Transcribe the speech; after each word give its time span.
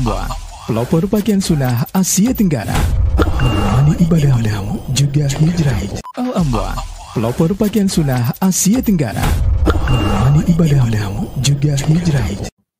Al-Amwa, 0.00 0.32
pelopor 0.64 1.04
pakaian 1.12 1.44
sunnah 1.44 1.84
Asia 1.92 2.32
Tenggara. 2.32 2.72
Menemani 3.20 4.00
ibadahmu 4.00 4.96
juga 4.96 5.28
hijrah. 5.28 5.76
Al-Amwa, 6.16 6.72
pelopor 7.12 7.52
pakaian 7.52 7.84
sunnah 7.84 8.32
Asia 8.40 8.80
Tenggara. 8.80 9.20
Menemani 9.68 10.40
ibadahmu 10.56 11.44
juga 11.44 11.76
hijrah. 11.76 12.32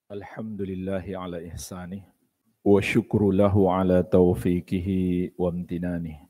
Alhamdulillahi 0.08 1.12
ala 1.12 1.44
ihsanih 1.44 2.00
wa 2.64 2.80
syukru 2.80 3.36
lahu 3.36 3.68
ala 3.68 4.00
taufiqihi 4.00 5.36
wa 5.36 5.52
amtinanih 5.52 6.24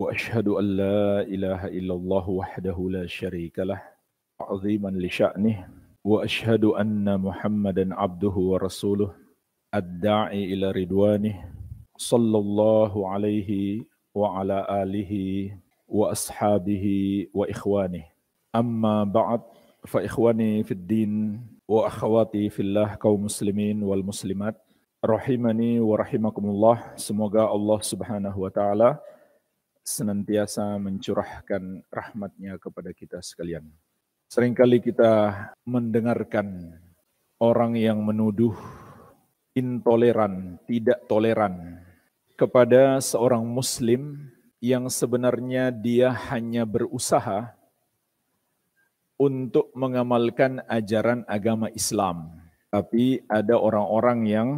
wa 0.00 0.16
ashhadu 0.16 0.56
an 0.56 0.80
la 0.80 1.28
ilaha 1.28 1.68
illallah 1.68 2.24
wahdahu 2.24 2.88
la 2.88 3.04
syarika 3.04 3.68
lah 3.68 3.84
aziman 4.48 4.96
li 4.96 5.12
sya'nih 5.12 5.60
anna 6.80 7.20
muhammadan 7.20 7.92
abduhu 7.92 8.56
wa 8.56 8.64
rasuluh 8.64 9.12
ad-da'i 9.72 10.52
ila 10.52 10.70
ridwanih 10.76 11.40
sallallahu 11.96 13.08
alaihi 13.08 13.88
wa 14.12 14.36
ala 14.38 14.68
alihi 14.68 15.56
wa 15.88 16.12
ashabihi 16.12 17.32
wa 17.32 17.48
ikhwanih 17.48 18.04
amma 18.52 19.08
ba'd 19.08 19.40
fa 19.88 20.04
ikhwani 20.04 20.60
fid 20.68 20.84
din 20.84 21.40
wa 21.64 21.88
akhwati 21.88 22.52
fillah 22.52 23.00
kaum 23.00 23.24
muslimin 23.26 23.80
wal 23.80 24.04
muslimat 24.04 24.54
rahimani 25.02 25.82
wa 25.82 25.98
rahimakumullah. 25.98 26.94
Semoga 26.94 27.50
Allah 27.50 27.80
Subhanahu 27.82 28.38
wa 28.46 28.50
taala 28.54 29.02
senantiasa 29.82 30.78
mencurahkan 30.78 31.82
rahmatnya 31.90 32.54
kepada 32.62 32.94
kita 32.94 33.18
sekalian. 33.18 33.66
Seringkali 34.30 34.78
kita 34.78 35.34
mendengarkan 35.66 36.78
orang 37.42 37.74
yang 37.74 37.98
menuduh 37.98 38.54
intoleran, 39.52 40.58
tidak 40.64 41.04
toleran 41.08 41.80
kepada 42.36 42.98
seorang 42.98 43.44
muslim 43.44 44.32
yang 44.62 44.86
sebenarnya 44.86 45.74
dia 45.74 46.10
hanya 46.30 46.62
berusaha 46.62 47.54
untuk 49.20 49.70
mengamalkan 49.74 50.62
ajaran 50.66 51.22
agama 51.30 51.70
Islam. 51.74 52.34
Tapi 52.72 53.20
ada 53.28 53.60
orang-orang 53.60 54.20
yang 54.26 54.48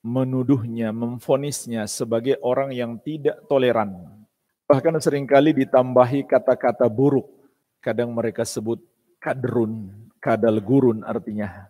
menuduhnya, 0.00 0.94
memfonisnya 0.94 1.84
sebagai 1.90 2.38
orang 2.40 2.70
yang 2.72 2.96
tidak 3.02 3.44
toleran. 3.50 3.92
Bahkan 4.64 5.00
sering 5.02 5.26
kali 5.26 5.52
ditambahi 5.52 6.24
kata-kata 6.28 6.86
buruk. 6.86 7.28
Kadang 7.82 8.14
mereka 8.14 8.46
sebut 8.46 8.78
kadrun, 9.18 9.90
kadal 10.22 10.62
gurun 10.62 11.02
artinya. 11.02 11.68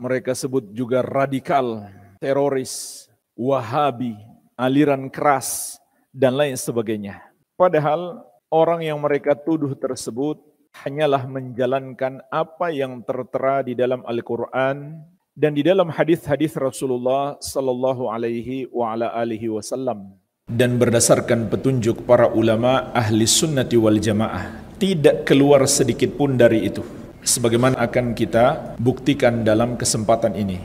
Mereka 0.00 0.32
sebut 0.32 0.72
juga 0.72 1.04
radikal, 1.04 1.84
teroris, 2.16 3.04
wahabi, 3.36 4.16
aliran 4.56 5.12
keras, 5.12 5.76
dan 6.08 6.40
lain 6.40 6.56
sebagainya. 6.56 7.20
Padahal 7.60 8.24
orang 8.48 8.80
yang 8.80 8.96
mereka 8.96 9.36
tuduh 9.36 9.76
tersebut 9.76 10.40
hanyalah 10.72 11.28
menjalankan 11.28 12.24
apa 12.32 12.72
yang 12.72 13.04
tertera 13.04 13.60
di 13.60 13.76
dalam 13.76 14.00
Al-Quran 14.08 15.04
dan 15.36 15.52
di 15.52 15.60
dalam 15.60 15.92
hadis-hadis 15.92 16.56
Rasulullah 16.56 17.36
Sallallahu 17.36 18.08
Alaihi 18.08 19.52
Wasallam 19.52 20.16
dan 20.50 20.80
berdasarkan 20.80 21.46
petunjuk 21.46 22.08
para 22.08 22.26
ulama 22.26 22.90
ahli 22.90 23.22
sunnati 23.28 23.78
wal 23.78 24.00
jamaah 24.00 24.50
tidak 24.80 25.28
keluar 25.28 25.68
sedikit 25.68 26.16
pun 26.16 26.34
dari 26.40 26.66
itu. 26.66 26.99
Sebagaimana 27.30 27.78
akan 27.78 28.10
kita 28.18 28.74
buktikan 28.74 29.46
dalam 29.46 29.78
kesempatan 29.78 30.34
ini. 30.34 30.58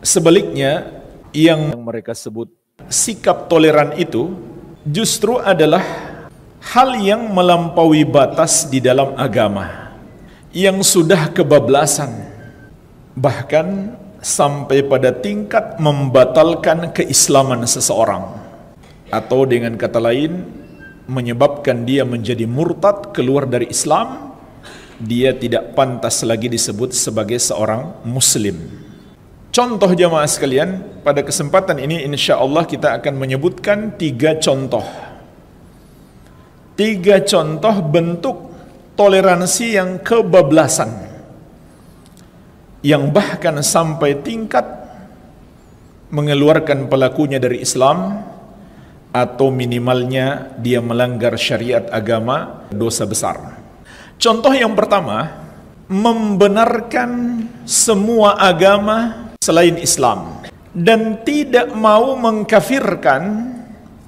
Sebaliknya, 0.00 1.04
yang 1.36 1.76
mereka 1.76 2.16
sebut 2.16 2.48
sikap 2.88 3.52
toleran 3.52 3.92
itu 4.00 4.32
justru 4.88 5.36
adalah 5.36 5.84
hal 6.72 6.96
yang 7.04 7.28
melampaui 7.36 8.08
batas 8.08 8.64
di 8.72 8.80
dalam 8.80 9.12
agama 9.20 9.92
yang 10.56 10.80
sudah 10.80 11.36
kebablasan 11.36 12.08
bahkan 13.12 13.92
sampai 14.24 14.80
pada 14.88 15.12
tingkat 15.12 15.76
membatalkan 15.76 16.96
keislaman 16.96 17.68
seseorang 17.68 18.24
atau 19.12 19.44
dengan 19.44 19.76
kata 19.76 20.00
lain 20.00 20.48
menyebabkan 21.04 21.84
dia 21.84 22.08
menjadi 22.08 22.48
murtad 22.48 23.12
keluar 23.12 23.44
dari 23.44 23.68
Islam 23.68 24.25
dia 25.00 25.36
tidak 25.36 25.76
pantas 25.76 26.24
lagi 26.24 26.48
disebut 26.48 26.92
sebagai 26.96 27.36
seorang 27.36 28.00
muslim 28.04 28.56
contoh 29.52 29.90
jamaah 29.92 30.28
sekalian 30.28 31.02
pada 31.04 31.20
kesempatan 31.20 31.80
ini 31.80 32.04
insya 32.04 32.40
Allah 32.40 32.64
kita 32.64 32.96
akan 32.96 33.14
menyebutkan 33.16 33.96
tiga 34.00 34.36
contoh 34.40 34.84
tiga 36.76 37.20
contoh 37.24 37.74
bentuk 37.84 38.36
toleransi 38.96 39.66
yang 39.76 40.00
kebablasan 40.00 41.06
yang 42.86 43.10
bahkan 43.10 43.58
sampai 43.60 44.22
tingkat 44.22 44.64
mengeluarkan 46.14 46.86
pelakunya 46.86 47.42
dari 47.42 47.58
Islam 47.60 48.22
atau 49.10 49.48
minimalnya 49.50 50.54
dia 50.60 50.78
melanggar 50.78 51.34
syariat 51.40 51.88
agama 51.88 52.68
dosa 52.68 53.08
besar. 53.08 53.65
Contoh 54.16 54.52
yang 54.56 54.72
pertama, 54.72 55.44
membenarkan 55.86 57.42
semua 57.68 58.40
agama 58.40 59.30
selain 59.38 59.76
Islam 59.78 60.40
dan 60.72 61.20
tidak 61.22 61.70
mau 61.76 62.16
mengkafirkan 62.18 63.22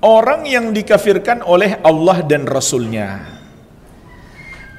orang 0.02 0.48
yang 0.48 0.72
dikafirkan 0.74 1.44
oleh 1.44 1.78
Allah 1.84 2.24
dan 2.24 2.48
Rasulnya 2.48 3.20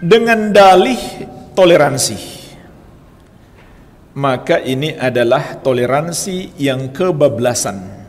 dengan 0.01 0.49
dalih 0.49 0.99
toleransi. 1.53 2.41
Maka 4.19 4.59
ini 4.65 4.97
adalah 4.97 5.61
toleransi 5.61 6.57
yang 6.59 6.91
kebablasan 6.91 7.99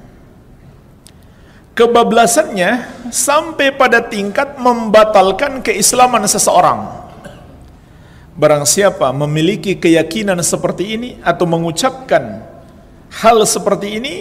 kebablasannya 1.81 2.71
sampai 3.09 3.73
pada 3.73 4.05
tingkat 4.05 4.61
membatalkan 4.61 5.65
keislaman 5.65 6.29
seseorang. 6.29 7.09
Barang 8.41 8.65
siapa 8.65 9.13
memiliki 9.13 9.77
keyakinan 9.77 10.41
seperti 10.41 10.97
ini 10.97 11.11
atau 11.21 11.45
mengucapkan 11.45 12.41
hal 13.21 13.45
seperti 13.45 14.01
ini, 14.01 14.15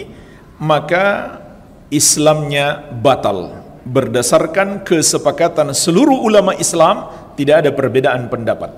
maka 0.60 1.40
Islamnya 1.88 2.84
batal. 3.00 3.64
Berdasarkan 3.88 4.84
kesepakatan 4.84 5.72
seluruh 5.72 6.20
ulama 6.20 6.52
Islam, 6.52 7.08
tidak 7.32 7.64
ada 7.64 7.70
perbedaan 7.72 8.28
pendapat. 8.28 8.68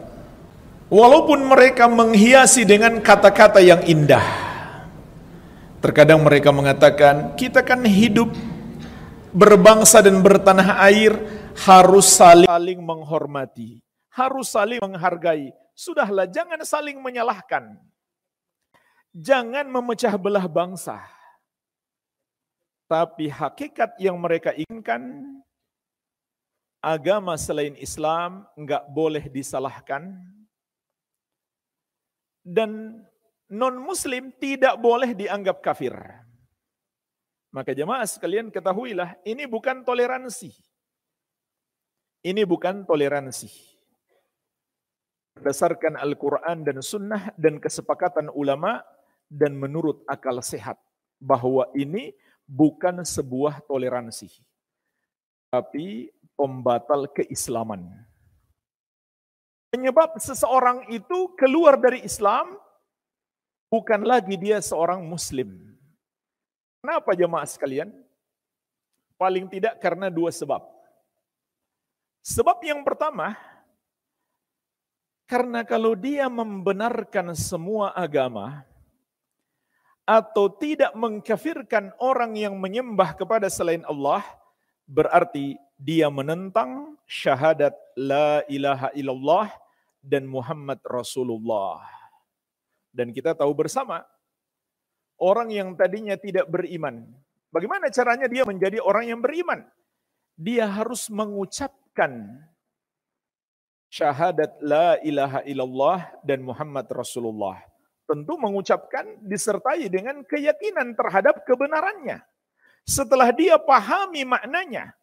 Walaupun 0.87 1.43
mereka 1.43 1.91
menghiasi 1.91 2.63
dengan 2.63 3.03
kata-kata 3.03 3.59
yang 3.59 3.83
indah. 3.83 4.23
Terkadang 5.83 6.23
mereka 6.23 6.55
mengatakan, 6.55 7.35
kita 7.35 7.67
kan 7.67 7.83
hidup 7.83 8.31
berbangsa 9.35 9.99
dan 10.07 10.23
bertanah 10.23 10.79
air 10.87 11.19
harus 11.67 12.07
saling 12.07 12.79
menghormati, 12.79 13.82
harus 14.13 14.53
saling 14.53 14.81
menghargai. 14.81 15.51
Sudahlah, 15.73 16.29
jangan 16.29 16.61
saling 16.63 17.01
menyalahkan. 17.01 17.81
Jangan 19.13 19.69
memecah 19.69 20.15
belah 20.21 20.45
bangsa. 20.45 21.01
Tapi 22.89 23.33
hakikat 23.33 23.97
yang 23.97 24.21
mereka 24.21 24.53
inginkan, 24.53 25.25
agama 26.85 27.41
selain 27.41 27.73
Islam 27.81 28.45
nggak 28.53 28.85
boleh 28.93 29.25
disalahkan. 29.33 30.13
Dan 32.45 33.01
non-muslim 33.49 34.29
tidak 34.37 34.77
boleh 34.77 35.17
dianggap 35.17 35.65
kafir. 35.65 35.97
Maka 37.53 37.77
jemaah 37.77 38.05
sekalian 38.05 38.53
ketahuilah, 38.53 39.17
ini 39.25 39.45
bukan 39.49 39.85
toleransi. 39.85 40.53
Ini 42.25 42.45
bukan 42.45 42.85
toleransi. 42.85 43.72
Berdasarkan 45.39 45.97
Al-Quran 45.97 46.65
dan 46.67 46.79
Sunnah 46.85 47.33
dan 47.41 47.57
kesepakatan 47.59 48.29
ulama 48.33 48.85
dan 49.31 49.57
menurut 49.57 50.05
akal 50.05 50.39
sehat. 50.45 50.77
Bahwa 51.23 51.71
ini 51.73 52.13
bukan 52.45 53.07
sebuah 53.07 53.65
toleransi. 53.65 54.29
Tapi 55.53 56.11
pembatal 56.35 57.09
keislaman. 57.13 57.87
Penyebab 59.73 60.21
seseorang 60.21 60.91
itu 60.93 61.33
keluar 61.39 61.81
dari 61.81 62.05
Islam 62.05 62.61
bukan 63.73 64.05
lagi 64.05 64.37
dia 64.37 64.61
seorang 64.61 65.01
muslim 65.01 65.73
Kenapa 66.83 67.15
jemaah 67.15 67.47
sekalian? 67.47 67.95
Paling 69.15 69.47
tidak 69.47 69.79
karena 69.79 70.11
dua 70.11 70.35
sebab. 70.35 70.67
Sebab 72.27 72.59
yang 72.67 72.83
pertama, 72.83 73.39
karena 75.33 75.65
kalau 75.65 75.97
dia 75.97 76.29
membenarkan 76.29 77.33
semua 77.33 77.89
agama 77.97 78.69
atau 80.05 80.53
tidak 80.53 80.93
mengkafirkan 80.93 81.89
orang 81.97 82.37
yang 82.37 82.61
menyembah 82.61 83.17
kepada 83.17 83.49
selain 83.49 83.81
Allah, 83.89 84.21
berarti 84.85 85.57
dia 85.81 86.13
menentang 86.13 87.01
syahadat 87.09 87.73
la 87.97 88.45
ilaha 88.45 88.93
illallah 88.93 89.49
dan 90.05 90.29
Muhammad 90.29 90.85
Rasulullah. 90.85 91.81
Dan 92.93 93.09
kita 93.09 93.33
tahu 93.33 93.57
bersama, 93.57 94.05
orang 95.17 95.49
yang 95.49 95.73
tadinya 95.73 96.13
tidak 96.13 96.45
beriman, 96.45 97.09
bagaimana 97.49 97.89
caranya 97.89 98.29
dia 98.29 98.45
menjadi 98.45 98.85
orang 98.85 99.09
yang 99.09 99.25
beriman? 99.25 99.65
Dia 100.37 100.69
harus 100.69 101.09
mengucapkan 101.09 102.37
syahadat 103.93 104.57
la 104.65 104.97
ilaha 105.05 105.45
illallah 105.45 106.01
dan 106.25 106.41
Muhammad 106.41 106.89
Rasulullah. 106.89 107.61
Tentu 108.09 108.41
mengucapkan 108.41 109.21
disertai 109.21 109.93
dengan 109.93 110.25
keyakinan 110.25 110.97
terhadap 110.97 111.45
kebenarannya. 111.45 112.25
Setelah 112.89 113.31
dia 113.31 113.61
pahami 113.61 114.27
maknanya, 114.27 114.97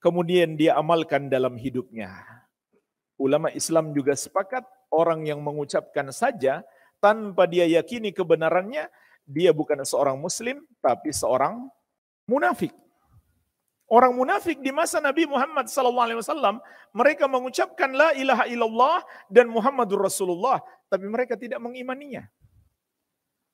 kemudian 0.00 0.56
dia 0.56 0.74
amalkan 0.80 1.28
dalam 1.28 1.54
hidupnya. 1.60 2.10
Ulama 3.20 3.52
Islam 3.54 3.94
juga 3.94 4.16
sepakat 4.16 4.66
orang 4.90 5.22
yang 5.28 5.38
mengucapkan 5.38 6.10
saja 6.10 6.66
tanpa 6.98 7.46
dia 7.46 7.68
yakini 7.68 8.10
kebenarannya, 8.10 8.90
dia 9.22 9.54
bukan 9.54 9.86
seorang 9.86 10.18
muslim 10.18 10.66
tapi 10.82 11.14
seorang 11.14 11.70
munafik. 12.26 12.74
Orang 13.92 14.16
munafik 14.16 14.64
di 14.64 14.72
masa 14.72 15.04
Nabi 15.04 15.28
Muhammad 15.28 15.68
SAW, 15.68 16.64
mereka 16.96 17.28
mengucapkan 17.28 17.92
la 17.92 18.16
ilaha 18.16 18.48
illallah 18.48 19.04
dan 19.28 19.52
Muhammadur 19.52 20.08
Rasulullah, 20.08 20.64
tapi 20.88 21.04
mereka 21.12 21.36
tidak 21.36 21.60
mengimaninya. 21.60 22.24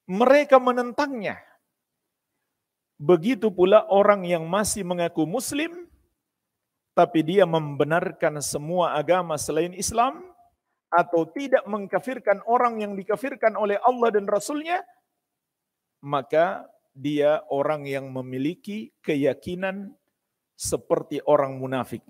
Mereka 0.06 0.62
menentangnya. 0.62 1.42
Begitu 3.02 3.50
pula 3.50 3.90
orang 3.90 4.22
yang 4.30 4.46
masih 4.46 4.86
mengaku 4.86 5.26
muslim, 5.26 5.90
tapi 6.94 7.26
dia 7.26 7.42
membenarkan 7.42 8.38
semua 8.38 8.94
agama 8.94 9.34
selain 9.34 9.74
Islam, 9.74 10.22
atau 10.86 11.26
tidak 11.34 11.66
mengkafirkan 11.66 12.46
orang 12.46 12.78
yang 12.78 12.94
dikafirkan 12.94 13.58
oleh 13.58 13.74
Allah 13.82 14.14
dan 14.14 14.30
Rasulnya, 14.30 14.86
maka 15.98 16.62
dia 16.94 17.42
orang 17.50 17.90
yang 17.90 18.06
memiliki 18.06 18.94
keyakinan 19.02 19.98
seperti 20.58 21.22
orang 21.22 21.54
munafik 21.62 22.02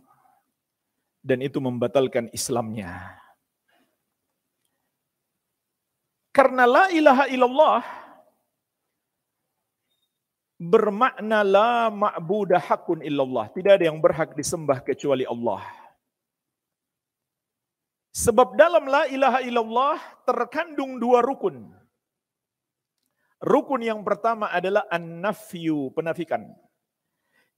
dan 1.20 1.44
itu 1.44 1.60
membatalkan 1.60 2.32
Islamnya. 2.32 3.20
Karena 6.32 6.64
la 6.64 6.84
ilaha 6.88 7.24
illallah 7.28 7.82
bermakna 10.56 11.44
la 11.44 11.92
ma'budah 11.92 12.62
hakun 12.62 13.04
illallah. 13.04 13.52
Tidak 13.52 13.72
ada 13.76 13.84
yang 13.84 14.00
berhak 14.00 14.32
disembah 14.32 14.80
kecuali 14.80 15.28
Allah. 15.28 15.60
Sebab 18.16 18.56
dalam 18.56 18.88
la 18.88 19.04
ilaha 19.12 19.44
illallah 19.44 19.98
terkandung 20.24 20.96
dua 20.96 21.20
rukun. 21.20 21.68
Rukun 23.38 23.82
yang 23.86 24.02
pertama 24.02 24.50
adalah 24.50 24.82
an-nafyu, 24.90 25.94
penafikan 25.94 26.42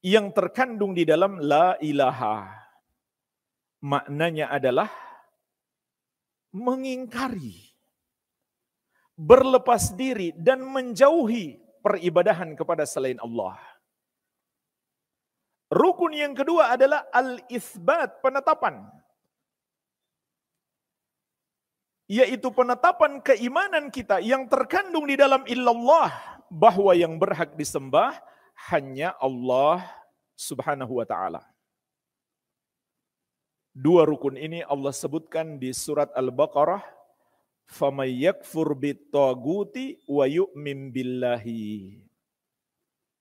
yang 0.00 0.32
terkandung 0.32 0.97
di 0.97 1.05
dalam 1.05 1.41
la 1.41 1.76
ilaha. 1.81 2.49
Maknanya 3.81 4.52
adalah 4.52 4.88
mengingkari, 6.52 7.73
berlepas 9.17 9.97
diri 9.97 10.37
dan 10.37 10.64
menjauhi 10.64 11.56
peribadahan 11.81 12.52
kepada 12.56 12.85
selain 12.85 13.17
Allah. 13.20 13.56
Rukun 15.70 16.12
yang 16.12 16.35
kedua 16.35 16.75
adalah 16.75 17.06
al-isbat, 17.14 18.20
penetapan. 18.20 18.85
Yaitu 22.11 22.50
penetapan 22.50 23.23
keimanan 23.23 23.87
kita 23.87 24.19
yang 24.19 24.50
terkandung 24.50 25.06
di 25.06 25.14
dalam 25.14 25.46
illallah 25.46 26.11
bahwa 26.50 26.91
yang 26.99 27.14
berhak 27.23 27.55
disembah 27.55 28.19
hanya 28.69 29.17
Allah 29.17 29.81
Subhanahu 30.37 31.01
wa 31.01 31.07
taala. 31.09 31.41
Dua 33.73 34.05
rukun 34.05 34.37
ini 34.37 34.61
Allah 34.67 34.93
sebutkan 34.93 35.57
di 35.57 35.73
surat 35.73 36.11
Al-Baqarah, 36.12 36.83
"Faman 37.65 38.11
yakfur 38.11 38.77
bitaguti 38.77 40.03
wa 40.05 40.29
yu'min 40.29 40.93
billahi." 40.93 42.05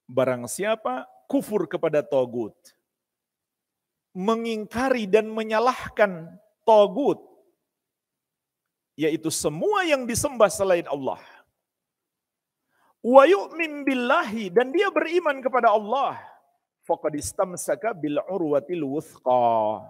Barang 0.09 0.49
siapa 0.49 1.05
kufur 1.29 1.69
kepada 1.69 2.01
togut, 2.01 2.57
mengingkari 4.11 5.05
dan 5.05 5.29
menyalahkan 5.29 6.33
togut, 6.65 7.21
yaitu 8.97 9.29
semua 9.29 9.85
yang 9.85 10.03
disembah 10.03 10.49
selain 10.49 10.89
Allah– 10.89 11.21
wa 12.99 13.23
yu'min 13.23 13.87
billahi 13.87 14.51
dan 14.51 14.71
dia 14.75 14.91
beriman 14.91 15.39
kepada 15.39 15.71
Allah. 15.71 16.19
Faqad 16.83 17.15
istamsaka 17.15 17.93
bil 17.93 18.19
urwatil 18.27 18.83
wuthqa. 18.87 19.85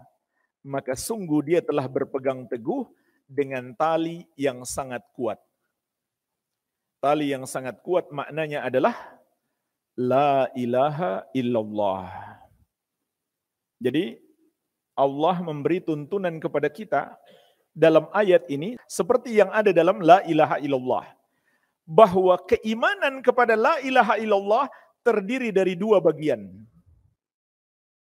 Maka 0.66 0.94
sungguh 0.94 1.40
dia 1.48 1.60
telah 1.64 1.88
berpegang 1.88 2.44
teguh 2.52 2.84
dengan 3.24 3.72
tali 3.78 4.28
yang 4.36 4.68
sangat 4.68 5.06
kuat. 5.16 5.40
Tali 7.00 7.32
yang 7.32 7.48
sangat 7.48 7.80
kuat 7.80 8.12
maknanya 8.12 8.68
adalah 8.68 8.92
la 9.96 10.52
ilaha 10.52 11.24
illallah. 11.32 12.12
Jadi 13.80 14.20
Allah 15.00 15.40
memberi 15.40 15.80
tuntunan 15.80 16.36
kepada 16.44 16.68
kita 16.68 17.16
dalam 17.72 18.12
ayat 18.12 18.44
ini 18.52 18.76
seperti 18.84 19.40
yang 19.40 19.48
ada 19.56 19.72
dalam 19.72 20.04
la 20.04 20.20
ilaha 20.28 20.60
illallah 20.60 21.19
bahwa 21.90 22.38
keimanan 22.46 23.26
kepada 23.26 23.58
la 23.58 23.82
ilaha 23.82 24.22
illallah 24.22 24.70
terdiri 25.02 25.50
dari 25.50 25.74
dua 25.74 25.98
bagian. 25.98 26.46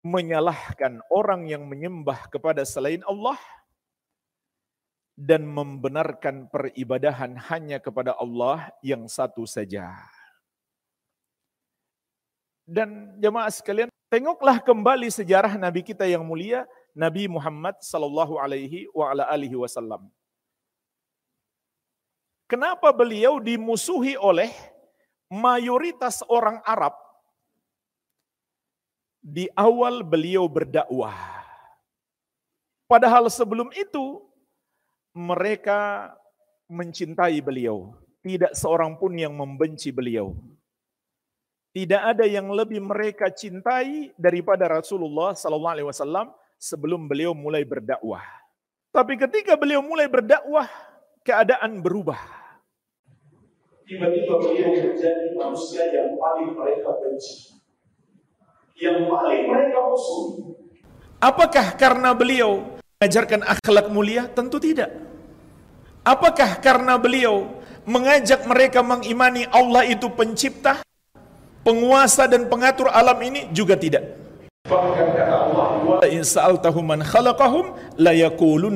Menyalahkan 0.03 0.99
orang 1.07 1.47
yang 1.47 1.63
menyembah 1.63 2.27
kepada 2.27 2.67
selain 2.67 2.99
Allah 3.07 3.39
dan 5.15 5.47
membenarkan 5.47 6.51
peribadahan 6.51 7.35
hanya 7.51 7.79
kepada 7.79 8.15
Allah 8.19 8.71
yang 8.83 9.07
satu 9.07 9.43
saja. 9.43 9.91
Dan 12.63 13.19
jemaah 13.19 13.51
sekalian, 13.51 13.91
tengoklah 14.07 14.63
kembali 14.63 15.11
sejarah 15.11 15.55
Nabi 15.59 15.83
kita 15.83 16.07
yang 16.07 16.23
mulia, 16.23 16.63
Nabi 16.95 17.27
Muhammad 17.27 17.79
sallallahu 17.83 18.39
alaihi 18.39 18.87
wasallam. 19.55 20.07
Kenapa 22.49 22.89
beliau 22.89 23.37
dimusuhi 23.37 24.17
oleh 24.17 24.49
mayoritas 25.29 26.25
orang 26.25 26.57
Arab 26.65 26.97
di 29.21 29.45
awal 29.53 30.01
beliau 30.01 30.49
berdakwah. 30.49 31.15
Padahal 32.89 33.29
sebelum 33.29 33.69
itu 33.77 34.25
mereka 35.13 36.09
mencintai 36.65 37.37
beliau. 37.45 37.93
Tidak 38.25 38.57
seorang 38.57 38.97
pun 38.97 39.13
yang 39.15 39.37
membenci 39.37 39.93
beliau. 39.93 40.33
Tidak 41.69 42.01
ada 42.01 42.25
yang 42.25 42.49
lebih 42.49 42.81
mereka 42.81 43.29
cintai 43.29 44.09
daripada 44.17 44.65
Rasulullah 44.65 45.37
sallallahu 45.37 45.75
alaihi 45.77 45.87
wasallam 45.87 46.33
sebelum 46.57 47.05
beliau 47.05 47.37
mulai 47.37 47.61
berdakwah. 47.61 48.25
Tapi 48.89 49.21
ketika 49.21 49.53
beliau 49.53 49.85
mulai 49.85 50.09
berdakwah, 50.09 50.65
keadaan 51.21 51.77
berubah 51.77 52.38
tiba-tiba 53.89 54.37
beliau 54.37 54.69
menjadi 54.69 55.33
manusia 55.33 55.89
yang 55.89 56.13
paling 56.13 56.53
mereka 56.53 56.93
benci, 57.01 57.57
yang 58.77 59.09
paling 59.09 59.49
mereka 59.49 59.81
musuh. 59.89 60.53
Apakah 61.17 61.73
karena 61.73 62.13
beliau 62.13 62.77
mengajarkan 63.01 63.41
akhlak 63.49 63.89
mulia? 63.89 64.29
Tentu 64.29 64.61
tidak. 64.61 64.93
Apakah 66.05 66.61
karena 66.61 67.01
beliau 67.01 67.49
mengajak 67.83 68.45
mereka 68.45 68.85
mengimani 68.85 69.49
Allah 69.49 69.83
itu 69.89 70.05
pencipta, 70.13 70.85
penguasa 71.65 72.29
dan 72.29 72.45
pengatur 72.45 72.93
alam 72.93 73.17
ini? 73.25 73.49
Juga 73.51 73.73
tidak. 73.73 74.05
Bahkan 74.69 75.07
kata 75.17 75.35
Allah, 75.49 75.65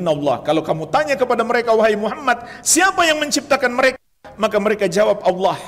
Allah. 0.09 0.35
Kalau 0.41 0.65
kamu 0.65 0.83
tanya 0.89 1.15
kepada 1.15 1.45
mereka 1.45 1.71
wahai 1.77 1.95
Muhammad, 1.95 2.43
siapa 2.65 3.05
yang 3.07 3.21
menciptakan 3.21 3.71
mereka? 3.71 4.02
Maka 4.39 4.57
mereka 4.57 4.85
jawab 4.89 5.21
Allah. 5.21 5.59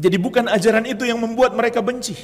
Jadi 0.00 0.16
bukan 0.16 0.48
ajaran 0.48 0.88
itu 0.88 1.04
yang 1.04 1.20
membuat 1.20 1.52
mereka 1.52 1.84
benci. 1.84 2.16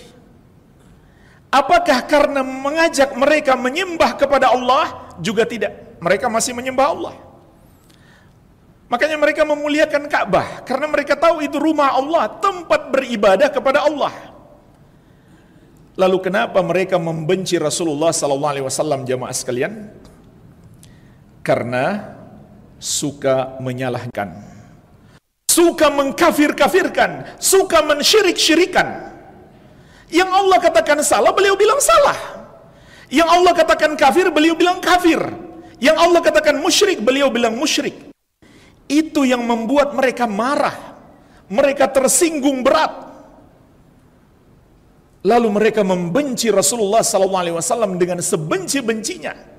Apakah 1.53 2.05
karena 2.09 2.41
mengajak 2.41 3.13
mereka 3.17 3.53
menyembah 3.57 4.17
kepada 4.17 4.53
Allah 4.53 5.13
juga 5.21 5.45
tidak? 5.45 6.01
Mereka 6.01 6.29
masih 6.33 6.57
menyembah 6.57 6.87
Allah. 6.89 7.15
Makanya 8.87 9.19
mereka 9.19 9.43
memuliakan 9.43 10.07
Ka'bah 10.07 10.63
karena 10.63 10.87
mereka 10.87 11.19
tahu 11.19 11.43
itu 11.43 11.59
rumah 11.59 11.91
Allah, 11.91 12.31
tempat 12.39 12.95
beribadah 12.95 13.51
kepada 13.51 13.83
Allah. 13.83 14.15
Lalu 15.99 16.19
kenapa 16.23 16.61
mereka 16.63 17.01
membenci 17.01 17.59
Rasulullah 17.59 18.15
SAW, 18.15 18.37
alaihi 18.37 19.09
jamaah 19.09 19.35
sekalian? 19.35 19.91
Karena 21.43 22.15
suka 22.79 23.59
menyalahkan. 23.59 24.46
Suka 25.57 25.89
mengkafir-kafirkan, 25.89 27.41
suka 27.41 27.81
mensyirik-syirikan. 27.81 29.09
Yang 30.13 30.31
Allah 30.37 30.59
katakan 30.61 31.01
salah, 31.01 31.33
beliau 31.33 31.57
bilang 31.57 31.81
salah. 31.81 32.19
Yang 33.09 33.29
Allah 33.33 33.53
katakan 33.57 33.97
kafir, 33.97 34.29
beliau 34.29 34.53
bilang 34.53 34.85
kafir. 34.85 35.17
Yang 35.81 35.97
Allah 35.97 36.21
katakan 36.21 36.61
musyrik, 36.61 37.01
beliau 37.01 37.33
bilang 37.33 37.57
musyrik. 37.57 37.97
Itu 38.85 39.25
yang 39.25 39.49
membuat 39.49 39.97
mereka 39.97 40.29
marah. 40.29 40.77
Mereka 41.49 41.89
tersinggung 41.89 42.61
berat. 42.61 42.93
Lalu 45.25 45.49
mereka 45.57 45.81
membenci 45.81 46.53
Rasulullah 46.53 47.01
SAW 47.01 47.97
dengan 47.97 48.21
sebenci-bencinya. 48.21 49.56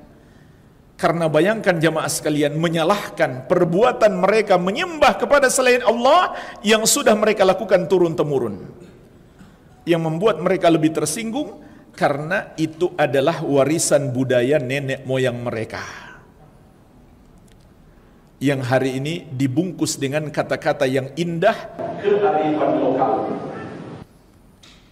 Karena 0.98 1.30
bayangkan 1.30 1.77
jamaah 1.77 2.10
sekalian 2.10 2.58
menyalahkan 2.58 3.46
perbuatan 3.46 4.18
mereka 4.18 4.58
menyembah 4.58 5.13
kepada 5.22 5.46
selain 5.46 5.86
Allah 5.86 6.34
yang 6.66 6.89
sudah 6.89 7.13
mereka 7.13 7.46
lakukan 7.46 7.86
turun-temurun. 7.86 8.66
Yang 9.86 10.01
membuat 10.01 10.42
mereka 10.42 10.74
lebih 10.74 10.98
tersinggung 10.98 11.62
karena 11.94 12.51
itu 12.58 12.89
adalah 12.98 13.46
warisan 13.46 14.10
budaya 14.10 14.58
nenek 14.58 15.06
moyang 15.06 15.38
mereka 15.38 16.08
yang 18.38 18.62
hari 18.62 19.01
ini 19.01 19.25
dibungkus 19.34 19.98
dengan 19.98 20.30
kata-kata 20.30 20.86
yang 20.86 21.10
indah 21.18 21.58
kearifan 22.01 22.72
lokal. 22.77 23.13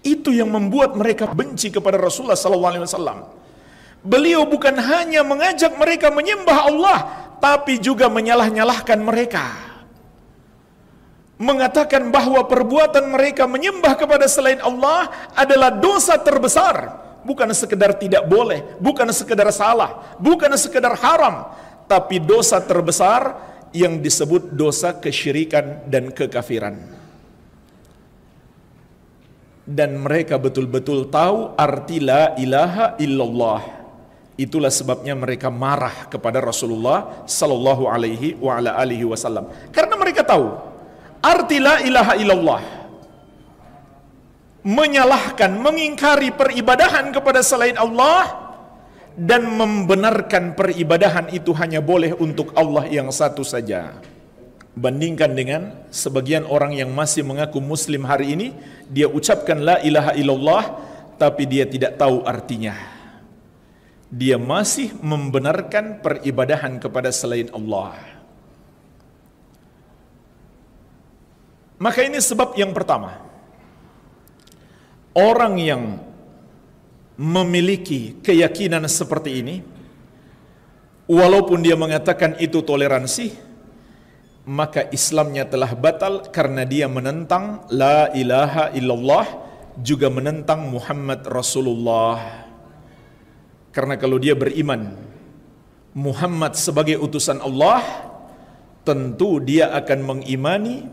Itu 0.02 0.34
yang 0.34 0.54
membuat 0.54 0.98
mereka 0.98 1.30
benci 1.30 1.74
kepada 1.74 1.98
Rasulullah 1.98 2.38
SAW. 2.38 3.45
Beliau 4.06 4.46
bukan 4.46 4.78
hanya 4.78 5.26
mengajak 5.26 5.74
mereka 5.82 6.14
menyembah 6.14 6.60
Allah, 6.70 7.00
tapi 7.42 7.82
juga 7.82 8.06
menyalah-nyalahkan 8.06 9.02
mereka. 9.02 9.46
Mengatakan 11.42 12.14
bahwa 12.14 12.46
perbuatan 12.46 13.10
mereka 13.10 13.50
menyembah 13.50 13.98
kepada 13.98 14.30
selain 14.30 14.62
Allah 14.62 15.10
adalah 15.34 15.74
dosa 15.74 16.22
terbesar. 16.22 17.02
Bukan 17.26 17.50
sekedar 17.58 17.98
tidak 17.98 18.30
boleh, 18.30 18.78
bukan 18.78 19.10
sekedar 19.10 19.50
salah, 19.50 20.14
bukan 20.22 20.54
sekedar 20.54 20.94
haram, 21.02 21.50
tapi 21.90 22.22
dosa 22.22 22.62
terbesar 22.62 23.34
yang 23.74 23.98
disebut 23.98 24.54
dosa 24.54 24.94
kesyirikan 24.94 25.90
dan 25.90 26.14
kekafiran. 26.14 26.78
Dan 29.66 29.98
mereka 29.98 30.38
betul-betul 30.38 31.10
tahu 31.10 31.58
arti 31.58 31.98
la 31.98 32.38
ilaha 32.38 32.94
illallah. 33.02 33.85
Itulah 34.36 34.68
sebabnya 34.68 35.16
mereka 35.16 35.48
marah 35.48 36.12
kepada 36.12 36.44
Rasulullah 36.44 37.24
sallallahu 37.24 37.88
alaihi 37.88 38.36
wa 38.36 38.60
ala 38.60 38.76
alihi 38.76 39.08
wasallam. 39.08 39.48
Karena 39.72 39.96
mereka 39.96 40.28
tahu 40.28 40.52
arti 41.24 41.64
la 41.64 41.80
ilaha 41.80 42.14
illallah 42.20 42.62
menyalahkan, 44.66 45.54
mengingkari 45.62 46.34
peribadahan 46.34 47.14
kepada 47.14 47.46
selain 47.46 47.78
Allah 47.78 48.50
dan 49.14 49.46
membenarkan 49.46 50.58
peribadahan 50.58 51.30
itu 51.30 51.54
hanya 51.56 51.80
boleh 51.80 52.18
untuk 52.18 52.50
Allah 52.58 52.90
yang 52.90 53.14
satu 53.14 53.46
saja. 53.46 53.94
Bandingkan 54.76 55.32
dengan 55.32 55.72
sebagian 55.88 56.44
orang 56.44 56.76
yang 56.76 56.92
masih 56.92 57.24
mengaku 57.24 57.64
muslim 57.64 58.04
hari 58.04 58.36
ini, 58.36 58.48
dia 58.92 59.08
ucapkan 59.08 59.56
la 59.64 59.80
ilaha 59.80 60.12
illallah 60.18 60.64
tapi 61.16 61.48
dia 61.48 61.64
tidak 61.64 61.96
tahu 61.96 62.28
artinya. 62.28 62.95
Dia 64.16 64.40
masih 64.40 64.96
membenarkan 65.04 66.00
peribadahan 66.00 66.80
kepada 66.80 67.12
selain 67.12 67.52
Allah. 67.52 68.00
Maka 71.76 72.00
ini 72.08 72.24
sebab 72.24 72.56
yang 72.56 72.72
pertama. 72.72 73.20
Orang 75.12 75.60
yang 75.60 76.00
memiliki 77.20 78.20
keyakinan 78.24 78.88
seperti 78.88 79.44
ini, 79.44 79.56
walaupun 81.08 81.60
dia 81.60 81.76
mengatakan 81.76 82.40
itu 82.40 82.64
toleransi, 82.64 83.36
maka 84.48 84.88
Islamnya 84.96 85.44
telah 85.48 85.76
batal 85.76 86.32
karena 86.32 86.64
dia 86.64 86.88
menentang 86.88 87.68
la 87.68 88.12
ilaha 88.16 88.72
illallah 88.72 89.28
juga 89.82 90.08
menentang 90.08 90.72
Muhammad 90.72 91.28
Rasulullah. 91.28 92.45
Karena 93.76 94.00
kalau 94.00 94.16
dia 94.16 94.32
beriman 94.32 94.96
Muhammad 95.92 96.56
sebagai 96.56 96.96
utusan 96.96 97.44
Allah, 97.44 97.84
tentu 98.88 99.44
dia 99.44 99.76
akan 99.76 100.00
mengimani 100.16 100.88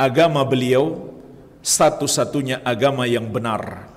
agama 0.00 0.40
beliau 0.48 1.12
satu-satunya 1.60 2.64
agama 2.64 3.04
yang 3.04 3.28
benar. 3.28 3.92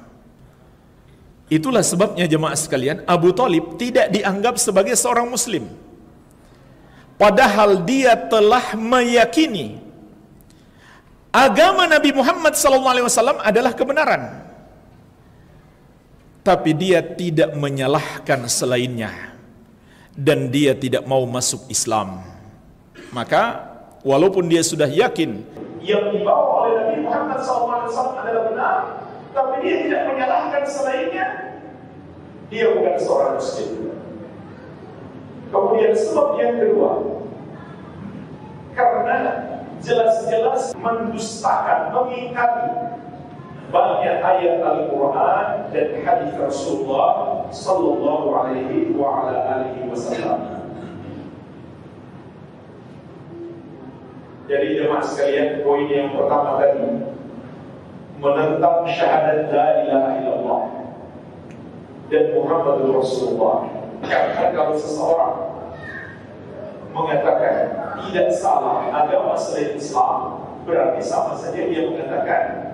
Itulah 1.48 1.80
sebabnya 1.80 2.28
jemaah 2.28 2.60
sekalian, 2.60 3.08
Abu 3.08 3.32
Talib 3.32 3.80
tidak 3.80 4.12
dianggap 4.12 4.60
sebagai 4.60 5.00
seorang 5.00 5.32
muslim. 5.32 5.72
Padahal 7.16 7.88
dia 7.88 8.16
telah 8.16 8.76
meyakini 8.76 9.80
agama 11.32 11.88
Nabi 11.88 12.16
Muhammad 12.16 12.56
SAW 12.56 13.44
adalah 13.44 13.72
kebenaran. 13.76 14.49
Tapi 16.50 16.74
dia 16.74 17.06
tidak 17.06 17.54
menyalahkan 17.54 18.50
selainnya. 18.50 19.14
Dan 20.18 20.50
dia 20.50 20.74
tidak 20.74 21.06
mau 21.06 21.22
masuk 21.30 21.70
Islam. 21.70 22.26
Maka 23.14 23.70
walaupun 24.02 24.50
dia 24.50 24.66
sudah 24.66 24.90
yakin 24.90 25.46
yang 25.86 26.10
dibawa 26.10 26.66
oleh 26.66 26.72
Nabi 26.82 26.96
Muhammad 27.06 27.40
SAW 27.46 28.18
adalah 28.18 28.44
benar, 28.50 28.76
tapi 29.32 29.62
dia 29.62 29.76
tidak 29.86 30.02
menyalahkan 30.10 30.64
selainnya, 30.66 31.28
dia 32.50 32.66
bukan 32.74 32.96
seorang 32.98 33.34
muslim. 33.38 33.72
Kemudian 35.54 35.94
sebab 35.94 36.28
yang 36.42 36.54
kedua, 36.62 36.92
karena 38.74 39.18
jelas-jelas 39.86 40.74
mendustakan, 40.78 41.94
mengingkari 41.96 42.70
banyak 43.70 44.18
ayat 44.18 44.66
Al-Quran 44.66 45.46
dan 45.70 45.88
hadis 46.02 46.32
Rasulullah 46.38 47.46
Sallallahu 47.54 48.28
Alaihi 48.34 48.94
wa 48.98 49.26
ala 49.26 49.62
alihi 49.62 49.86
Wasallam. 49.90 50.60
Jadi 54.50 54.82
jemaah 54.82 55.06
sekalian, 55.06 55.62
poin 55.62 55.86
yang 55.86 56.18
pertama 56.18 56.58
tadi 56.58 56.82
menentang 58.18 58.82
syahadat 58.90 59.54
la 59.54 59.68
ilaha 59.86 60.10
illallah 60.18 60.64
dan 62.10 62.24
Muhammad 62.34 62.90
Rasulullah. 62.90 63.70
Karena 64.02 64.50
kalau 64.50 64.74
seseorang 64.74 65.38
mengatakan 66.90 67.56
tidak 68.10 68.34
salah 68.34 68.90
agama 68.90 69.38
selain 69.38 69.78
Islam, 69.78 70.42
berarti 70.66 71.02
sama 71.06 71.38
saja 71.38 71.70
dia 71.70 71.86
mengatakan 71.86 72.69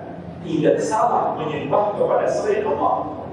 tidak 0.46 0.78
salah 0.78 1.34
menyembah 1.34 1.98
kepada 1.98 2.26
selain 2.30 2.62
Allah. 2.62 3.26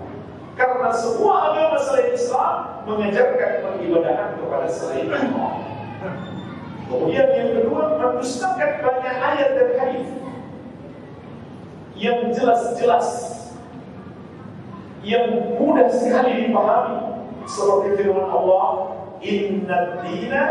Karena 0.53 0.89
semua 0.93 1.53
agama 1.53 1.77
selain 1.77 2.13
Islam 2.13 2.55
mengajarkan 2.89 3.51
peribadahan 3.61 4.29
kepada 4.37 4.67
selain 4.69 5.07
Allah. 5.09 5.51
Kemudian 6.89 7.27
yang 7.33 7.49
kedua 7.57 7.81
mendustakan 7.97 8.71
banyak 8.85 9.15
ayat 9.17 9.49
dan 9.55 9.69
hadis 9.81 10.09
yang 11.97 12.29
jelas-jelas 12.33 13.09
yang 15.03 15.57
mudah 15.57 15.89
sekali 15.91 16.47
dipahami 16.47 17.23
seperti 17.43 18.03
firman 18.03 18.27
Allah 18.27 18.65
inna 19.19 19.99
dina 20.03 20.43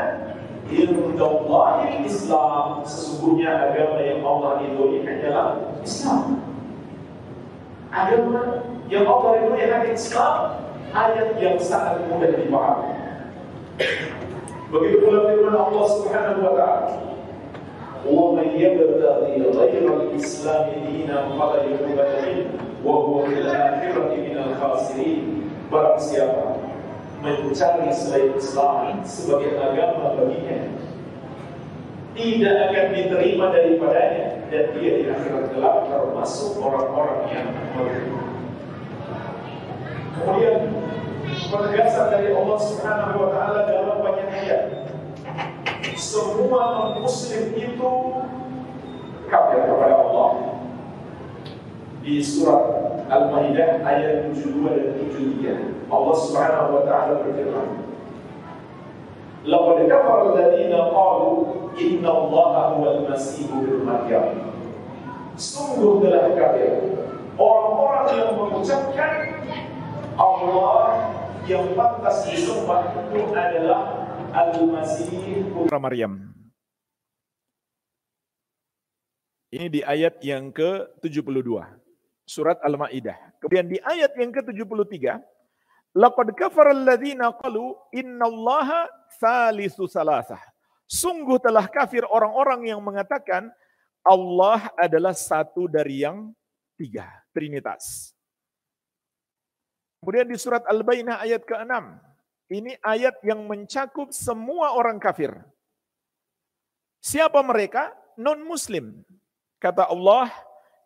indallahi 0.68 2.04
islam 2.04 2.84
sesungguhnya 2.84 3.72
agama 3.72 4.00
yang 4.00 4.20
Allah 4.24 4.64
ridhoi 4.64 5.04
adalah 5.04 5.76
Islam 5.80 6.51
Agama 7.92 8.64
yang 8.88 9.04
Allah 9.04 9.30
ridhoikan 9.36 9.84
Islam 9.92 10.36
ayat 10.96 11.36
yang 11.36 11.60
sangat 11.60 12.08
mudah 12.08 12.32
dipahami. 12.32 12.92
Begitu 14.72 14.96
pula 15.04 15.28
firman 15.28 15.52
Allah 15.52 15.84
Subhanahu 16.00 16.40
wa 16.40 16.52
taala, 16.56 16.92
"Wa 18.08 18.32
man 18.32 18.48
yabtaghi 18.56 19.44
ghayra 19.44 19.92
al-islam 19.92 20.72
dinan 20.88 21.36
fala 21.36 21.68
yuqbal 21.68 22.12
minhu 22.24 22.56
wa 22.80 22.94
huwa 23.04 23.28
fil 23.28 23.44
akhirati 23.44 24.16
minal 24.24 24.56
khasirin." 24.56 25.52
Barang 25.68 26.00
siapa 26.00 26.56
mencari 27.20 27.92
selain 27.92 28.32
Islam 28.34 29.04
sebagai 29.06 29.56
agama 29.56 30.18
baginya 30.18 30.68
tidak 32.12 32.56
akan 32.68 32.86
diterima 32.92 33.44
daripadanya 33.54 34.41
dan 34.52 34.76
dia 34.76 34.92
di 35.00 35.04
akhirat 35.08 35.56
kelak 35.56 35.76
termasuk 35.88 36.60
orang-orang 36.60 37.20
yang 37.32 37.48
merugi. 37.72 38.12
Kemudian 40.12 40.56
penegasan 41.48 42.06
dari 42.12 42.36
Allah 42.36 42.58
Subhanahu 42.60 43.16
wa 43.16 43.28
taala 43.32 43.64
dalam 43.64 44.04
banyak 44.04 44.28
ayat. 44.28 44.62
Semua 45.96 46.60
non 46.76 47.00
muslim 47.00 47.56
itu 47.56 47.90
kafir 49.32 49.60
kepada 49.64 49.94
Allah. 49.96 50.28
Di 52.04 52.20
surat 52.20 52.62
Al-Maidah 53.08 53.80
ayat 53.88 54.36
72 54.36 54.68
dan 54.68 54.88
73 55.88 55.88
Allah 55.88 56.16
Subhanahu 56.28 56.68
wa 56.76 56.82
taala 56.84 57.24
berfirman 57.24 57.68
Laqad 59.48 59.78
kafara 59.90 60.22
alladziina 60.28 60.80
qalu 60.92 61.61
inna 61.78 62.10
Allah 62.10 62.76
huwal 62.76 63.00
masih 63.08 63.48
ibnu 63.48 63.84
Maryam. 63.84 64.52
Sungguh 65.36 66.04
telah 66.04 66.36
kafir 66.36 66.92
orang-orang 67.40 68.06
yang 68.12 68.30
mengucapkan 68.36 69.12
Allah 70.20 70.76
yang 71.48 71.72
pantas 71.74 72.28
disembah 72.28 72.92
itu 73.10 73.32
adalah 73.32 73.80
Al-Masih 74.32 75.08
putra 75.52 75.80
Maryam. 75.80 76.32
Ini 79.52 79.68
di 79.68 79.80
ayat 79.84 80.16
yang 80.24 80.48
ke-72. 80.48 81.60
Surat 82.24 82.56
Al-Maidah. 82.64 83.36
Kemudian 83.36 83.68
di 83.68 83.76
ayat 83.84 84.16
yang 84.16 84.32
ke-73, 84.32 85.20
laqad 85.92 86.28
kafara 86.32 86.72
alladziina 86.72 87.36
qalu 87.36 87.76
innallaha 87.92 88.88
salisu 89.20 89.84
salasah. 89.84 90.40
Sungguh 90.92 91.40
telah 91.40 91.64
kafir 91.72 92.04
orang-orang 92.04 92.68
yang 92.68 92.84
mengatakan 92.84 93.48
Allah 94.04 94.68
adalah 94.76 95.16
satu 95.16 95.64
dari 95.64 96.04
yang 96.04 96.36
tiga, 96.76 97.08
Trinitas. 97.32 98.12
Kemudian 100.04 100.28
di 100.28 100.36
surat 100.36 100.60
Al-Bainah 100.68 101.24
ayat 101.24 101.48
ke-6, 101.48 101.72
ini 102.52 102.76
ayat 102.84 103.16
yang 103.24 103.48
mencakup 103.48 104.12
semua 104.12 104.76
orang 104.76 105.00
kafir. 105.00 105.32
Siapa 107.00 107.40
mereka? 107.40 107.96
Non-muslim. 108.20 109.00
Kata 109.62 109.88
Allah, 109.88 110.28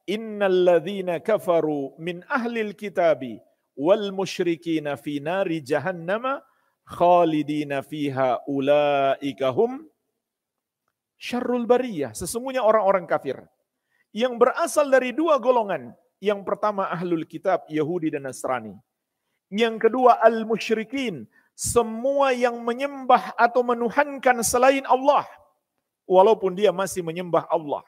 Innalladzina 0.06 1.18
kafaru 1.18 1.98
min 1.98 2.22
ahlil 2.30 2.78
kitabi 2.78 3.42
wal 3.74 4.14
musyrikina 4.14 4.94
fi 4.94 5.18
nari 5.18 5.58
jahannama 5.58 6.46
khalidina 6.86 7.82
fiha 7.82 8.38
ulaika 8.46 9.50
hum 9.50 9.82
syarrul 11.16 11.68
bariyah. 11.68 12.12
Sesungguhnya 12.12 12.64
orang-orang 12.64 13.04
kafir 13.08 13.40
yang 14.16 14.40
berasal 14.40 14.88
dari 14.88 15.12
dua 15.12 15.36
golongan. 15.36 15.92
Yang 16.16 16.48
pertama 16.48 16.88
ahlul 16.88 17.28
kitab, 17.28 17.68
Yahudi 17.68 18.08
dan 18.08 18.24
Nasrani. 18.24 18.72
Yang 19.52 19.88
kedua 19.88 20.16
al-musyrikin, 20.24 21.28
semua 21.52 22.32
yang 22.32 22.64
menyembah 22.64 23.36
atau 23.36 23.60
menuhankan 23.60 24.40
selain 24.40 24.88
Allah. 24.88 25.28
Walaupun 26.08 26.56
dia 26.56 26.72
masih 26.72 27.04
menyembah 27.04 27.44
Allah. 27.52 27.84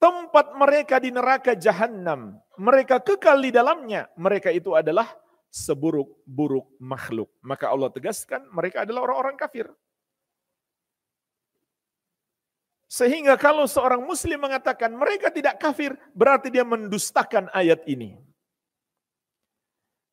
Tempat 0.00 0.56
mereka 0.56 0.96
di 0.96 1.12
neraka 1.12 1.52
jahanam. 1.52 2.40
Mereka 2.56 3.04
kekal 3.04 3.38
di 3.44 3.52
dalamnya. 3.52 4.08
Mereka 4.16 4.48
itu 4.48 4.72
adalah 4.72 5.06
seburuk-buruk 5.52 6.80
makhluk. 6.80 7.28
Maka 7.44 7.68
Allah 7.68 7.92
tegaskan 7.92 8.48
mereka 8.48 8.88
adalah 8.88 9.10
orang-orang 9.10 9.36
kafir. 9.36 9.68
Sehingga 12.90 13.38
kalau 13.38 13.70
seorang 13.70 14.02
muslim 14.02 14.42
mengatakan 14.42 14.90
mereka 14.90 15.30
tidak 15.30 15.62
kafir, 15.62 15.94
berarti 16.10 16.50
dia 16.50 16.66
mendustakan 16.66 17.46
ayat 17.54 17.86
ini. 17.86 18.18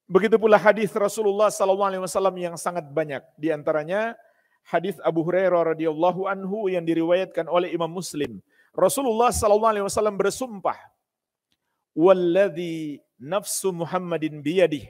Begitu 0.06 0.38
pula 0.38 0.62
hadis 0.62 0.94
Rasulullah 0.94 1.50
SAW 1.50 2.38
yang 2.38 2.54
sangat 2.54 2.86
banyak. 2.94 3.26
Di 3.34 3.50
antaranya 3.50 4.14
hadis 4.62 4.94
Abu 5.02 5.26
Hurairah 5.26 5.74
radhiyallahu 5.74 6.30
anhu 6.30 6.70
yang 6.70 6.86
diriwayatkan 6.86 7.50
oleh 7.50 7.74
Imam 7.74 7.90
Muslim. 7.90 8.40
Rasulullah 8.78 9.34
SAW 9.34 10.14
bersumpah, 10.14 10.78
"Walladhi 11.98 13.02
nafsu 13.18 13.74
Muhammadin 13.74 14.46
biyadih 14.46 14.86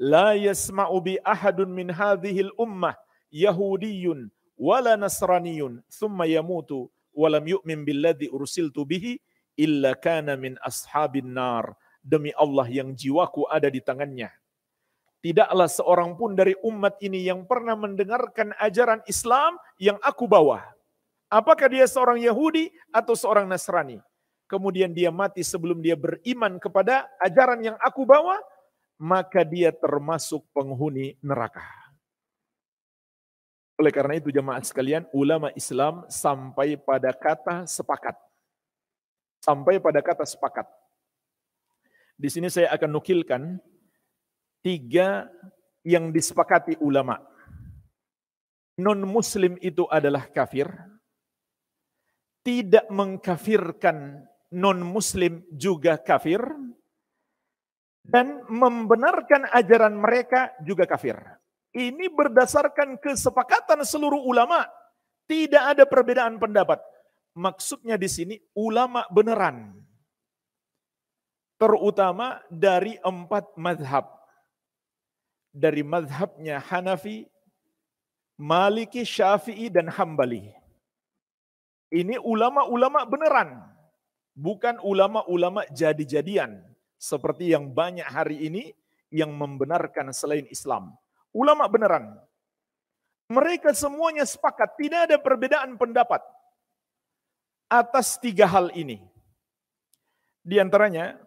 la 0.00 0.32
yasma'u 0.32 0.96
bi 1.04 1.20
ahadun 1.20 1.68
min 1.68 1.92
hadhil 1.92 2.48
ummah 2.56 2.96
yahudiyyun 3.28 4.32
wala 4.56 4.96
nasraniyun 4.96 5.84
thumma 5.92 6.24
yamutu 6.24 6.88
walam 7.18 7.42
yu'min 7.42 7.82
billadhi 7.82 8.30
ursiltu 8.30 8.86
bihi 8.86 9.18
illa 9.58 9.98
kana 9.98 10.38
min 10.38 10.54
ashabin 10.62 11.34
nar. 11.34 11.74
Demi 11.98 12.30
Allah 12.38 12.70
yang 12.70 12.94
jiwaku 12.94 13.50
ada 13.50 13.66
di 13.66 13.82
tangannya. 13.82 14.30
Tidaklah 15.18 15.66
seorang 15.66 16.14
pun 16.14 16.38
dari 16.38 16.54
umat 16.62 16.94
ini 17.02 17.26
yang 17.26 17.42
pernah 17.42 17.74
mendengarkan 17.74 18.54
ajaran 18.62 19.02
Islam 19.10 19.58
yang 19.82 19.98
aku 19.98 20.30
bawa. 20.30 20.62
Apakah 21.26 21.68
dia 21.68 21.84
seorang 21.90 22.22
Yahudi 22.22 22.70
atau 22.94 23.18
seorang 23.18 23.50
Nasrani? 23.50 23.98
Kemudian 24.48 24.94
dia 24.94 25.12
mati 25.12 25.44
sebelum 25.44 25.82
dia 25.84 25.98
beriman 25.98 26.56
kepada 26.56 27.04
ajaran 27.20 27.60
yang 27.60 27.76
aku 27.82 28.08
bawa 28.08 28.40
maka 28.98 29.46
dia 29.46 29.70
termasuk 29.70 30.42
penghuni 30.50 31.14
neraka. 31.22 31.62
Oleh 33.78 33.94
karena 33.94 34.18
itu 34.18 34.34
jemaat 34.34 34.66
sekalian, 34.66 35.06
ulama 35.14 35.54
Islam 35.54 36.02
sampai 36.10 36.74
pada 36.74 37.14
kata 37.14 37.62
sepakat. 37.62 38.18
Sampai 39.38 39.78
pada 39.78 40.02
kata 40.02 40.26
sepakat. 40.26 40.66
Di 42.18 42.26
sini 42.26 42.50
saya 42.50 42.74
akan 42.74 42.98
nukilkan 42.98 43.62
tiga 44.66 45.30
yang 45.86 46.10
disepakati 46.10 46.74
ulama. 46.82 47.22
Non-muslim 48.82 49.54
itu 49.62 49.86
adalah 49.86 50.26
kafir. 50.26 50.66
Tidak 52.42 52.90
mengkafirkan 52.90 54.26
non-muslim 54.50 55.46
juga 55.54 56.02
kafir 56.02 56.42
dan 58.02 58.42
membenarkan 58.50 59.54
ajaran 59.54 59.94
mereka 59.94 60.50
juga 60.66 60.88
kafir. 60.88 61.14
Ini 61.76 62.08
berdasarkan 62.08 62.96
kesepakatan 62.96 63.84
seluruh 63.84 64.24
ulama. 64.24 64.64
Tidak 65.28 65.76
ada 65.76 65.84
perbedaan 65.84 66.40
pendapat. 66.40 66.80
Maksudnya 67.36 68.00
di 68.00 68.08
sini 68.08 68.36
ulama 68.56 69.04
beneran. 69.12 69.76
Terutama 71.60 72.40
dari 72.48 72.96
empat 73.04 73.52
madhab. 73.60 74.08
Dari 75.52 75.82
madhabnya 75.82 76.62
Hanafi, 76.62 77.26
Maliki, 78.38 79.02
Syafi'i, 79.02 79.66
dan 79.68 79.90
Hambali. 79.90 80.54
Ini 81.90 82.20
ulama-ulama 82.22 83.02
beneran. 83.04 83.64
Bukan 84.38 84.78
ulama-ulama 84.86 85.66
jadi-jadian 85.74 86.62
seperti 86.94 87.50
yang 87.50 87.74
banyak 87.74 88.06
hari 88.06 88.46
ini 88.46 88.70
yang 89.10 89.34
membenarkan 89.34 90.14
selain 90.14 90.46
Islam. 90.46 90.94
Ulama 91.32 91.68
beneran. 91.68 92.16
Mereka 93.28 93.76
semuanya 93.76 94.24
sepakat, 94.24 94.80
tidak 94.80 95.00
ada 95.12 95.16
perbedaan 95.20 95.76
pendapat 95.76 96.24
atas 97.68 98.16
tiga 98.16 98.48
hal 98.48 98.72
ini. 98.72 99.04
Di 100.40 100.56
antaranya 100.56 101.20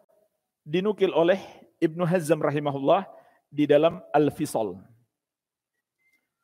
dinukil 0.66 1.14
oleh 1.14 1.38
Ibnu 1.78 2.02
Hazm 2.02 2.42
rahimahullah 2.42 3.06
di 3.54 3.70
dalam 3.70 4.02
Al-Fisal. 4.10 4.82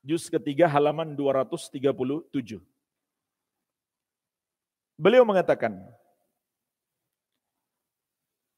Juz 0.06 0.30
ketiga 0.30 0.70
halaman 0.70 1.18
237. 1.18 2.62
Beliau 4.98 5.26
mengatakan, 5.26 5.74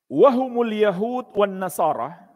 wahumul 0.07 0.71
yahud 0.71 1.31
wan 1.35 1.57
nasara 1.57 2.28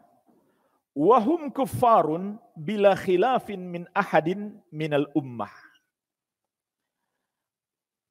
wahum 0.94 1.50
kuffarun 1.50 2.38
bila 2.54 2.94
khilafin 2.94 3.60
min 3.60 3.82
ahadin 3.92 4.56
minal 4.70 5.10
ummah. 5.12 5.52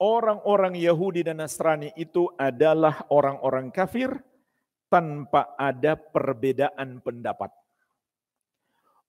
Orang-orang 0.03 0.75
Yahudi 0.75 1.23
dan 1.23 1.39
Nasrani 1.39 1.95
itu 1.95 2.27
adalah 2.35 3.07
orang-orang 3.07 3.71
kafir 3.71 4.11
tanpa 4.91 5.55
ada 5.55 5.95
perbedaan 5.95 6.99
pendapat. 6.99 7.49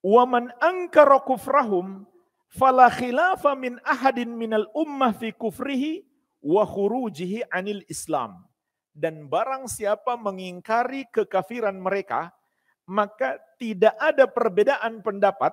Waman 0.07 0.55
angkara 0.63 1.19
kufrahum 1.27 2.07
fala 2.47 2.87
khilafa 2.95 3.59
min 3.59 3.83
ahadin 3.83 4.39
minal 4.39 4.71
ummah 4.71 5.11
fi 5.19 5.35
kufrihi 5.35 6.07
wa 6.47 6.63
khurujihi 6.63 7.51
anil 7.51 7.83
Islam 7.91 8.47
dan 8.95 9.27
barang 9.27 9.67
siapa 9.67 10.15
mengingkari 10.15 11.11
kekafiran 11.11 11.75
mereka, 11.75 12.31
maka 12.85 13.41
tidak 13.57 13.97
ada 14.01 14.29
perbedaan 14.29 15.01
pendapat. 15.01 15.53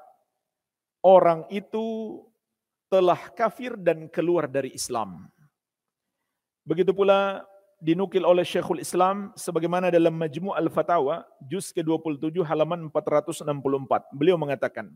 Orang 1.02 1.50
itu 1.50 2.20
telah 2.92 3.18
kafir 3.34 3.74
dan 3.80 4.06
keluar 4.12 4.46
dari 4.46 4.76
Islam. 4.76 5.32
Begitu 6.62 6.94
pula 6.94 7.42
dinukil 7.82 8.22
oleh 8.22 8.46
Syekhul 8.46 8.86
Islam 8.86 9.34
sebagaimana 9.34 9.90
dalam 9.90 10.14
Majmu' 10.14 10.54
Al-Fatawa 10.54 11.26
juz 11.50 11.74
ke-27 11.74 12.46
halaman 12.46 12.86
464. 12.94 14.06
Beliau 14.14 14.38
mengatakan, 14.38 14.94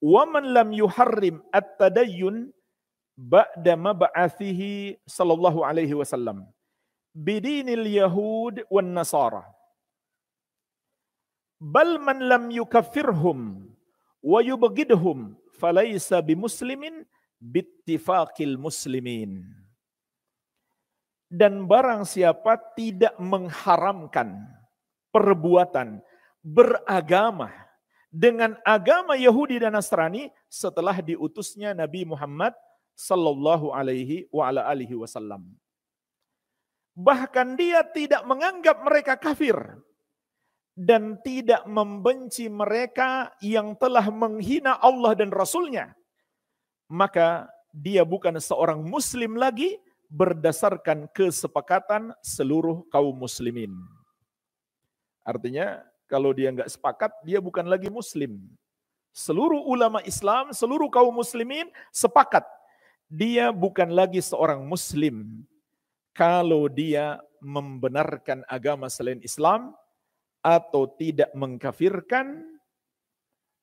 "Wa 0.00 0.24
man 0.24 0.48
lam 0.56 0.72
yuharrim 0.72 1.44
at-tadayyun 1.52 2.48
ba'da 3.20 3.76
mab'athihi 3.76 4.96
sallallahu 5.04 5.60
alaihi 5.60 5.92
wasallam 5.92 6.48
bidinil 7.12 7.84
yahud 7.84 8.64
wan 8.72 8.96
nasara." 8.96 9.44
Bal 11.60 12.00
man 12.00 12.24
lam 12.24 12.48
yukaffirhum 12.48 13.68
wa 14.24 14.38
yubghidhum 14.40 15.36
falaisa 15.60 16.24
bimuslimin 16.24 17.04
bittifaqil 17.36 18.56
muslimin. 18.56 19.44
Dan 21.28 21.68
barang 21.68 22.08
siapa 22.08 22.56
tidak 22.74 23.14
mengharamkan 23.20 24.50
perbuatan 25.12 26.00
beragama 26.40 27.52
dengan 28.10 28.58
agama 28.66 29.14
Yahudi 29.14 29.62
dan 29.62 29.76
Nasrani 29.76 30.32
setelah 30.50 30.96
diutusnya 30.98 31.76
Nabi 31.76 32.08
Muhammad 32.08 32.56
sallallahu 32.96 33.70
alaihi 33.70 34.26
wa 34.32 34.50
ala 34.50 34.66
alihi 34.66 34.96
wasallam. 34.96 35.54
Bahkan 36.96 37.54
dia 37.54 37.86
tidak 37.86 38.26
menganggap 38.26 38.82
mereka 38.82 39.14
kafir 39.14 39.54
dan 40.78 41.18
tidak 41.20 41.66
membenci 41.66 42.46
mereka 42.46 43.34
yang 43.42 43.74
telah 43.76 44.06
menghina 44.08 44.78
Allah 44.78 45.12
dan 45.18 45.28
Rasulnya, 45.34 45.92
maka 46.90 47.50
dia 47.70 48.02
bukan 48.02 48.38
seorang 48.38 48.82
muslim 48.82 49.38
lagi 49.38 49.78
berdasarkan 50.10 51.06
kesepakatan 51.14 52.10
seluruh 52.22 52.82
kaum 52.90 53.14
muslimin. 53.14 53.70
Artinya 55.22 55.86
kalau 56.10 56.34
dia 56.34 56.50
nggak 56.50 56.66
sepakat, 56.66 57.14
dia 57.22 57.38
bukan 57.38 57.62
lagi 57.70 57.86
muslim. 57.86 58.42
Seluruh 59.14 59.62
ulama 59.62 60.02
Islam, 60.02 60.50
seluruh 60.50 60.90
kaum 60.90 61.14
muslimin 61.14 61.70
sepakat. 61.94 62.42
Dia 63.06 63.54
bukan 63.54 63.90
lagi 63.94 64.18
seorang 64.18 64.66
muslim. 64.66 65.46
Kalau 66.10 66.66
dia 66.66 67.22
membenarkan 67.38 68.42
agama 68.50 68.90
selain 68.90 69.22
Islam, 69.22 69.70
atau 70.40 70.88
tidak 70.96 71.28
mengkafirkan 71.36 72.44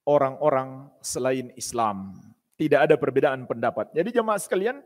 orang-orang 0.06 0.88
selain 1.02 1.50
Islam. 1.58 2.14
Tidak 2.58 2.90
ada 2.90 2.96
perbedaan 2.98 3.46
pendapat. 3.46 3.94
Jadi 3.94 4.10
jemaah 4.14 4.42
sekalian, 4.42 4.82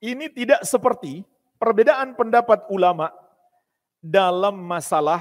ini 0.00 0.32
tidak 0.32 0.64
seperti 0.64 1.24
perbedaan 1.60 2.16
pendapat 2.16 2.64
ulama 2.72 3.12
dalam 4.00 4.56
masalah 4.56 5.20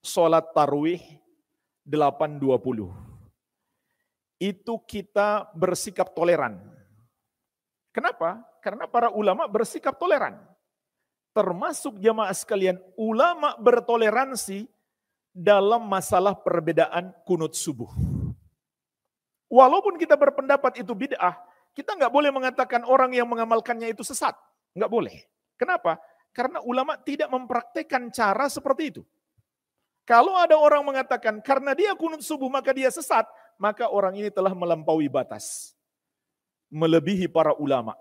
sholat 0.00 0.48
tarwih 0.56 1.00
820. 1.84 2.88
Itu 4.40 4.80
kita 4.82 5.52
bersikap 5.52 6.16
toleran. 6.16 6.58
Kenapa? 7.92 8.40
Karena 8.64 8.88
para 8.88 9.12
ulama 9.12 9.44
bersikap 9.44 10.00
toleran 10.00 10.51
termasuk 11.32 11.98
jamaah 11.98 12.32
sekalian, 12.36 12.80
ulama 12.96 13.56
bertoleransi 13.56 14.68
dalam 15.32 15.84
masalah 15.88 16.36
perbedaan 16.36 17.12
kunut 17.24 17.56
subuh. 17.56 17.88
Walaupun 19.48 20.00
kita 20.00 20.16
berpendapat 20.16 20.80
itu 20.80 20.92
bid'ah, 20.96 21.36
kita 21.76 21.96
nggak 21.96 22.12
boleh 22.12 22.32
mengatakan 22.32 22.84
orang 22.84 23.12
yang 23.12 23.28
mengamalkannya 23.28 23.92
itu 23.92 24.04
sesat. 24.04 24.36
Nggak 24.72 24.88
boleh. 24.92 25.16
Kenapa? 25.56 26.00
Karena 26.32 26.64
ulama 26.64 26.96
tidak 26.96 27.28
mempraktekkan 27.28 28.08
cara 28.12 28.48
seperti 28.48 28.96
itu. 28.96 29.02
Kalau 30.08 30.34
ada 30.34 30.56
orang 30.56 30.82
mengatakan 30.82 31.38
karena 31.44 31.76
dia 31.76 31.92
kunut 31.94 32.24
subuh 32.24 32.48
maka 32.48 32.72
dia 32.72 32.88
sesat, 32.88 33.28
maka 33.60 33.88
orang 33.88 34.16
ini 34.16 34.32
telah 34.32 34.52
melampaui 34.56 35.06
batas. 35.06 35.76
Melebihi 36.72 37.28
para 37.28 37.52
ulama. 37.56 37.92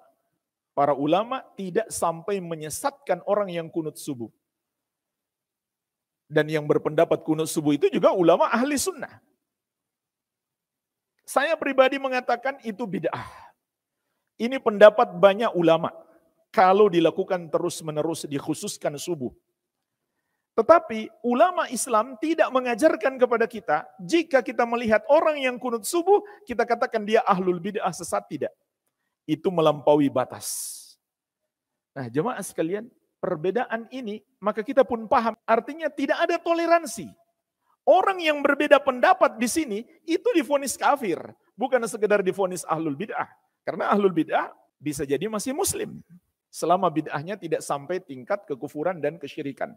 Para 0.72 0.96
ulama 0.96 1.44
tidak 1.60 1.92
sampai 1.92 2.40
menyesatkan 2.40 3.20
orang 3.28 3.52
yang 3.52 3.68
kunut 3.68 4.00
subuh. 4.00 4.32
Dan 6.32 6.48
yang 6.48 6.64
berpendapat 6.64 7.28
kunut 7.28 7.52
subuh 7.52 7.76
itu 7.76 7.92
juga 7.92 8.16
ulama 8.16 8.48
ahli 8.48 8.80
sunnah. 8.80 9.20
Saya 11.28 11.60
pribadi 11.60 12.00
mengatakan 12.00 12.64
itu 12.64 12.88
bid'ah. 12.88 13.28
Ini 14.40 14.64
pendapat 14.64 15.12
banyak 15.20 15.52
ulama. 15.60 15.92
Kalau 16.56 16.88
dilakukan 16.88 17.52
terus-menerus 17.52 18.24
dikhususkan 18.28 18.96
subuh. 18.96 19.32
Tetapi 20.56 21.12
ulama 21.24 21.68
Islam 21.68 22.16
tidak 22.20 22.48
mengajarkan 22.52 23.16
kepada 23.20 23.48
kita, 23.48 23.78
jika 24.00 24.40
kita 24.44 24.64
melihat 24.68 25.04
orang 25.12 25.40
yang 25.40 25.56
kunut 25.60 25.84
subuh, 25.84 26.24
kita 26.48 26.64
katakan 26.64 27.04
dia 27.04 27.24
ahlul 27.28 27.60
bid'ah 27.60 27.92
sesat, 27.92 28.24
tidak 28.32 28.52
itu 29.30 29.48
melampaui 29.50 30.10
batas. 30.10 30.78
Nah, 31.92 32.08
jemaah 32.08 32.40
sekalian, 32.40 32.88
perbedaan 33.22 33.86
ini 33.94 34.26
maka 34.42 34.66
kita 34.66 34.82
pun 34.82 35.06
paham 35.06 35.38
artinya 35.46 35.88
tidak 35.92 36.18
ada 36.24 36.42
toleransi. 36.42 37.08
Orang 37.86 38.22
yang 38.22 38.42
berbeda 38.46 38.78
pendapat 38.78 39.42
di 39.42 39.50
sini 39.50 39.80
itu 40.06 40.30
difonis 40.38 40.78
kafir, 40.78 41.18
bukan 41.58 41.82
sekedar 41.90 42.22
difonis 42.22 42.62
ahlul 42.70 42.94
bid'ah. 42.94 43.30
Karena 43.66 43.90
ahlul 43.94 44.14
bid'ah 44.14 44.54
bisa 44.78 45.06
jadi 45.06 45.30
masih 45.30 45.54
muslim 45.54 46.02
selama 46.52 46.90
bid'ahnya 46.90 47.38
tidak 47.38 47.62
sampai 47.66 48.02
tingkat 48.02 48.46
kekufuran 48.46 49.02
dan 49.02 49.18
kesyirikan. 49.18 49.74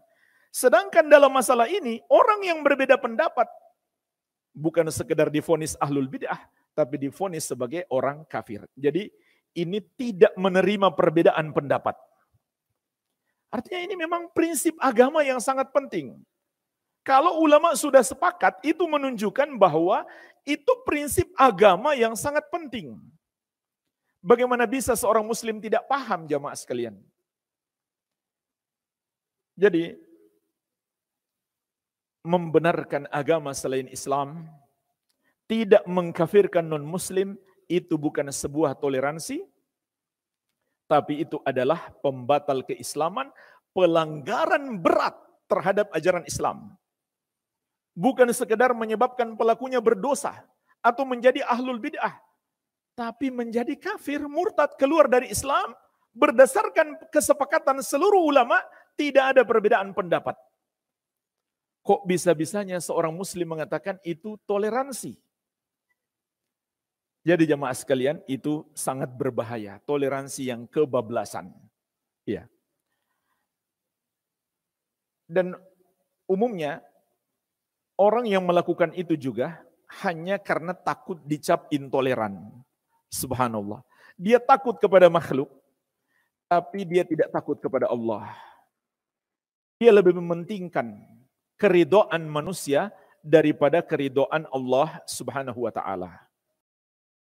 Sedangkan 0.53 1.09
dalam 1.09 1.33
masalah 1.33 1.65
ini 1.65 1.99
orang 2.07 2.41
yang 2.45 2.59
berbeda 2.61 2.95
pendapat 3.01 3.49
bukan 4.55 4.87
sekedar 4.93 5.27
difonis 5.33 5.75
ahlul 5.81 6.07
bid'ah, 6.07 6.39
tapi 6.77 7.01
difonis 7.01 7.49
sebagai 7.49 7.83
orang 7.91 8.23
kafir. 8.29 8.63
Jadi 8.77 9.11
ini 9.55 9.79
tidak 9.95 10.35
menerima 10.35 10.91
perbedaan 10.93 11.55
pendapat. 11.55 11.95
Artinya 13.49 13.81
ini 13.87 13.95
memang 13.95 14.27
prinsip 14.35 14.75
agama 14.83 15.23
yang 15.23 15.39
sangat 15.39 15.71
penting. 15.71 16.19
Kalau 17.07 17.39
ulama 17.39 17.71
sudah 17.77 18.03
sepakat, 18.03 18.59
itu 18.67 18.83
menunjukkan 18.83 19.55
bahwa 19.55 20.03
itu 20.43 20.71
prinsip 20.83 21.31
agama 21.39 21.95
yang 21.95 22.17
sangat 22.19 22.43
penting. 22.51 22.99
Bagaimana 24.19 24.65
bisa 24.65 24.97
seorang 24.97 25.23
muslim 25.23 25.61
tidak 25.61 25.85
paham 25.85 26.25
jamaah 26.25 26.57
sekalian? 26.57 26.97
Jadi, 29.55 29.95
membenarkan 32.25 33.05
agama 33.13 33.53
selain 33.53 33.85
Islam, 33.87 34.49
tidak 35.45 35.85
mengkafirkan 35.85 36.65
non-muslim, 36.65 37.37
itu 37.67 37.97
bukan 37.99 38.29
sebuah 38.29 38.77
toleransi, 38.77 39.43
tapi 40.85 41.25
itu 41.25 41.41
adalah 41.41 41.89
pembatal 41.99 42.61
keislaman, 42.61 43.33
pelanggaran 43.73 44.77
berat 44.79 45.17
terhadap 45.49 45.89
ajaran 45.93 46.25
Islam. 46.29 46.73
Bukan 47.95 48.29
sekedar 48.35 48.75
menyebabkan 48.75 49.33
pelakunya 49.39 49.79
berdosa 49.79 50.45
atau 50.83 51.07
menjadi 51.07 51.41
ahlul 51.47 51.79
bid'ah, 51.81 52.13
tapi 52.93 53.33
menjadi 53.33 53.75
kafir, 53.75 54.23
murtad, 54.29 54.77
keluar 54.77 55.09
dari 55.09 55.31
Islam 55.31 55.73
berdasarkan 56.15 57.11
kesepakatan 57.11 57.83
seluruh 57.83 58.23
ulama 58.23 58.61
tidak 58.95 59.35
ada 59.35 59.41
perbedaan 59.43 59.91
pendapat. 59.91 60.39
Kok 61.85 62.07
bisa-bisanya 62.07 62.81
seorang 62.81 63.13
muslim 63.13 63.45
mengatakan 63.45 63.99
itu 64.01 64.39
toleransi? 64.47 65.21
Jadi 67.25 67.49
jemaah 67.49 67.73
sekalian 67.73 68.21
itu 68.29 68.61
sangat 68.77 69.09
berbahaya, 69.09 69.81
toleransi 69.89 70.53
yang 70.53 70.69
kebablasan. 70.69 71.49
Ya. 72.21 72.45
Dan 75.25 75.57
umumnya 76.29 76.85
orang 77.97 78.29
yang 78.29 78.45
melakukan 78.45 78.93
itu 78.93 79.17
juga 79.17 79.57
hanya 80.05 80.37
karena 80.37 80.77
takut 80.77 81.17
dicap 81.25 81.65
intoleran. 81.73 82.45
Subhanallah. 83.09 83.81
Dia 84.21 84.37
takut 84.37 84.77
kepada 84.77 85.09
makhluk, 85.09 85.49
tapi 86.45 86.85
dia 86.85 87.01
tidak 87.01 87.33
takut 87.33 87.57
kepada 87.57 87.89
Allah. 87.89 88.37
Dia 89.81 89.89
lebih 89.89 90.13
mementingkan 90.21 90.93
keridoan 91.57 92.21
manusia 92.29 92.93
daripada 93.25 93.81
keridoan 93.81 94.45
Allah 94.53 95.01
Subhanahu 95.09 95.65
wa 95.65 95.73
taala. 95.73 96.24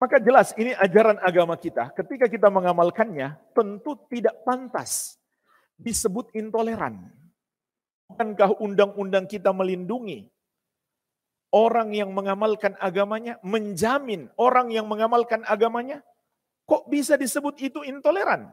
Maka 0.03 0.19
jelas 0.19 0.51
ini 0.59 0.75
ajaran 0.75 1.15
agama 1.23 1.55
kita. 1.55 1.95
Ketika 1.95 2.27
kita 2.27 2.51
mengamalkannya, 2.51 3.39
tentu 3.55 3.95
tidak 4.11 4.35
pantas 4.43 5.15
disebut 5.79 6.27
intoleran. 6.35 7.07
Bukankah 8.11 8.59
undang-undang 8.59 9.31
kita 9.31 9.55
melindungi 9.55 10.27
orang 11.55 11.95
yang 11.95 12.11
mengamalkan 12.11 12.75
agamanya, 12.83 13.39
menjamin 13.47 14.27
orang 14.35 14.75
yang 14.75 14.91
mengamalkan 14.91 15.39
agamanya, 15.47 16.03
kok 16.67 16.83
bisa 16.91 17.15
disebut 17.15 17.63
itu 17.63 17.79
intoleran? 17.87 18.51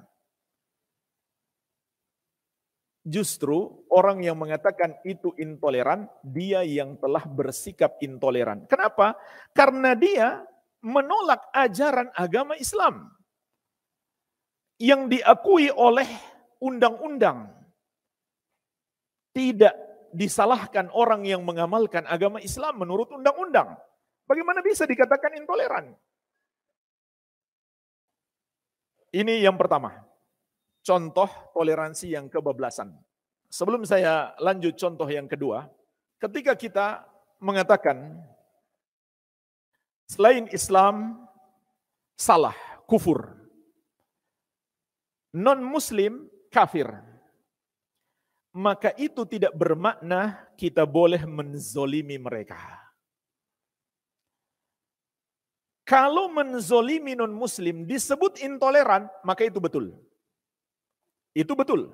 Justru 3.03 3.91
orang 3.91 4.23
yang 4.23 4.39
mengatakan 4.39 5.03
itu 5.03 5.35
intoleran, 5.35 6.07
dia 6.23 6.63
yang 6.63 6.95
telah 6.95 7.27
bersikap 7.27 7.99
intoleran. 7.99 8.71
Kenapa? 8.71 9.19
Karena 9.51 9.99
dia 9.99 10.47
menolak 10.81 11.45
ajaran 11.53 12.09
agama 12.17 12.57
Islam 12.57 13.13
yang 14.81 15.13
diakui 15.13 15.69
oleh 15.69 16.09
undang-undang. 16.61 17.53
Tidak 19.31 19.75
disalahkan 20.11 20.91
orang 20.91 21.23
yang 21.23 21.45
mengamalkan 21.47 22.03
agama 22.09 22.43
Islam 22.43 22.83
menurut 22.83 23.13
undang-undang. 23.15 23.79
Bagaimana 24.27 24.59
bisa 24.65 24.89
dikatakan 24.89 25.39
intoleran? 25.39 25.95
Ini 29.11 29.43
yang 29.43 29.59
pertama. 29.59 29.95
Contoh 30.81 31.29
toleransi 31.53 32.15
yang 32.15 32.27
kebablasan. 32.33 32.95
Sebelum 33.51 33.83
saya 33.83 34.33
lanjut 34.39 34.79
contoh 34.79 35.07
yang 35.11 35.27
kedua, 35.27 35.67
ketika 36.23 36.55
kita 36.55 36.87
mengatakan 37.43 38.17
selain 40.11 40.51
Islam 40.51 41.23
salah, 42.19 42.59
kufur. 42.91 43.31
Non-muslim 45.31 46.27
kafir 46.51 46.91
maka 48.51 48.91
itu 48.99 49.23
tidak 49.27 49.55
bermakna 49.55 50.51
kita 50.59 50.83
boleh 50.83 51.23
menzolimi 51.23 52.19
mereka. 52.19 52.59
Kalau 55.87 56.31
menzolimi 56.31 57.19
non-muslim 57.19 57.83
disebut 57.83 58.39
intoleran, 58.43 59.11
maka 59.27 59.43
itu 59.43 59.59
betul. 59.59 59.91
Itu 61.35 61.59
betul. 61.59 61.91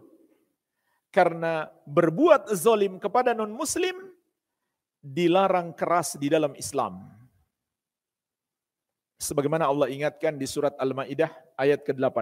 Karena 1.08 1.64
berbuat 1.88 2.52
zolim 2.52 3.00
kepada 3.00 3.32
non-muslim 3.32 3.96
dilarang 5.00 5.72
keras 5.72 6.20
di 6.20 6.28
dalam 6.28 6.52
Islam. 6.60 7.15
Sebagaimana 9.16 9.64
Allah 9.64 9.88
ingatkan 9.88 10.36
di 10.36 10.44
surat 10.44 10.76
Al-Maidah 10.76 11.32
ayat 11.56 11.80
ke-8 11.88 12.20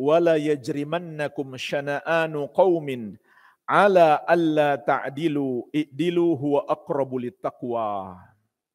wala 0.00 0.40
yajrimannakum 0.40 1.56
syana'anu 1.60 2.48
qaumin 2.56 3.20
ala 3.68 4.24
alla 4.24 4.80
ta'dilu 4.80 5.68
i'dilu 5.76 6.32
huwa 6.40 6.64
aqrabu 6.64 7.20
littaqwa. 7.20 8.16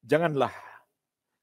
Janganlah 0.05 0.53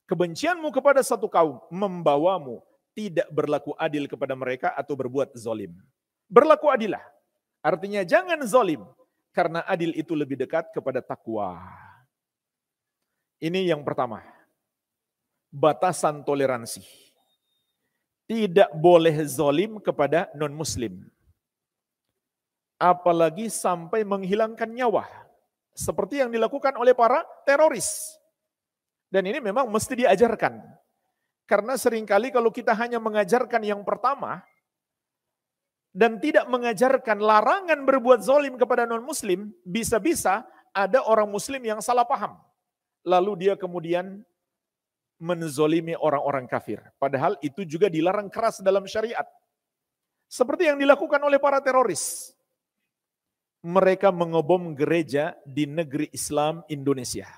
kebencianmu 0.06 0.70
kepada 0.70 1.02
satu 1.02 1.26
kaum 1.26 1.58
membawamu 1.66 2.62
tidak 2.94 3.26
berlaku 3.34 3.74
adil 3.74 4.06
kepada 4.06 4.38
mereka 4.38 4.70
atau 4.78 4.94
berbuat 4.94 5.34
zolim. 5.34 5.74
Berlaku 6.30 6.70
adilah. 6.70 7.02
Artinya 7.58 8.06
jangan 8.06 8.38
zolim. 8.46 8.86
Karena 9.32 9.64
adil 9.64 9.96
itu 9.96 10.12
lebih 10.12 10.36
dekat 10.36 10.68
kepada 10.76 11.00
takwa. 11.00 11.56
Ini 13.40 13.72
yang 13.72 13.80
pertama. 13.80 14.20
Batasan 15.52 16.24
toleransi 16.24 17.02
tidak 18.32 18.72
boleh 18.72 19.12
zolim 19.28 19.76
kepada 19.76 20.32
non-muslim. 20.32 21.04
Apalagi 22.80 23.52
sampai 23.52 24.08
menghilangkan 24.08 24.72
nyawa. 24.72 25.04
Seperti 25.76 26.24
yang 26.24 26.32
dilakukan 26.32 26.72
oleh 26.80 26.96
para 26.96 27.20
teroris. 27.44 28.16
Dan 29.12 29.28
ini 29.28 29.38
memang 29.44 29.68
mesti 29.68 30.00
diajarkan. 30.00 30.64
Karena 31.44 31.76
sering 31.76 32.08
kali 32.08 32.32
kalau 32.32 32.48
kita 32.48 32.72
hanya 32.72 32.96
mengajarkan 32.96 33.60
yang 33.60 33.84
pertama, 33.84 34.40
dan 35.92 36.16
tidak 36.16 36.48
mengajarkan 36.48 37.20
larangan 37.20 37.84
berbuat 37.84 38.24
zolim 38.24 38.56
kepada 38.56 38.88
non-muslim, 38.88 39.52
bisa-bisa 39.60 40.48
ada 40.72 41.04
orang 41.04 41.28
muslim 41.28 41.60
yang 41.60 41.84
salah 41.84 42.08
paham. 42.08 42.40
Lalu 43.04 43.46
dia 43.46 43.54
kemudian 43.60 44.24
menzolimi 45.22 45.94
orang-orang 45.94 46.50
kafir. 46.50 46.82
Padahal 46.98 47.38
itu 47.38 47.62
juga 47.62 47.86
dilarang 47.86 48.26
keras 48.26 48.58
dalam 48.58 48.82
syariat. 48.90 49.24
Seperti 50.26 50.66
yang 50.66 50.82
dilakukan 50.82 51.22
oleh 51.22 51.38
para 51.38 51.62
teroris. 51.62 52.34
Mereka 53.62 54.10
mengebom 54.10 54.74
gereja 54.74 55.38
di 55.46 55.70
negeri 55.70 56.10
Islam 56.10 56.66
Indonesia. 56.66 57.30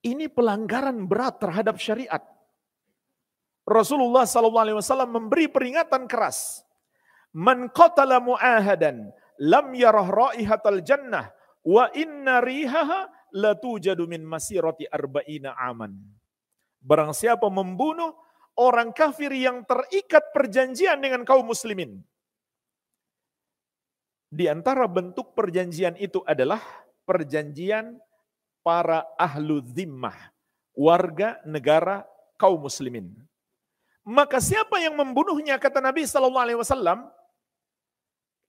Ini 0.00 0.32
pelanggaran 0.32 1.04
berat 1.04 1.36
terhadap 1.36 1.76
syariat. 1.76 2.24
Rasulullah 3.68 4.24
SAW 4.24 5.04
memberi 5.06 5.46
peringatan 5.52 6.08
keras. 6.08 6.64
Man 7.36 7.68
qatala 7.70 8.18
mu'ahadan 8.18 9.12
lam 9.40 9.66
yarah 9.76 10.08
raihatal 10.08 10.80
jannah 10.80 11.30
wa 11.62 11.86
inna 11.94 12.42
rihaha 12.42 13.08
latujadu 13.32 14.04
min 14.04 14.22
masirati 14.22 14.86
arba'ina 14.86 15.56
aman. 15.56 15.96
Barang 16.82 17.16
siapa 17.16 17.48
membunuh 17.48 18.12
orang 18.58 18.92
kafir 18.92 19.32
yang 19.32 19.64
terikat 19.64 20.30
perjanjian 20.36 21.00
dengan 21.00 21.24
kaum 21.24 21.48
muslimin. 21.48 22.04
Di 24.32 24.48
antara 24.48 24.88
bentuk 24.88 25.36
perjanjian 25.36 25.96
itu 26.00 26.24
adalah 26.24 26.60
perjanjian 27.04 28.00
para 28.64 29.04
ahlu 29.20 29.60
zimmah, 29.60 30.16
warga 30.72 31.36
negara 31.44 32.08
kaum 32.40 32.64
muslimin. 32.64 33.12
Maka 34.02 34.42
siapa 34.42 34.82
yang 34.82 34.98
membunuhnya 34.98 35.60
kata 35.60 35.78
Nabi 35.78 36.02
wasallam 36.08 37.06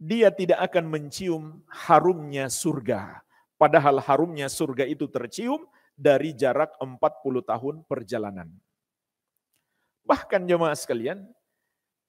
dia 0.01 0.33
tidak 0.33 0.59
akan 0.71 0.85
mencium 0.89 1.43
harumnya 1.69 2.49
surga 2.49 3.21
Padahal 3.55 4.01
harumnya 4.01 4.49
surga 4.49 4.83
itu 4.89 5.07
tercium 5.07 5.63
dari 5.93 6.33
jarak 6.33 6.73
40 6.81 6.97
tahun 7.45 7.75
perjalanan. 7.85 8.49
Bahkan 10.03 10.43
jemaah 10.43 10.75
sekalian, 10.75 11.23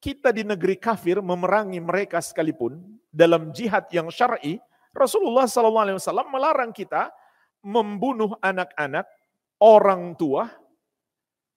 kita 0.02 0.34
di 0.34 0.42
negeri 0.42 0.76
kafir 0.76 1.22
memerangi 1.22 1.78
mereka 1.78 2.18
sekalipun 2.18 2.82
dalam 3.08 3.54
jihad 3.54 3.86
yang 3.94 4.10
syar'i, 4.10 4.58
Rasulullah 4.92 5.48
SAW 5.48 5.96
melarang 6.28 6.74
kita 6.74 7.08
membunuh 7.64 8.36
anak-anak, 8.44 9.08
orang 9.56 10.12
tua, 10.18 10.52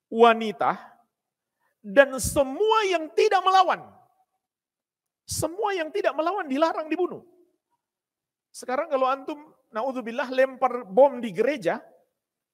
wanita, 0.08 0.80
dan 1.84 2.16
semua 2.16 2.78
yang 2.88 3.12
tidak 3.12 3.44
melawan. 3.44 3.84
Semua 5.28 5.76
yang 5.76 5.92
tidak 5.92 6.16
melawan 6.16 6.48
dilarang 6.48 6.88
dibunuh. 6.88 7.20
Sekarang 8.48 8.88
kalau 8.88 9.04
antum 9.04 9.52
naudzubillah 9.72 10.28
lempar 10.32 10.84
bom 10.88 11.20
di 11.20 11.32
gereja, 11.32 11.80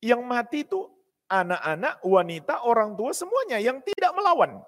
yang 0.02 0.22
mati 0.26 0.66
itu 0.66 0.84
anak-anak, 1.30 2.04
wanita, 2.04 2.68
orang 2.68 2.94
tua 2.94 3.10
semuanya 3.16 3.58
yang 3.58 3.80
tidak 3.80 4.12
melawan. 4.12 4.60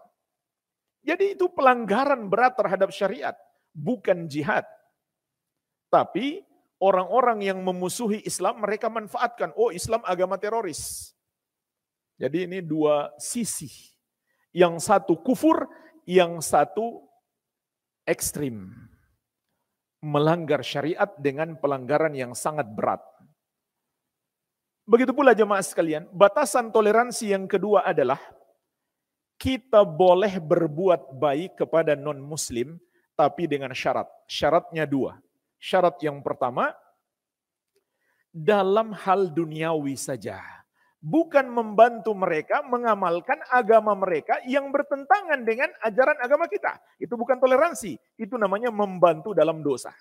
Jadi 1.06 1.38
itu 1.38 1.46
pelanggaran 1.52 2.26
berat 2.26 2.58
terhadap 2.58 2.90
syariat, 2.90 3.36
bukan 3.70 4.26
jihad. 4.26 4.66
Tapi 5.86 6.42
orang-orang 6.82 7.46
yang 7.46 7.62
memusuhi 7.62 8.26
Islam 8.26 8.64
mereka 8.64 8.90
manfaatkan, 8.90 9.54
oh 9.54 9.70
Islam 9.70 10.02
agama 10.02 10.34
teroris. 10.34 11.14
Jadi 12.16 12.48
ini 12.48 12.58
dua 12.64 13.12
sisi. 13.20 13.70
Yang 14.56 14.88
satu 14.88 15.20
kufur, 15.20 15.68
yang 16.08 16.40
satu 16.40 17.04
ekstrim 18.08 18.72
melanggar 20.06 20.62
syariat 20.62 21.10
dengan 21.18 21.58
pelanggaran 21.58 22.14
yang 22.14 22.30
sangat 22.30 22.70
berat. 22.70 23.02
Begitu 24.86 25.10
pula 25.10 25.34
jemaah 25.34 25.66
sekalian, 25.66 26.06
batasan 26.14 26.70
toleransi 26.70 27.34
yang 27.34 27.50
kedua 27.50 27.82
adalah 27.82 28.22
kita 29.34 29.82
boleh 29.82 30.38
berbuat 30.38 31.18
baik 31.18 31.58
kepada 31.58 31.98
non-muslim 31.98 32.78
tapi 33.18 33.50
dengan 33.50 33.74
syarat. 33.74 34.06
Syaratnya 34.30 34.86
dua. 34.86 35.18
Syarat 35.58 35.98
yang 36.06 36.22
pertama, 36.22 36.70
dalam 38.30 38.94
hal 38.94 39.26
duniawi 39.34 39.98
saja. 39.98 40.38
Bukan 41.00 41.52
membantu 41.52 42.16
mereka 42.16 42.64
mengamalkan 42.66 43.38
agama 43.52 43.92
mereka 43.94 44.40
yang 44.48 44.72
bertentangan 44.72 45.44
dengan 45.44 45.70
ajaran 45.84 46.18
agama 46.18 46.48
kita. 46.48 46.80
Itu 46.98 47.14
bukan 47.14 47.36
toleransi, 47.38 47.94
itu 48.18 48.34
namanya 48.34 48.72
membantu 48.72 49.36
dalam 49.36 49.60
dosa. 49.60 49.92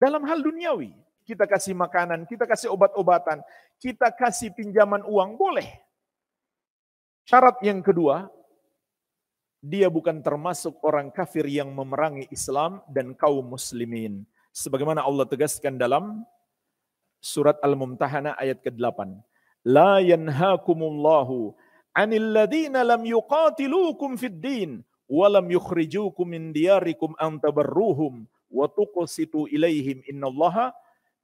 Dalam 0.00 0.24
hal 0.24 0.40
duniawi, 0.40 0.94
kita 1.28 1.44
kasih 1.44 1.76
makanan, 1.76 2.24
kita 2.24 2.48
kasih 2.48 2.72
obat-obatan, 2.72 3.44
kita 3.76 4.08
kasih 4.14 4.56
pinjaman 4.56 5.04
uang, 5.04 5.36
boleh. 5.36 5.68
Syarat 7.28 7.60
yang 7.60 7.84
kedua, 7.84 8.32
dia 9.60 9.92
bukan 9.92 10.24
termasuk 10.24 10.80
orang 10.86 11.12
kafir 11.12 11.44
yang 11.44 11.74
memerangi 11.74 12.30
Islam 12.32 12.80
dan 12.88 13.12
kaum 13.12 13.44
muslimin. 13.44 14.24
Sebagaimana 14.54 15.04
Allah 15.04 15.28
tegaskan 15.28 15.76
dalam 15.76 16.24
Surat 17.18 17.58
Al-Mumtahanah 17.60 18.38
ayat 18.38 18.62
ke-8. 18.62 19.18
La 19.66 19.98
yanhakumullahu 19.98 21.54
anil 21.96 22.26
ladina 22.30 22.86
lam 22.86 23.02
yuqatilukum 23.02 24.14
fid 24.14 24.38
din 24.38 24.70
wa 25.10 25.26
lam 25.26 25.50
yukhrijukum 25.50 26.28
min 26.28 26.54
diyarikum 26.54 27.16
an 27.18 27.42
tabarruhum 27.42 28.28
wa 28.48 28.64
tuqsitu 28.70 29.50
ilaihim 29.50 30.04
innallaha 30.06 30.70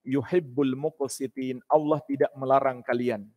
yuhibbul 0.02 0.74
muqsitin. 0.74 1.62
Allah 1.70 2.02
tidak 2.04 2.32
melarang 2.34 2.82
kalian 2.82 3.28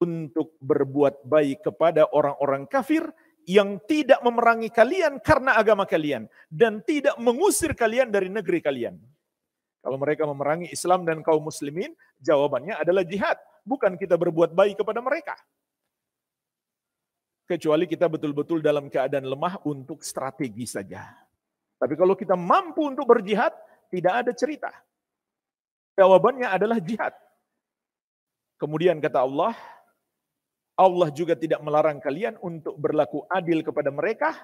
untuk 0.00 0.56
berbuat 0.58 1.24
baik 1.28 1.60
kepada 1.60 2.08
orang-orang 2.10 2.64
kafir 2.64 3.04
yang 3.48 3.80
tidak 3.88 4.20
memerangi 4.24 4.72
kalian 4.72 5.20
karena 5.20 5.56
agama 5.56 5.84
kalian 5.88 6.28
dan 6.48 6.80
tidak 6.84 7.16
mengusir 7.20 7.72
kalian 7.76 8.08
dari 8.08 8.28
negeri 8.32 8.60
kalian. 8.64 8.96
Kalau 9.80 9.96
mereka 9.96 10.28
memerangi 10.28 10.68
Islam 10.68 11.08
dan 11.08 11.24
kaum 11.24 11.40
muslimin, 11.40 11.96
jawabannya 12.20 12.76
adalah 12.76 13.00
jihad. 13.00 13.40
Bukan 13.62 13.96
kita 14.00 14.16
berbuat 14.16 14.52
baik 14.52 14.80
kepada 14.80 15.00
mereka. 15.04 15.36
Kecuali 17.50 17.84
kita 17.90 18.06
betul-betul 18.06 18.62
dalam 18.62 18.86
keadaan 18.86 19.26
lemah 19.26 19.58
untuk 19.66 20.06
strategi 20.06 20.70
saja. 20.70 21.02
Tapi 21.80 21.98
kalau 21.98 22.14
kita 22.14 22.38
mampu 22.38 22.86
untuk 22.86 23.08
berjihad, 23.08 23.50
tidak 23.90 24.14
ada 24.22 24.32
cerita. 24.36 24.70
Jawabannya 25.98 26.46
adalah 26.46 26.78
jihad. 26.78 27.10
Kemudian 28.60 29.00
kata 29.02 29.24
Allah, 29.24 29.56
Allah 30.78 31.08
juga 31.10 31.34
tidak 31.34 31.58
melarang 31.64 31.98
kalian 31.98 32.38
untuk 32.44 32.76
berlaku 32.76 33.24
adil 33.28 33.64
kepada 33.66 33.90
mereka, 33.90 34.36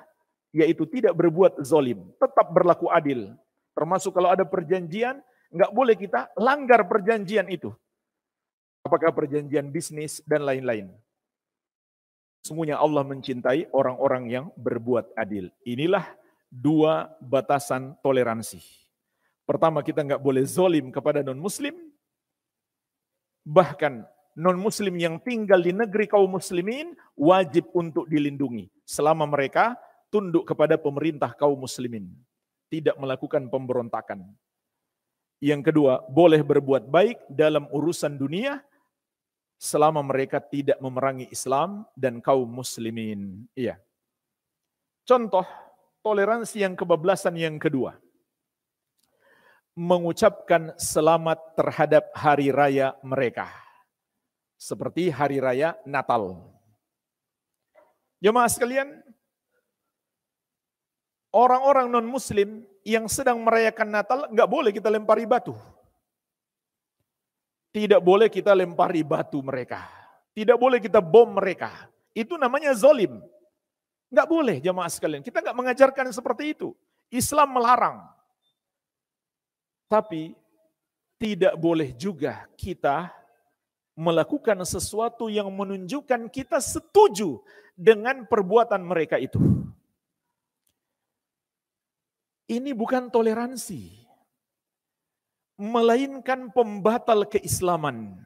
yaitu 0.51 0.89
tidak 0.89 1.15
berbuat 1.15 1.63
zolim. 1.63 2.11
Tetap 2.17 2.49
berlaku 2.51 2.89
adil. 2.91 3.33
Termasuk 3.77 4.17
kalau 4.17 4.33
ada 4.33 4.49
perjanjian, 4.49 5.21
nggak 5.53 5.73
boleh 5.73 5.95
kita 5.95 6.33
langgar 6.37 6.89
perjanjian 6.89 7.47
itu. 7.53 7.71
Apakah 8.87 9.11
perjanjian 9.11 9.67
bisnis 9.75 10.23
dan 10.23 10.47
lain-lain. 10.47 10.95
Semuanya 12.47 12.79
Allah 12.79 13.03
mencintai 13.03 13.67
orang-orang 13.75 14.31
yang 14.31 14.47
berbuat 14.55 15.11
adil. 15.19 15.51
Inilah 15.67 16.07
dua 16.47 17.11
batasan 17.19 17.99
toleransi. 17.99 18.63
Pertama 19.43 19.83
kita 19.83 20.07
nggak 20.07 20.23
boleh 20.23 20.47
zolim 20.47 20.95
kepada 20.95 21.27
non-muslim. 21.27 21.75
Bahkan 23.43 24.07
non-muslim 24.39 24.95
yang 24.95 25.19
tinggal 25.19 25.59
di 25.59 25.75
negeri 25.75 26.07
kaum 26.07 26.31
muslimin 26.31 26.95
wajib 27.19 27.67
untuk 27.75 28.07
dilindungi. 28.07 28.71
Selama 28.87 29.27
mereka 29.27 29.75
tunduk 30.15 30.47
kepada 30.47 30.79
pemerintah 30.79 31.35
kaum 31.35 31.59
muslimin 31.59 32.07
tidak 32.71 32.95
melakukan 33.03 33.51
pemberontakan. 33.51 34.23
Yang 35.43 35.75
kedua, 35.75 36.07
boleh 36.07 36.47
berbuat 36.47 36.87
baik 36.87 37.19
dalam 37.27 37.67
urusan 37.75 38.15
dunia 38.15 38.63
selama 39.57 40.05
mereka 40.05 40.41
tidak 40.41 40.77
memerangi 40.81 41.29
Islam 41.33 41.89
dan 41.97 42.21
kaum 42.21 42.49
muslimin. 42.49 43.49
Iya. 43.57 43.81
Contoh 45.09 45.45
toleransi 46.05 46.63
yang 46.63 46.75
kebablasan 46.77 47.35
yang 47.35 47.57
kedua. 47.57 47.97
Mengucapkan 49.77 50.73
selamat 50.81 51.53
terhadap 51.53 52.09
hari 52.17 52.49
raya 52.49 52.97
mereka. 53.05 53.49
Seperti 54.57 55.13
hari 55.13 55.37
raya 55.37 55.77
Natal. 55.85 56.41
Jemaah 58.25 58.49
sekalian, 58.49 58.89
orang-orang 61.29 61.93
non-muslim 61.93 62.65
yang 62.81 63.05
sedang 63.05 63.45
merayakan 63.45 63.93
Natal 63.93 64.19
nggak 64.33 64.49
boleh 64.49 64.73
kita 64.73 64.89
lempari 64.89 65.29
batu. 65.29 65.53
Tidak 67.77 68.01
boleh 68.01 68.33
kita 68.33 68.57
lempari 68.57 69.05
batu 69.05 69.45
mereka. 69.45 69.85
Tidak 70.33 70.57
boleh 70.57 70.81
kita 70.81 71.05
bom 71.05 71.37
mereka. 71.37 71.93
Itu 72.17 72.41
namanya 72.41 72.73
zolim. 72.73 73.21
Nggak 74.09 74.29
boleh 74.33 74.57
jamaah 74.65 74.89
sekalian. 74.89 75.21
Kita 75.21 75.45
nggak 75.45 75.53
mengajarkan 75.53 76.09
seperti 76.09 76.57
itu. 76.57 76.73
Islam 77.13 77.53
melarang. 77.53 78.01
Tapi 79.93 80.33
tidak 81.21 81.53
boleh 81.61 81.93
juga 81.93 82.49
kita 82.57 83.13
melakukan 83.93 84.57
sesuatu 84.65 85.29
yang 85.29 85.53
menunjukkan 85.53 86.33
kita 86.33 86.57
setuju 86.65 87.45
dengan 87.77 88.25
perbuatan 88.25 88.81
mereka 88.81 89.21
itu. 89.21 89.37
Ini 92.49 92.73
bukan 92.73 93.13
toleransi, 93.13 94.06
melainkan 95.57 96.53
pembatal 96.53 97.25
keislaman. 97.29 98.17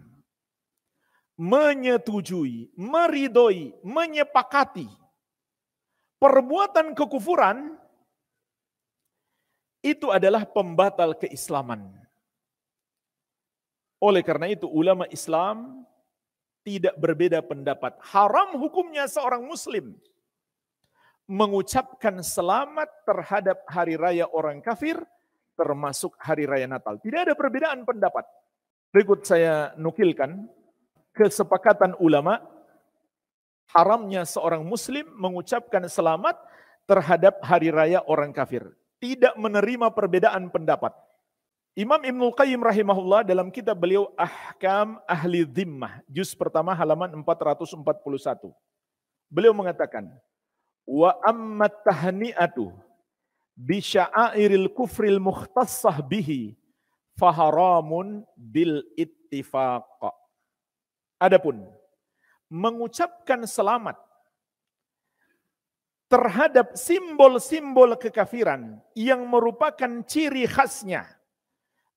Menyetujui, 1.40 2.68
meridoi, 2.76 3.72
menyepakati 3.80 5.00
perbuatan 6.20 6.92
kekufuran 6.92 7.80
itu 9.80 10.12
adalah 10.12 10.44
pembatal 10.44 11.16
keislaman. 11.16 11.88
Oleh 13.96 14.20
karena 14.20 14.52
itu 14.52 14.68
ulama 14.68 15.08
Islam 15.08 15.88
tidak 16.60 16.92
berbeda 17.00 17.40
pendapat. 17.40 17.96
Haram 18.04 18.60
hukumnya 18.60 19.08
seorang 19.08 19.48
muslim 19.48 19.96
mengucapkan 21.24 22.20
selamat 22.20 22.88
terhadap 23.08 23.64
hari 23.64 23.96
raya 23.96 24.28
orang 24.28 24.60
kafir, 24.60 25.00
termasuk 25.60 26.16
hari 26.16 26.48
raya 26.48 26.64
Natal. 26.64 26.96
Tidak 26.96 27.28
ada 27.28 27.34
perbedaan 27.36 27.84
pendapat. 27.84 28.24
Berikut 28.88 29.28
saya 29.28 29.76
nukilkan 29.76 30.48
kesepakatan 31.12 32.00
ulama 32.00 32.40
haramnya 33.76 34.24
seorang 34.24 34.64
muslim 34.64 35.04
mengucapkan 35.20 35.84
selamat 35.84 36.40
terhadap 36.88 37.44
hari 37.44 37.68
raya 37.68 38.00
orang 38.08 38.32
kafir. 38.32 38.72
Tidak 39.04 39.36
menerima 39.36 39.92
perbedaan 39.92 40.48
pendapat. 40.48 40.96
Imam 41.78 42.02
Ibnul 42.02 42.34
Qayyim 42.34 42.60
rahimahullah 42.60 43.22
dalam 43.22 43.52
kitab 43.52 43.78
beliau 43.78 44.10
Ahkam 44.18 44.98
Ahli 45.06 45.46
Zimmah, 45.46 46.02
juz 46.10 46.34
pertama 46.34 46.74
halaman 46.74 47.14
441. 47.22 48.50
Beliau 49.30 49.54
mengatakan, 49.54 50.10
Wa 50.82 51.14
amma 51.22 51.70
tahni'atu 51.70 52.74
bi 53.56 53.82
sya'airil 53.82 54.70
kufril 54.72 55.18
mukhtassah 55.22 56.02
bihi 56.04 56.56
faharamun 57.18 58.24
bil 58.34 58.82
ittifaq. 58.96 59.86
Adapun 61.20 61.64
mengucapkan 62.50 63.44
selamat 63.44 63.94
terhadap 66.10 66.74
simbol-simbol 66.74 67.94
kekafiran 67.94 68.82
yang 68.98 69.22
merupakan 69.28 70.02
ciri 70.08 70.48
khasnya 70.48 71.06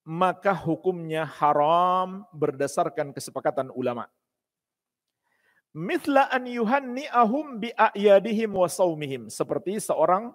maka 0.04 0.52
hukumnya 0.52 1.24
haram 1.24 2.28
berdasarkan 2.36 3.16
kesepakatan 3.16 3.72
ulama. 3.72 4.12
Mithla 5.74 6.30
an 6.30 6.46
yuhanni'ahum 6.46 7.58
bi 7.58 7.74
a'yadihim 7.74 8.54
wa 8.54 8.70
saumihim. 8.70 9.32
Seperti 9.32 9.82
seorang 9.82 10.30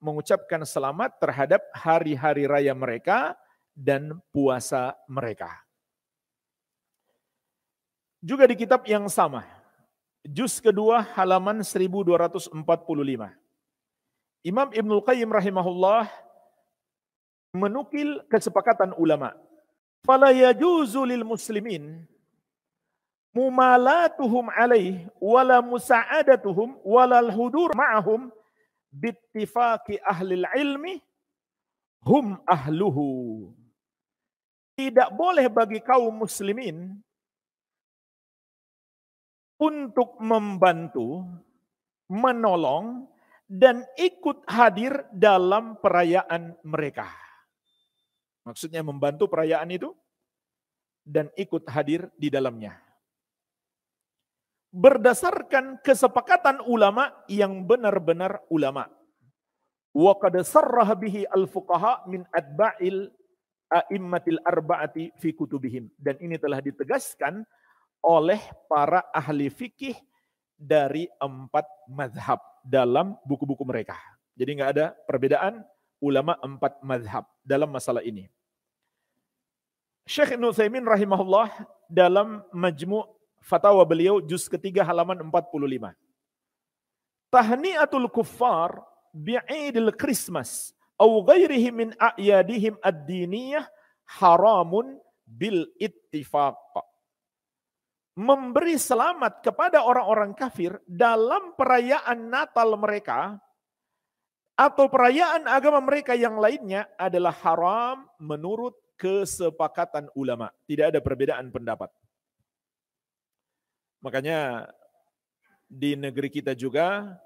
mengucapkan 0.00 0.64
selamat 0.64 1.20
terhadap 1.20 1.60
hari-hari 1.76 2.48
raya 2.48 2.72
mereka 2.72 3.36
dan 3.76 4.18
puasa 4.32 4.96
mereka. 5.06 5.52
Juga 8.20 8.44
di 8.44 8.56
kitab 8.56 8.84
yang 8.84 9.08
sama, 9.08 9.44
juz 10.24 10.60
kedua 10.60 11.04
halaman 11.16 11.64
1245. 11.64 12.52
Imam 14.40 14.68
Ibnul 14.72 15.04
Qayyim 15.04 15.28
rahimahullah 15.28 16.08
menukil 17.56 18.24
kesepakatan 18.28 18.96
ulama. 18.96 19.36
Fala 20.04 20.32
yajuzu 20.32 21.04
lil 21.04 21.24
muslimin 21.28 22.08
mumalatuhum 23.36 24.48
alaih 24.52 25.06
wala 25.20 25.60
musa'adatuhum 25.60 26.80
wala 26.82 27.20
hudur 27.30 27.70
ma'ahum 27.76 28.32
bittifaqi 28.90 30.02
ahli 30.02 30.42
ilmi 30.58 30.98
hum 32.04 32.38
ahluhu. 32.44 33.50
Tidak 34.74 35.12
boleh 35.14 35.46
bagi 35.52 35.78
kaum 35.84 36.24
muslimin 36.24 36.98
untuk 39.60 40.16
membantu, 40.18 41.28
menolong, 42.08 43.04
dan 43.44 43.84
ikut 44.00 44.48
hadir 44.48 45.04
dalam 45.12 45.76
perayaan 45.84 46.56
mereka. 46.64 47.12
Maksudnya 48.46 48.80
membantu 48.80 49.28
perayaan 49.28 49.68
itu 49.68 49.92
dan 51.04 51.28
ikut 51.36 51.68
hadir 51.68 52.08
di 52.16 52.32
dalamnya 52.32 52.89
berdasarkan 54.70 55.82
kesepakatan 55.82 56.62
ulama 56.66 57.10
yang 57.26 57.66
benar-benar 57.66 58.42
ulama. 58.50 58.86
Wa 59.90 60.14
qad 60.18 60.38
sarraha 60.46 60.94
bihi 60.94 61.26
al-fuqaha 61.26 62.06
min 62.06 62.22
atba'il 62.30 63.10
a'immatil 63.70 64.38
arba'ati 64.46 65.14
fi 65.18 65.34
kutubihim. 65.34 65.90
Dan 65.98 66.18
ini 66.22 66.38
telah 66.38 66.62
ditegaskan 66.62 67.42
oleh 68.00 68.40
para 68.70 69.04
ahli 69.10 69.50
fikih 69.50 69.98
dari 70.54 71.10
empat 71.18 71.66
madhab 71.90 72.38
dalam 72.62 73.18
buku-buku 73.26 73.66
mereka. 73.66 73.98
Jadi 74.38 74.50
nggak 74.56 74.70
ada 74.78 74.86
perbedaan 75.04 75.66
ulama 76.00 76.38
empat 76.40 76.80
madhab 76.80 77.26
dalam 77.44 77.68
masalah 77.68 78.00
ini. 78.06 78.30
Syekh 80.08 80.34
Ibn 80.34 80.84
rahimahullah 80.86 81.48
dalam 81.86 82.42
majmu' 82.50 83.19
fatwa 83.40 83.82
beliau 83.82 84.20
juz 84.20 84.46
ketiga 84.46 84.84
halaman 84.84 85.18
45. 85.28 85.92
Tahniatul 87.30 88.08
kuffar 88.10 88.82
bi'idil 89.14 89.90
Christmas 89.96 90.74
au 91.00 91.24
ghairihi 91.24 91.68
min 91.72 91.88
a'yadihim 91.96 92.76
ad-diniyah 92.84 93.64
haramun 94.20 95.00
bil 95.24 95.66
ittifaq. 95.78 96.58
Memberi 98.20 98.76
selamat 98.76 99.40
kepada 99.40 99.86
orang-orang 99.86 100.36
kafir 100.36 100.76
dalam 100.84 101.56
perayaan 101.56 102.28
Natal 102.28 102.74
mereka 102.76 103.38
atau 104.58 104.92
perayaan 104.92 105.48
agama 105.48 105.80
mereka 105.80 106.12
yang 106.12 106.36
lainnya 106.36 106.84
adalah 107.00 107.32
haram 107.32 108.04
menurut 108.20 108.76
kesepakatan 109.00 110.12
ulama. 110.12 110.52
Tidak 110.68 110.92
ada 110.92 111.00
perbedaan 111.00 111.48
pendapat. 111.48 111.88
Makanya 114.00 114.68
di 115.68 115.94
negeri 115.94 116.32
kita 116.32 116.56
juga 116.56 117.16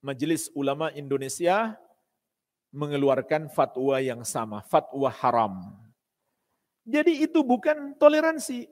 Majelis 0.00 0.48
Ulama 0.56 0.92
Indonesia 0.92 1.76
mengeluarkan 2.74 3.46
fatwa 3.52 4.02
yang 4.02 4.26
sama, 4.26 4.64
fatwa 4.66 5.08
haram. 5.08 5.54
Jadi 6.84 7.24
itu 7.24 7.40
bukan 7.40 7.96
toleransi. 7.96 8.68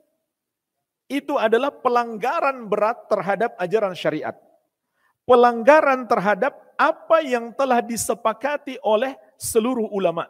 Itu 1.09 1.39
adalah 1.39 1.71
pelanggaran 1.71 2.67
berat 2.69 3.09
terhadap 3.09 3.55
ajaran 3.57 3.95
syariat. 3.97 4.35
Pelanggaran 5.23 6.03
terhadap 6.05 6.53
apa 6.77 7.23
yang 7.23 7.55
telah 7.55 7.79
disepakati 7.79 8.77
oleh 8.83 9.15
seluruh 9.39 9.87
ulama. 9.89 10.27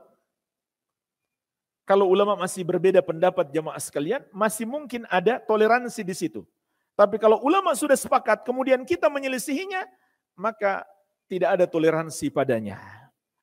Kalau 1.83 2.07
ulama 2.07 2.39
masih 2.39 2.63
berbeda 2.63 3.03
pendapat 3.03 3.51
jamaah 3.51 3.81
sekalian, 3.81 4.23
masih 4.31 4.63
mungkin 4.63 5.03
ada 5.11 5.41
toleransi 5.43 5.99
di 6.05 6.15
situ. 6.15 6.47
Tapi 6.93 7.17
kalau 7.17 7.41
ulama 7.41 7.73
sudah 7.73 7.97
sepakat, 7.97 8.45
kemudian 8.45 8.85
kita 8.85 9.09
menyelisihinya, 9.09 9.81
maka 10.37 10.85
tidak 11.25 11.49
ada 11.57 11.65
toleransi 11.65 12.29
padanya. 12.29 12.77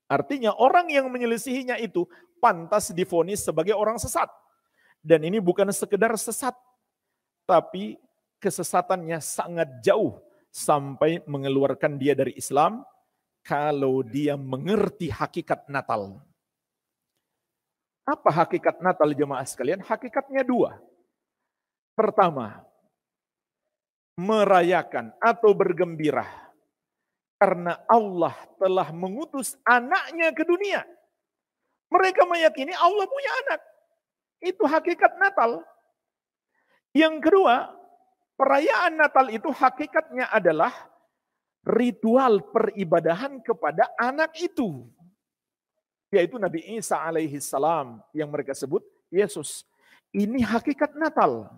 Artinya 0.06 0.54
orang 0.54 0.90
yang 0.90 1.10
menyelisihinya 1.10 1.78
itu 1.82 2.06
pantas 2.38 2.94
difonis 2.94 3.42
sebagai 3.42 3.74
orang 3.74 3.98
sesat. 3.98 4.30
Dan 5.02 5.26
ini 5.26 5.42
bukan 5.42 5.70
sekedar 5.74 6.14
sesat, 6.14 6.54
tapi 7.46 7.98
kesesatannya 8.38 9.18
sangat 9.18 9.68
jauh 9.82 10.18
sampai 10.50 11.22
mengeluarkan 11.26 11.98
dia 11.98 12.14
dari 12.14 12.34
Islam 12.34 12.82
kalau 13.42 14.02
dia 14.04 14.34
mengerti 14.36 15.08
hakikat 15.08 15.66
Natal. 15.70 16.20
Apa 18.04 18.30
hakikat 18.44 18.82
Natal 18.82 19.14
jemaah 19.14 19.46
sekalian? 19.46 19.80
Hakikatnya 19.82 20.42
dua. 20.42 20.82
Pertama, 21.94 22.66
merayakan 24.20 25.16
atau 25.16 25.56
bergembira 25.56 26.28
karena 27.40 27.80
Allah 27.88 28.36
telah 28.60 28.92
mengutus 28.92 29.56
anaknya 29.64 30.28
ke 30.36 30.44
dunia. 30.44 30.84
Mereka 31.88 32.28
meyakini 32.28 32.76
Allah 32.76 33.08
punya 33.08 33.32
anak. 33.48 33.60
Itu 34.44 34.68
hakikat 34.68 35.16
Natal. 35.16 35.64
Yang 36.92 37.16
kedua, 37.24 37.72
perayaan 38.36 39.00
Natal 39.00 39.32
itu 39.32 39.48
hakikatnya 39.48 40.28
adalah 40.28 40.70
ritual 41.64 42.44
peribadahan 42.44 43.40
kepada 43.40 43.88
anak 43.96 44.36
itu. 44.36 44.84
Yaitu 46.12 46.36
Nabi 46.36 46.60
Isa 46.76 47.00
alaihi 47.00 47.40
salam 47.40 48.04
yang 48.12 48.28
mereka 48.28 48.52
sebut 48.52 48.84
Yesus. 49.08 49.64
Ini 50.12 50.44
hakikat 50.44 50.92
Natal. 50.98 51.48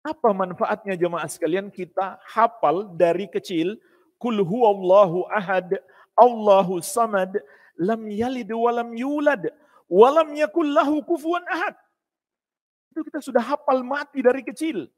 Apa 0.00 0.32
manfaatnya 0.32 0.96
jemaah 0.96 1.28
sekalian 1.28 1.68
kita 1.68 2.16
hafal 2.24 2.88
dari 2.96 3.28
kecil 3.28 3.76
Kul 4.20 4.44
huwallahu 4.44 5.24
ahad, 5.32 5.80
Allahu 6.12 6.84
samad, 6.84 7.40
lam 7.80 8.04
yalid 8.12 8.52
walam 8.52 8.92
yulad, 8.92 9.48
walam 9.88 10.36
yakul 10.36 10.68
lahu 10.68 11.00
kufuwan 11.08 11.40
ahad. 11.48 11.72
Itu 12.92 13.00
kita 13.00 13.24
sudah 13.24 13.40
hafal 13.40 13.80
mati 13.80 14.20
dari 14.20 14.44
kecil. 14.44 14.92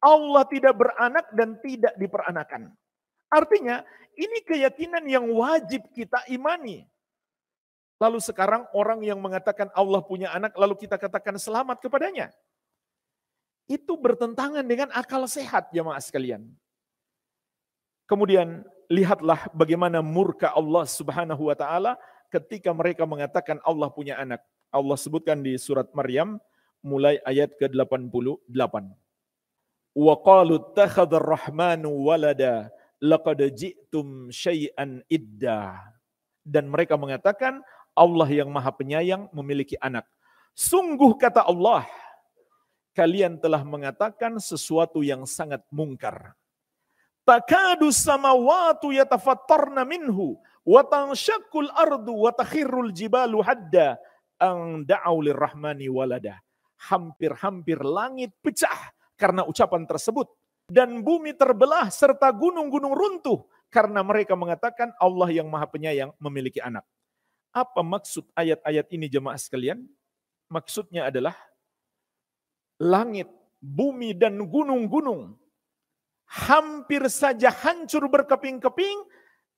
Allah 0.00 0.48
tidak 0.48 0.80
beranak 0.80 1.28
dan 1.36 1.60
tidak 1.60 1.92
diperanakan. 2.00 2.72
Artinya, 3.28 3.84
ini 4.16 4.40
keyakinan 4.48 5.04
yang 5.04 5.28
wajib 5.28 5.84
kita 5.92 6.24
imani. 6.32 6.88
Lalu 8.00 8.18
sekarang 8.24 8.64
orang 8.72 9.04
yang 9.04 9.20
mengatakan 9.20 9.68
Allah 9.76 10.00
punya 10.00 10.32
anak, 10.32 10.56
lalu 10.56 10.72
kita 10.80 10.96
katakan 10.96 11.36
selamat 11.36 11.84
kepadanya. 11.84 12.32
Itu 13.64 13.96
bertentangan 13.96 14.64
dengan 14.64 14.92
akal 14.92 15.24
sehat 15.24 15.72
jemaah 15.72 16.00
sekalian. 16.00 16.44
Kemudian 18.04 18.60
lihatlah 18.92 19.48
bagaimana 19.56 20.04
murka 20.04 20.52
Allah 20.52 20.84
Subhanahu 20.84 21.48
wa 21.48 21.56
taala 21.56 21.96
ketika 22.28 22.68
mereka 22.76 23.08
mengatakan 23.08 23.56
Allah 23.64 23.88
punya 23.88 24.20
anak. 24.20 24.44
Allah 24.68 24.98
sebutkan 24.98 25.40
di 25.40 25.56
surat 25.56 25.88
Maryam 25.96 26.36
mulai 26.84 27.16
ayat 27.24 27.56
ke-88. 27.56 28.74
Wa 29.94 30.14
qalu 30.20 30.60
rahmanu 31.08 31.88
walada 32.10 32.68
laqad 33.00 33.40
ji'tum 33.54 34.28
syai'an 34.28 35.00
idda. 35.08 35.80
Dan 36.44 36.68
mereka 36.68 37.00
mengatakan 37.00 37.64
Allah 37.96 38.28
yang 38.28 38.52
Maha 38.52 38.74
Penyayang 38.74 39.32
memiliki 39.32 39.78
anak. 39.80 40.04
Sungguh 40.52 41.16
kata 41.16 41.46
Allah, 41.46 41.88
kalian 42.94 43.42
telah 43.42 43.60
mengatakan 43.66 44.38
sesuatu 44.38 45.02
yang 45.02 45.26
sangat 45.26 45.60
mungkar. 45.68 46.32
Takadu 47.26 47.90
samawatu 47.90 48.94
yatafattarna 48.94 49.82
minhu 49.82 50.38
wa 50.62 50.80
tanshaqqul 50.86 51.68
ardu 51.74 52.14
wa 52.14 52.30
takhirrul 52.30 52.94
jibalu 52.94 53.42
hadda 53.42 53.98
ang 54.38 54.86
da'au 54.86 55.20
lirrahmani 55.20 55.90
walada. 55.90 56.38
Hampir-hampir 56.78 57.80
langit 57.82 58.30
pecah 58.44 58.92
karena 59.18 59.42
ucapan 59.48 59.88
tersebut 59.88 60.28
dan 60.68 61.00
bumi 61.00 61.32
terbelah 61.36 61.88
serta 61.88 62.28
gunung-gunung 62.32 62.92
runtuh 62.92 63.44
karena 63.72 64.04
mereka 64.04 64.36
mengatakan 64.38 64.92
Allah 65.00 65.28
yang 65.32 65.48
Maha 65.48 65.66
Penyayang 65.66 66.12
memiliki 66.20 66.60
anak. 66.60 66.84
Apa 67.54 67.80
maksud 67.80 68.28
ayat-ayat 68.36 68.86
ini 68.92 69.06
jemaah 69.08 69.38
sekalian? 69.38 69.86
Maksudnya 70.50 71.08
adalah 71.08 71.34
langit, 72.80 73.30
bumi 73.60 74.12
dan 74.14 74.38
gunung-gunung 74.44 75.34
hampir 76.28 77.06
saja 77.06 77.52
hancur 77.52 78.10
berkeping-keping 78.10 78.98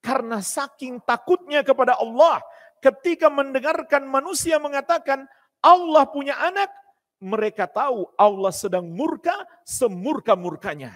karena 0.03 0.39
saking 0.39 1.01
takutnya 1.03 1.65
kepada 1.65 1.97
Allah 1.97 2.39
ketika 2.79 3.27
mendengarkan 3.27 4.05
manusia 4.05 4.61
mengatakan 4.61 5.25
Allah 5.59 6.05
punya 6.07 6.37
anak, 6.37 6.69
mereka 7.17 7.65
tahu 7.65 8.05
Allah 8.13 8.53
sedang 8.53 8.85
murka 8.93 9.33
semurka-murkanya. 9.65 10.93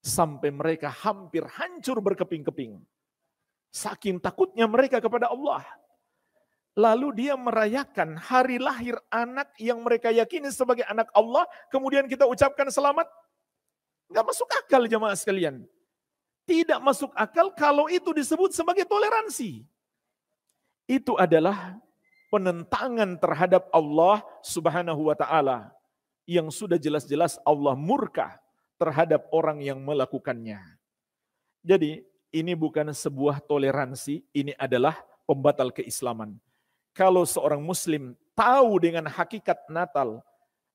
Sampai 0.00 0.54
mereka 0.54 0.88
hampir 0.88 1.44
hancur 1.44 1.98
berkeping-keping. 1.98 2.78
Saking 3.74 4.22
takutnya 4.22 4.64
mereka 4.64 5.02
kepada 5.02 5.28
Allah. 5.28 5.66
Lalu 6.76 7.24
dia 7.24 7.34
merayakan 7.40 8.20
hari 8.20 8.60
lahir 8.60 9.00
anak 9.08 9.48
yang 9.56 9.80
mereka 9.80 10.12
yakini 10.12 10.52
sebagai 10.52 10.84
anak 10.84 11.08
Allah. 11.16 11.48
Kemudian 11.72 12.04
kita 12.04 12.28
ucapkan 12.28 12.68
selamat. 12.68 13.08
Nggak 14.12 14.24
masuk 14.28 14.48
akal 14.52 14.84
jemaah 14.84 15.16
sekalian. 15.16 15.64
Tidak 16.44 16.76
masuk 16.84 17.16
akal 17.16 17.48
kalau 17.56 17.88
itu 17.88 18.12
disebut 18.12 18.52
sebagai 18.52 18.84
toleransi. 18.84 19.64
Itu 20.84 21.16
adalah 21.16 21.80
penentangan 22.28 23.16
terhadap 23.24 23.72
Allah 23.72 24.20
subhanahu 24.44 25.08
wa 25.08 25.16
ta'ala. 25.16 25.72
Yang 26.28 26.60
sudah 26.60 26.76
jelas-jelas 26.76 27.40
Allah 27.40 27.72
murka 27.72 28.36
terhadap 28.76 29.32
orang 29.32 29.64
yang 29.64 29.80
melakukannya. 29.80 30.60
Jadi 31.64 32.04
ini 32.36 32.52
bukan 32.52 32.92
sebuah 32.92 33.40
toleransi, 33.40 34.22
ini 34.36 34.52
adalah 34.60 35.00
pembatal 35.24 35.72
keislaman. 35.72 36.36
Kalau 36.96 37.28
seorang 37.28 37.60
muslim 37.60 38.16
tahu 38.32 38.80
dengan 38.80 39.04
hakikat 39.04 39.68
Natal, 39.68 40.24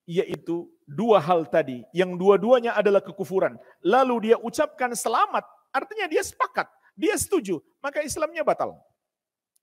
yaitu 0.06 0.70
dua 0.86 1.18
hal 1.18 1.50
tadi, 1.50 1.82
yang 1.98 2.14
dua-duanya 2.14 2.78
adalah 2.78 3.02
kekufuran. 3.02 3.58
Lalu 3.82 4.30
dia 4.30 4.38
ucapkan 4.38 4.94
selamat, 4.94 5.42
artinya 5.74 6.06
dia 6.06 6.22
sepakat, 6.22 6.70
dia 6.94 7.18
setuju, 7.18 7.58
maka 7.82 8.06
Islamnya 8.06 8.46
batal. 8.46 8.78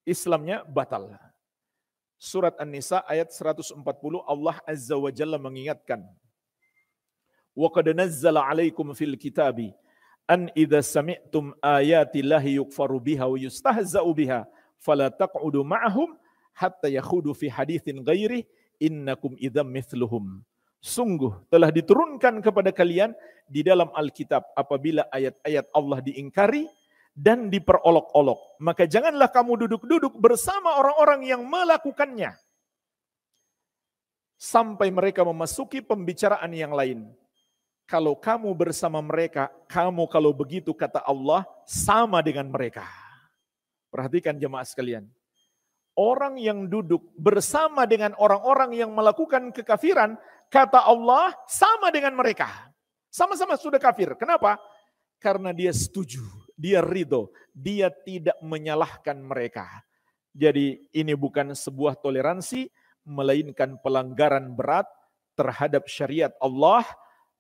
Islamnya 0.02 0.66
batal. 0.66 1.14
Surat 2.18 2.58
An-Nisa 2.58 3.06
ayat 3.06 3.30
140 3.30 3.78
Allah 4.26 4.58
Azza 4.66 4.98
wa 4.98 5.14
Jalla 5.14 5.38
mengingatkan. 5.38 6.02
Wa 7.54 7.70
qad 7.70 7.94
nazzala 7.94 8.42
'alaikum 8.42 8.90
fil 8.98 9.14
kitabi 9.14 9.70
an 10.26 10.50
idza 10.58 10.82
sami'tum 10.82 11.54
ayati 11.62 12.26
llahi 12.26 12.58
yukfaru 12.58 12.98
biha 12.98 13.30
wa 13.30 13.38
yustahza'u 13.38 14.10
biha 14.10 14.42
fala 14.82 15.06
hatta 16.58 16.90
yakhudu 16.90 17.30
fi 17.38 17.46
haditsin 17.46 18.02
ghairi 18.02 18.42
innakum 18.82 19.38
idzam 19.38 19.70
mithluhum. 19.70 20.42
Sungguh 20.82 21.34
telah 21.50 21.70
diturunkan 21.70 22.42
kepada 22.42 22.70
kalian 22.74 23.14
di 23.46 23.62
dalam 23.66 23.90
Alkitab 23.94 24.54
apabila 24.54 25.06
ayat-ayat 25.10 25.70
Allah 25.74 25.98
diingkari 26.02 26.66
dan 27.14 27.50
diperolok-olok. 27.50 28.62
Maka 28.62 28.86
janganlah 28.86 29.30
kamu 29.30 29.66
duduk-duduk 29.66 30.14
bersama 30.18 30.78
orang-orang 30.78 31.26
yang 31.26 31.42
melakukannya. 31.42 32.34
Sampai 34.38 34.94
mereka 34.94 35.26
memasuki 35.26 35.82
pembicaraan 35.82 36.54
yang 36.54 36.70
lain. 36.70 37.10
Kalau 37.90 38.14
kamu 38.14 38.54
bersama 38.54 39.02
mereka, 39.02 39.50
kamu 39.66 40.06
kalau 40.06 40.30
begitu 40.30 40.70
kata 40.70 41.02
Allah 41.02 41.42
sama 41.66 42.22
dengan 42.22 42.46
mereka. 42.46 42.86
Perhatikan 43.90 44.38
jemaah 44.38 44.62
sekalian 44.62 45.10
orang 45.98 46.38
yang 46.38 46.70
duduk 46.70 47.10
bersama 47.18 47.82
dengan 47.82 48.14
orang-orang 48.22 48.78
yang 48.78 48.94
melakukan 48.94 49.50
kekafiran, 49.50 50.14
kata 50.46 50.86
Allah 50.86 51.34
sama 51.50 51.90
dengan 51.90 52.14
mereka. 52.14 52.70
Sama-sama 53.10 53.58
sudah 53.58 53.82
kafir. 53.82 54.14
Kenapa? 54.14 54.62
Karena 55.18 55.50
dia 55.50 55.74
setuju, 55.74 56.22
dia 56.54 56.78
ridho, 56.78 57.34
dia 57.50 57.90
tidak 57.90 58.38
menyalahkan 58.38 59.18
mereka. 59.18 59.66
Jadi 60.30 60.78
ini 60.94 61.18
bukan 61.18 61.50
sebuah 61.58 61.98
toleransi, 61.98 62.70
melainkan 63.02 63.74
pelanggaran 63.82 64.54
berat 64.54 64.86
terhadap 65.34 65.90
syariat 65.90 66.30
Allah 66.38 66.86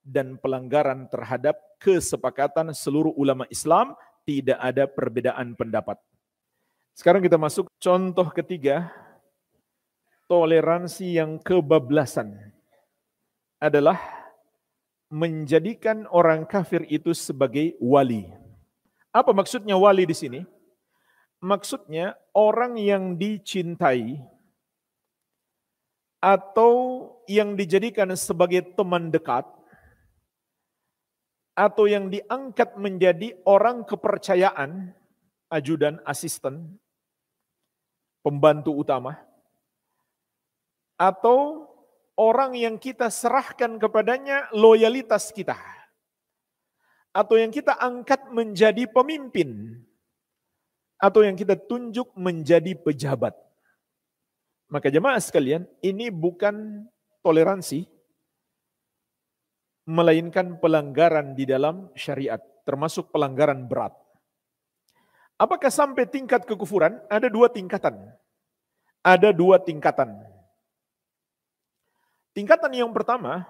dan 0.02 0.34
pelanggaran 0.40 1.06
terhadap 1.06 1.54
kesepakatan 1.78 2.74
seluruh 2.74 3.14
ulama 3.14 3.46
Islam, 3.54 3.94
tidak 4.26 4.58
ada 4.58 4.90
perbedaan 4.90 5.54
pendapat. 5.54 6.00
Sekarang 6.98 7.22
kita 7.22 7.38
masuk 7.38 7.70
contoh 7.78 8.26
ketiga, 8.34 8.90
toleransi 10.26 11.22
yang 11.22 11.38
kebablasan 11.38 12.34
adalah 13.62 14.02
menjadikan 15.06 16.10
orang 16.10 16.42
kafir 16.42 16.82
itu 16.90 17.14
sebagai 17.14 17.78
wali. 17.78 18.26
Apa 19.14 19.30
maksudnya 19.30 19.78
wali 19.78 20.10
di 20.10 20.16
sini? 20.18 20.42
Maksudnya 21.38 22.18
orang 22.34 22.74
yang 22.74 23.14
dicintai 23.14 24.18
atau 26.18 26.74
yang 27.30 27.54
dijadikan 27.54 28.10
sebagai 28.18 28.74
teman 28.74 29.14
dekat 29.14 29.46
atau 31.54 31.86
yang 31.86 32.10
diangkat 32.10 32.74
menjadi 32.74 33.38
orang 33.46 33.86
kepercayaan, 33.86 34.98
ajudan, 35.46 36.02
asisten, 36.02 36.74
pembantu 38.20 38.74
utama, 38.74 39.18
atau 40.98 41.68
orang 42.18 42.58
yang 42.58 42.74
kita 42.76 43.06
serahkan 43.06 43.78
kepadanya 43.78 44.50
loyalitas 44.50 45.30
kita, 45.30 45.54
atau 47.14 47.38
yang 47.38 47.54
kita 47.54 47.78
angkat 47.78 48.26
menjadi 48.34 48.90
pemimpin, 48.90 49.78
atau 50.98 51.22
yang 51.22 51.38
kita 51.38 51.54
tunjuk 51.54 52.10
menjadi 52.18 52.74
pejabat. 52.74 53.38
Maka 54.68 54.90
jemaah 54.90 55.22
sekalian, 55.22 55.64
ini 55.80 56.10
bukan 56.10 56.84
toleransi, 57.22 57.88
melainkan 59.88 60.60
pelanggaran 60.60 61.32
di 61.32 61.48
dalam 61.48 61.88
syariat, 61.96 62.42
termasuk 62.68 63.08
pelanggaran 63.08 63.64
berat. 63.64 63.96
Apakah 65.38 65.70
sampai 65.70 66.02
tingkat 66.02 66.42
kekufuran? 66.42 66.98
Ada 67.06 67.30
dua 67.30 67.46
tingkatan. 67.46 67.94
Ada 69.06 69.30
dua 69.30 69.62
tingkatan. 69.62 70.18
Tingkatan 72.34 72.74
yang 72.74 72.90
pertama, 72.90 73.46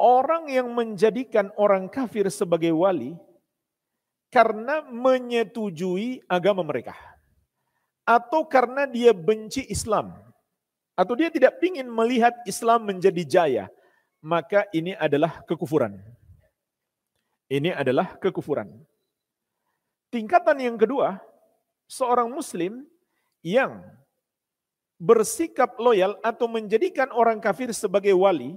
orang 0.00 0.48
yang 0.48 0.72
menjadikan 0.72 1.52
orang 1.60 1.92
kafir 1.92 2.32
sebagai 2.32 2.72
wali 2.72 3.12
karena 4.32 4.80
menyetujui 4.88 6.24
agama 6.24 6.64
mereka. 6.64 6.96
Atau 8.08 8.48
karena 8.48 8.88
dia 8.88 9.12
benci 9.12 9.68
Islam. 9.68 10.16
Atau 10.96 11.12
dia 11.12 11.28
tidak 11.28 11.60
ingin 11.60 11.92
melihat 11.92 12.32
Islam 12.48 12.88
menjadi 12.88 13.22
jaya. 13.24 13.64
Maka 14.24 14.64
ini 14.72 14.96
adalah 14.96 15.44
kekufuran. 15.44 16.00
Ini 17.52 17.76
adalah 17.76 18.16
kekufuran. 18.16 18.72
Tingkatan 20.14 20.62
yang 20.62 20.78
kedua, 20.78 21.18
seorang 21.90 22.30
muslim 22.30 22.86
yang 23.42 23.82
bersikap 24.94 25.74
loyal 25.74 26.14
atau 26.22 26.46
menjadikan 26.46 27.10
orang 27.10 27.42
kafir 27.42 27.74
sebagai 27.74 28.14
wali 28.14 28.54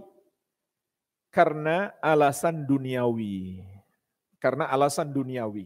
karena 1.34 1.98
alasan 1.98 2.62
duniawi. 2.62 3.66
Karena 4.38 4.70
alasan 4.70 5.10
duniawi. 5.10 5.66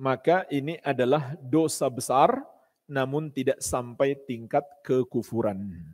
Maka 0.00 0.48
ini 0.48 0.80
adalah 0.80 1.36
dosa 1.36 1.92
besar 1.92 2.40
namun 2.88 3.28
tidak 3.28 3.60
sampai 3.60 4.16
tingkat 4.24 4.64
kekufuran. 4.80 5.84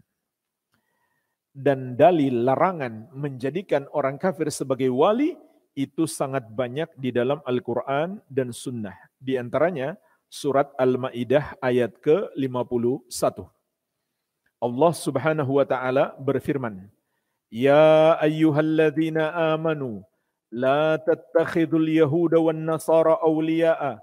Dan 1.50 1.98
dalil 1.98 2.46
larangan 2.46 3.10
menjadikan 3.10 3.90
orang 3.90 4.22
kafir 4.22 4.54
sebagai 4.54 4.86
wali 4.94 5.34
itu 5.72 6.04
sangat 6.04 6.44
banyak 6.52 6.88
di 7.00 7.10
dalam 7.12 7.40
Al-Quran 7.48 8.20
dan 8.28 8.52
Sunnah. 8.52 8.96
Di 9.16 9.40
antaranya 9.40 9.96
surat 10.28 10.72
Al-Ma'idah 10.76 11.56
ayat 11.64 11.96
ke-51. 12.00 13.48
Allah 14.62 14.92
subhanahu 14.94 15.58
wa 15.58 15.66
ta'ala 15.66 16.14
berfirman, 16.20 16.88
Ya 17.52 18.16
ayyuhalladzina 18.20 19.52
amanu, 19.52 20.04
la 20.52 20.96
tattakhidul 21.00 21.88
yahuda 21.88 22.40
wan 22.40 22.64
nasara 22.64 23.20
awliya'a, 23.20 24.00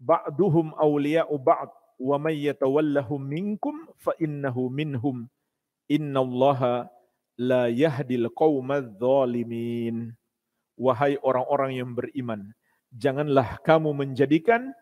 ba'duhum 0.00 0.76
awliya'u 0.76 1.36
ba'd, 1.40 1.70
wa 2.02 2.16
man 2.18 2.34
yatawallahum 2.34 3.20
minkum 3.22 3.88
fa 4.00 4.16
innahu 4.18 4.68
minhum. 4.68 5.28
Innallaha 5.88 6.88
la 7.36 7.68
yahdil 7.68 8.32
qawmadh 8.32 8.96
dhalimin 8.96 10.16
wahai 10.76 11.16
orang-orang 11.20 11.80
yang 11.80 11.90
beriman, 11.92 12.52
janganlah 12.92 13.60
kamu 13.64 13.92
menjadikan 13.92 14.72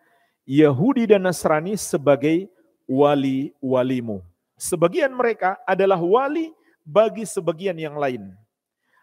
Yahudi 0.43 1.07
dan 1.07 1.27
Nasrani 1.27 1.77
sebagai 1.77 2.49
wali-walimu. 2.89 4.19
Sebagian 4.59 5.13
mereka 5.15 5.57
adalah 5.63 5.97
wali 5.97 6.51
bagi 6.83 7.23
sebagian 7.25 7.77
yang 7.77 7.95
lain. 7.97 8.33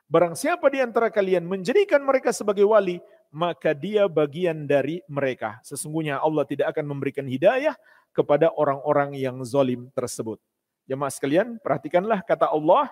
Barang 0.08 0.32
siapa 0.32 0.72
di 0.72 0.80
antara 0.80 1.12
kalian 1.12 1.44
menjadikan 1.44 2.00
mereka 2.00 2.32
sebagai 2.32 2.64
wali, 2.64 2.96
maka 3.28 3.76
dia 3.76 4.08
bagian 4.08 4.64
dari 4.64 5.04
mereka. 5.04 5.60
Sesungguhnya 5.60 6.16
Allah 6.20 6.48
tidak 6.48 6.72
akan 6.72 6.84
memberikan 6.88 7.28
hidayah 7.28 7.76
kepada 8.16 8.48
orang-orang 8.56 9.14
yang 9.20 9.36
zalim 9.44 9.92
tersebut. 9.92 10.40
Jemaah 10.88 11.12
sekalian, 11.12 11.60
perhatikanlah 11.60 12.24
kata 12.24 12.48
Allah, 12.48 12.88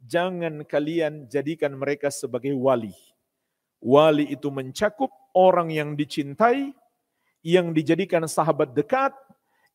jangan 0.00 0.64
kalian 0.64 1.28
jadikan 1.28 1.76
mereka 1.76 2.08
sebagai 2.08 2.56
wali. 2.56 2.96
Wali 3.84 4.32
itu 4.32 4.48
mencakup 4.48 5.12
orang 5.36 5.68
yang 5.68 5.92
dicintai, 5.92 6.72
yang 7.44 7.76
dijadikan 7.76 8.24
sahabat 8.24 8.72
dekat, 8.72 9.12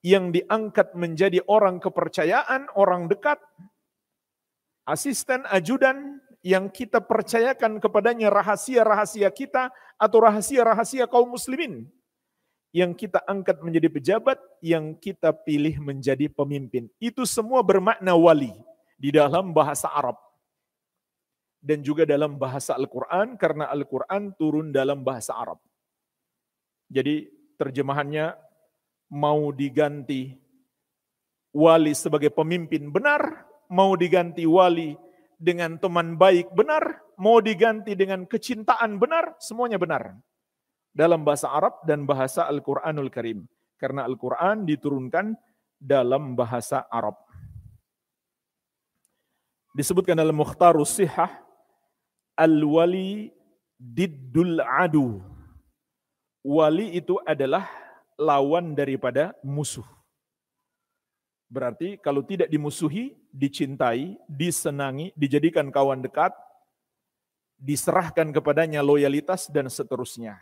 yang 0.02 0.34
diangkat 0.34 0.98
menjadi 0.98 1.46
orang 1.46 1.78
kepercayaan, 1.78 2.74
orang 2.74 3.06
dekat, 3.06 3.38
asisten, 4.90 5.46
ajudan, 5.54 6.18
yang 6.42 6.74
kita 6.74 6.98
percayakan 7.04 7.78
kepadanya 7.78 8.34
rahasia-rahasia 8.34 9.30
kita 9.30 9.70
atau 10.02 10.18
rahasia-rahasia 10.26 11.06
kaum 11.06 11.30
muslimin. 11.30 11.86
Yang 12.74 13.06
kita 13.06 13.22
angkat 13.30 13.62
menjadi 13.62 13.90
pejabat, 13.94 14.38
yang 14.62 14.98
kita 14.98 15.34
pilih 15.34 15.78
menjadi 15.86 16.34
pemimpin. 16.34 16.90
Itu 16.98 17.30
semua 17.30 17.62
bermakna 17.62 18.18
wali 18.18 18.54
di 18.98 19.14
dalam 19.14 19.54
bahasa 19.54 19.90
Arab 19.90 20.18
dan 21.60 21.84
juga 21.84 22.08
dalam 22.08 22.40
bahasa 22.40 22.76
Al-Quran 22.76 23.36
karena 23.36 23.68
Al-Quran 23.68 24.32
turun 24.40 24.72
dalam 24.72 25.04
bahasa 25.04 25.36
Arab. 25.36 25.60
Jadi 26.90 27.28
terjemahannya 27.60 28.34
mau 29.12 29.52
diganti 29.52 30.34
wali 31.54 31.94
sebagai 31.94 32.32
pemimpin 32.32 32.90
benar, 32.90 33.46
mau 33.70 33.94
diganti 34.00 34.48
wali 34.48 34.96
dengan 35.36 35.76
teman 35.78 36.16
baik 36.16 36.52
benar, 36.56 37.04
mau 37.20 37.44
diganti 37.44 37.94
dengan 37.94 38.24
kecintaan 38.26 38.98
benar, 38.98 39.36
semuanya 39.38 39.78
benar. 39.78 40.16
Dalam 40.90 41.22
bahasa 41.22 41.54
Arab 41.54 41.86
dan 41.86 42.04
bahasa 42.04 42.50
Al-Quranul 42.50 43.14
Karim. 43.14 43.46
Karena 43.80 44.04
Al-Quran 44.04 44.68
diturunkan 44.68 45.32
dalam 45.80 46.36
bahasa 46.36 46.84
Arab. 46.92 47.16
Disebutkan 49.72 50.20
dalam 50.20 50.36
Mukhtarus 50.36 51.00
Sihah, 51.00 51.32
Al-wali 52.40 53.28
diddul 53.76 54.64
adu. 54.64 55.20
Wali 56.40 56.96
itu 56.96 57.20
adalah 57.28 57.68
lawan 58.16 58.72
daripada 58.72 59.36
musuh. 59.44 59.84
Berarti 61.52 62.00
kalau 62.00 62.24
tidak 62.24 62.48
dimusuhi, 62.48 63.18
dicintai, 63.34 64.16
disenangi, 64.30 65.12
dijadikan 65.18 65.68
kawan 65.74 66.00
dekat, 66.00 66.32
diserahkan 67.60 68.32
kepadanya 68.32 68.80
loyalitas 68.80 69.52
dan 69.52 69.68
seterusnya. 69.68 70.38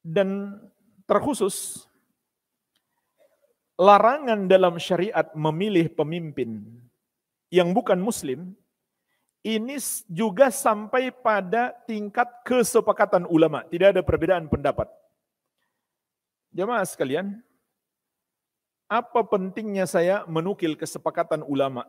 Dan 0.00 0.56
terkhusus 1.04 1.84
larangan 3.76 4.46
dalam 4.46 4.78
syariat 4.78 5.26
memilih 5.34 5.90
pemimpin 5.90 6.62
yang 7.50 7.74
bukan 7.74 7.98
muslim 7.98 8.54
ini 9.42 9.74
juga 10.06 10.54
sampai 10.54 11.10
pada 11.10 11.74
tingkat 11.86 12.30
kesepakatan 12.46 13.26
ulama, 13.26 13.66
tidak 13.66 13.98
ada 13.98 14.02
perbedaan 14.06 14.46
pendapat. 14.46 14.86
Jemaah 16.54 16.86
sekalian, 16.86 17.42
apa 18.86 19.20
pentingnya 19.26 19.88
saya 19.90 20.22
menukil 20.30 20.78
kesepakatan 20.78 21.42
ulama? 21.42 21.82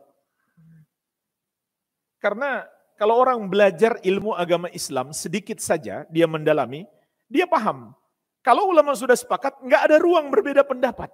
Karena 2.18 2.66
kalau 2.98 3.20
orang 3.20 3.46
belajar 3.46 4.02
ilmu 4.02 4.34
agama 4.34 4.66
Islam 4.74 5.14
sedikit 5.14 5.60
saja 5.62 6.08
dia 6.10 6.26
mendalami, 6.26 6.88
dia 7.30 7.46
paham. 7.46 7.94
Kalau 8.40 8.72
ulama 8.72 8.96
sudah 8.98 9.14
sepakat, 9.14 9.62
nggak 9.62 9.82
ada 9.92 9.96
ruang 10.00 10.32
berbeda 10.32 10.66
pendapat. 10.66 11.12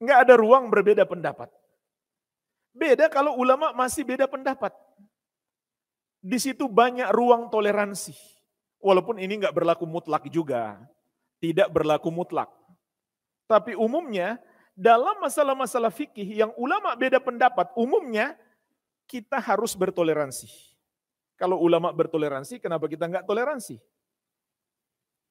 Nggak 0.00 0.18
ada 0.24 0.34
ruang 0.40 0.72
berbeda 0.72 1.04
pendapat. 1.04 1.52
Beda 2.70 3.10
kalau 3.10 3.34
ulama 3.34 3.74
masih 3.74 4.06
beda 4.06 4.30
pendapat. 4.30 4.70
Di 6.20 6.38
situ 6.38 6.68
banyak 6.68 7.10
ruang 7.10 7.48
toleransi. 7.48 8.14
Walaupun 8.80 9.20
ini 9.20 9.40
nggak 9.40 9.56
berlaku 9.56 9.84
mutlak 9.84 10.28
juga. 10.32 10.78
Tidak 11.40 11.68
berlaku 11.72 12.12
mutlak. 12.12 12.48
Tapi 13.48 13.74
umumnya 13.74 14.38
dalam 14.76 15.18
masalah-masalah 15.20 15.90
fikih 15.92 16.24
yang 16.24 16.52
ulama 16.56 16.94
beda 16.96 17.18
pendapat, 17.20 17.68
umumnya 17.76 18.38
kita 19.10 19.42
harus 19.42 19.74
bertoleransi. 19.74 20.48
Kalau 21.34 21.58
ulama 21.58 21.90
bertoleransi, 21.90 22.60
kenapa 22.60 22.86
kita 22.86 23.08
nggak 23.08 23.24
toleransi? 23.24 23.80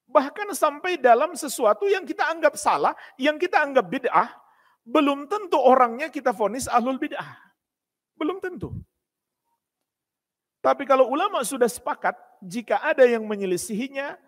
Bahkan 0.09 0.57
sampai 0.57 0.97
dalam 0.97 1.37
sesuatu 1.37 1.85
yang 1.85 2.01
kita 2.01 2.25
anggap 2.25 2.57
salah, 2.57 2.97
yang 3.15 3.37
kita 3.37 3.61
anggap 3.61 3.85
bid'ah, 3.85 4.33
belum 4.89 5.29
tentu 5.29 5.61
orangnya 5.61 6.09
kita 6.09 6.33
vonis 6.33 6.65
ahlul 6.65 6.97
bid'ah. 6.97 7.37
Belum 8.17 8.41
tentu. 8.41 8.73
Tapi 10.59 10.83
kalau 10.83 11.07
ulama 11.07 11.39
sudah 11.45 11.69
sepakat, 11.69 12.17
jika 12.43 12.83
ada 12.83 13.07
yang 13.07 13.23
menyelisihinya, 13.23 14.19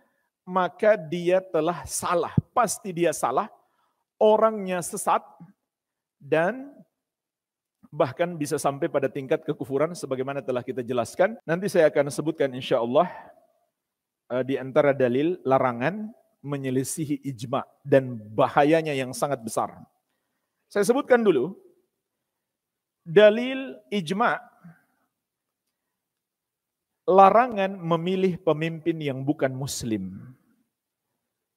maka 0.48 0.96
dia 0.96 1.44
telah 1.44 1.84
salah. 1.84 2.32
Pasti 2.56 2.96
dia 2.96 3.12
salah, 3.12 3.52
orangnya 4.16 4.80
sesat, 4.80 5.20
dan 6.16 6.72
bahkan 7.92 8.40
bisa 8.40 8.56
sampai 8.56 8.88
pada 8.88 9.12
tingkat 9.12 9.44
kekufuran 9.44 9.92
sebagaimana 9.92 10.40
telah 10.40 10.64
kita 10.64 10.80
jelaskan. 10.80 11.36
Nanti 11.44 11.68
saya 11.68 11.92
akan 11.92 12.08
sebutkan 12.08 12.56
insya 12.56 12.80
Allah 12.80 13.12
eh, 14.32 14.44
di 14.48 14.56
antara 14.56 14.96
dalil 14.96 15.36
larangan 15.44 16.16
menyelisihi 16.40 17.28
ijma 17.28 17.68
dan 17.84 18.16
bahayanya 18.16 18.96
yang 18.96 19.12
sangat 19.12 19.44
besar. 19.44 19.76
Saya 20.72 20.88
sebutkan 20.88 21.20
dulu 21.20 21.52
dalil 23.04 23.76
ijma 23.92 24.40
larangan 27.04 27.76
memilih 27.76 28.40
pemimpin 28.40 28.96
yang 29.04 29.20
bukan 29.28 29.52
muslim. 29.52 30.32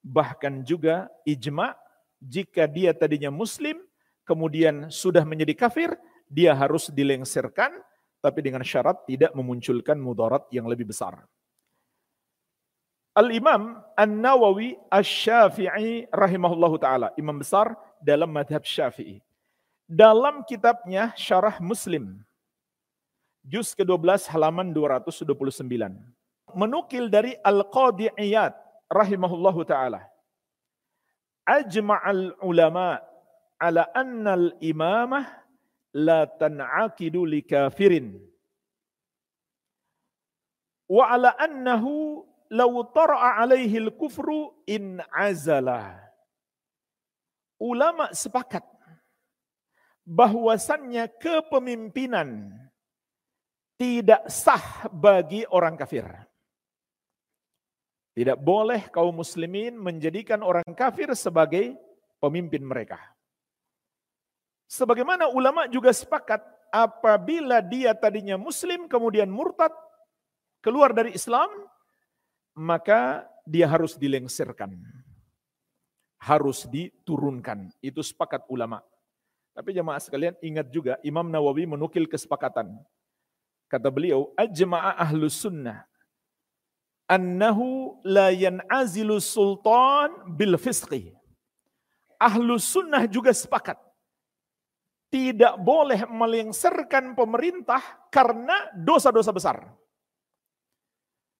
Bahkan 0.03 0.67
juga 0.67 1.07
ijma 1.23 1.79
jika 2.19 2.67
dia 2.67 2.91
tadinya 2.91 3.31
muslim 3.31 3.79
kemudian 4.27 4.91
sudah 4.91 5.23
menjadi 5.23 5.63
kafir 5.63 5.95
dia 6.27 6.51
harus 6.51 6.91
dilengserkan, 6.91 7.71
tapi 8.19 8.43
dengan 8.43 8.67
syarat 8.67 9.05
tidak 9.07 9.31
memunculkan 9.31 9.95
mudarat 9.95 10.43
yang 10.51 10.67
lebih 10.67 10.91
besar. 10.91 11.23
Al-Imam 13.15 13.79
An-Nawawi 13.95 14.75
Asy-Syafi'i 14.91 16.11
rahimahullahu 16.11 16.75
taala, 16.83 17.15
imam 17.15 17.39
besar 17.39 17.71
dalam 18.01 18.31
madhab 18.31 18.63
Syafi'i. 18.65 19.21
Dalam 19.85 20.41
kitabnya 20.49 21.13
Syarah 21.13 21.61
Muslim, 21.61 22.25
juz 23.45 23.77
ke-12 23.77 24.25
halaman 24.33 24.73
229. 24.73 25.29
Menukil 26.57 27.11
dari 27.11 27.37
Al-Qadi 27.45 28.09
Iyad 28.17 28.57
rahimahullahu 28.89 29.61
taala. 29.67 30.01
Ajma'al 31.45 32.33
ulama 32.41 32.97
ala 33.61 33.85
anna 33.93 34.33
al-imamah 34.33 35.25
la 35.93 36.25
tan'aqidu 36.25 37.21
li 37.29 37.45
kafirin. 37.45 38.17
Wa 40.89 41.13
ala 41.13 41.37
annahu 41.37 42.25
law 42.49 42.73
tara'a 42.93 43.41
alaihi 43.41 43.85
al-kufru 43.85 44.53
in 44.65 45.01
azala. 45.13 46.04
Ulama 47.55 48.11
sepakat 48.11 48.63
bahwasannya 50.05 51.09
kepemimpinan 51.17 52.51
tidak 53.75 54.27
sah 54.31 54.87
bagi 54.91 55.43
orang 55.49 55.75
kafir. 55.75 56.07
Tidak 58.15 58.39
boleh 58.39 58.87
kaum 58.95 59.11
muslimin 59.11 59.75
menjadikan 59.75 60.39
orang 60.39 60.63
kafir 60.71 61.11
sebagai 61.19 61.75
pemimpin 62.23 62.63
mereka. 62.63 62.95
Sebagaimana 64.71 65.27
ulama 65.27 65.67
juga 65.67 65.91
sepakat 65.91 66.39
apabila 66.71 67.59
dia 67.59 67.91
tadinya 67.91 68.39
muslim 68.39 68.87
kemudian 68.87 69.27
murtad 69.27 69.71
keluar 70.63 70.95
dari 70.95 71.11
Islam 71.11 71.51
maka 72.55 73.27
dia 73.43 73.67
harus 73.67 73.99
dilengsirkan. 73.99 74.79
Harus 76.25 76.65
diturunkan. 76.65 77.69
Itu 77.85 78.01
sepakat 78.01 78.49
ulama. 78.49 78.81
Tapi 79.53 79.77
jemaah 79.77 80.01
sekalian 80.01 80.33
ingat 80.41 80.67
juga 80.73 80.97
Imam 81.05 81.29
Nawawi 81.29 81.69
menukil 81.69 82.09
kesepakatan. 82.09 82.73
Kata 83.69 83.93
beliau, 83.93 84.33
ajma'a 84.33 84.97
ahlus 84.97 85.37
sunnah 85.37 85.85
annahu 87.05 87.97
la 88.01 88.33
yan'azilu 88.33 89.21
sultan 89.21 90.33
bil 90.33 90.57
fisqi. 90.57 91.13
Ahlus 92.17 92.65
sunnah 92.65 93.05
juga 93.05 93.29
sepakat 93.35 93.77
tidak 95.13 95.55
boleh 95.61 96.03
melengsarkan 96.09 97.13
pemerintah 97.13 97.79
karena 98.09 98.71
dosa-dosa 98.75 99.31
besar. 99.31 99.57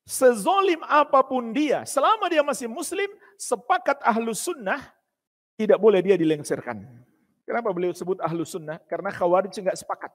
Sezolim 0.05 0.85
apa 0.85 1.25
pun 1.25 1.49
dia, 1.49 1.81
selama 1.83 2.29
dia 2.29 2.45
masih 2.45 2.69
muslim, 2.69 3.09
sepakat 3.37 4.01
ahlus 4.01 4.45
sunnah, 4.45 4.81
tidak 5.55 5.79
boleh 5.79 6.03
dia 6.03 6.15
dilengsarkan. 6.19 6.83
Kenapa 7.45 7.69
beliau 7.71 7.93
sebut 7.93 8.17
ahlus 8.19 8.57
sunnah? 8.57 8.81
Karena 8.89 9.13
khawarij 9.13 9.53
nggak 9.53 9.77
sepakat. 9.77 10.11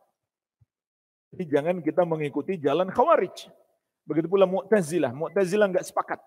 Jadi 1.31 1.45
jangan 1.47 1.77
kita 1.79 2.03
mengikuti 2.03 2.59
jalan 2.59 2.91
khawarij. 2.91 3.47
Begitu 4.03 4.27
pula 4.27 4.45
mu'tazilah. 4.51 5.15
Mu'tazilah 5.15 5.71
nggak 5.71 5.87
sepakat. 5.87 6.19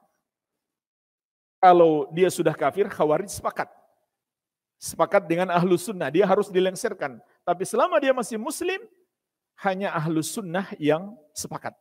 Kalau 1.59 2.07
dia 2.15 2.31
sudah 2.31 2.55
kafir, 2.55 2.87
khawarij 2.87 3.27
sepakat 3.27 3.67
sepakat 4.83 5.23
dengan 5.31 5.47
ahlu 5.55 5.79
sunnah, 5.79 6.11
dia 6.11 6.27
harus 6.27 6.51
dilengsirkan. 6.51 7.15
Tapi 7.47 7.63
selama 7.63 7.95
dia 8.03 8.11
masih 8.11 8.35
muslim, 8.35 8.83
hanya 9.63 9.95
ahlu 9.95 10.19
sunnah 10.19 10.67
yang 10.75 11.15
sepakat. 11.31 11.71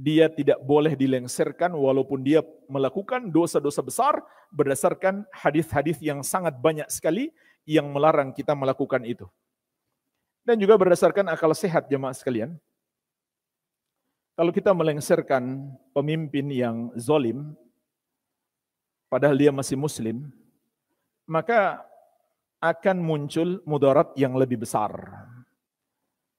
Dia 0.00 0.32
tidak 0.32 0.56
boleh 0.64 0.96
dilengsirkan 0.96 1.76
walaupun 1.76 2.24
dia 2.24 2.40
melakukan 2.72 3.28
dosa-dosa 3.28 3.84
besar 3.84 4.24
berdasarkan 4.48 5.28
hadis-hadis 5.28 6.00
yang 6.00 6.24
sangat 6.24 6.56
banyak 6.56 6.88
sekali 6.88 7.28
yang 7.68 7.92
melarang 7.92 8.32
kita 8.32 8.56
melakukan 8.56 9.04
itu. 9.04 9.28
Dan 10.40 10.56
juga 10.56 10.80
berdasarkan 10.80 11.28
akal 11.28 11.52
sehat 11.52 11.92
jemaah 11.92 12.16
sekalian. 12.16 12.56
Kalau 14.40 14.56
kita 14.56 14.72
melengsirkan 14.72 15.68
pemimpin 15.92 16.48
yang 16.48 16.88
zolim, 16.96 17.52
padahal 19.12 19.36
dia 19.36 19.52
masih 19.52 19.76
muslim, 19.76 20.32
maka 21.28 21.84
akan 22.56 23.04
muncul 23.04 23.60
mudarat 23.68 24.16
yang 24.16 24.32
lebih 24.32 24.64
besar. 24.64 24.96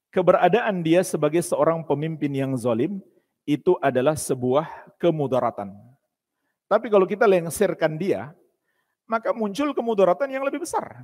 Keberadaan 0.09 0.81
dia 0.81 1.05
sebagai 1.05 1.45
seorang 1.45 1.85
pemimpin 1.85 2.33
yang 2.33 2.57
zalim 2.57 3.05
itu 3.45 3.77
adalah 3.81 4.13
sebuah 4.13 4.95
kemudaratan. 5.01 5.73
Tapi 6.71 6.87
kalau 6.87 7.03
kita 7.03 7.27
lengsirkan 7.27 7.99
dia, 7.99 8.31
maka 9.09 9.35
muncul 9.35 9.75
kemudaratan 9.75 10.31
yang 10.31 10.45
lebih 10.47 10.63
besar. 10.63 11.03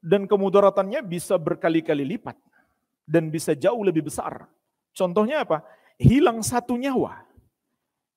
Dan 0.00 0.24
kemudaratannya 0.24 1.04
bisa 1.04 1.36
berkali-kali 1.36 2.16
lipat 2.16 2.38
dan 3.04 3.28
bisa 3.28 3.52
jauh 3.52 3.84
lebih 3.84 4.08
besar. 4.08 4.48
Contohnya 4.96 5.44
apa? 5.44 5.60
Hilang 6.00 6.40
satu 6.40 6.80
nyawa. 6.80 7.28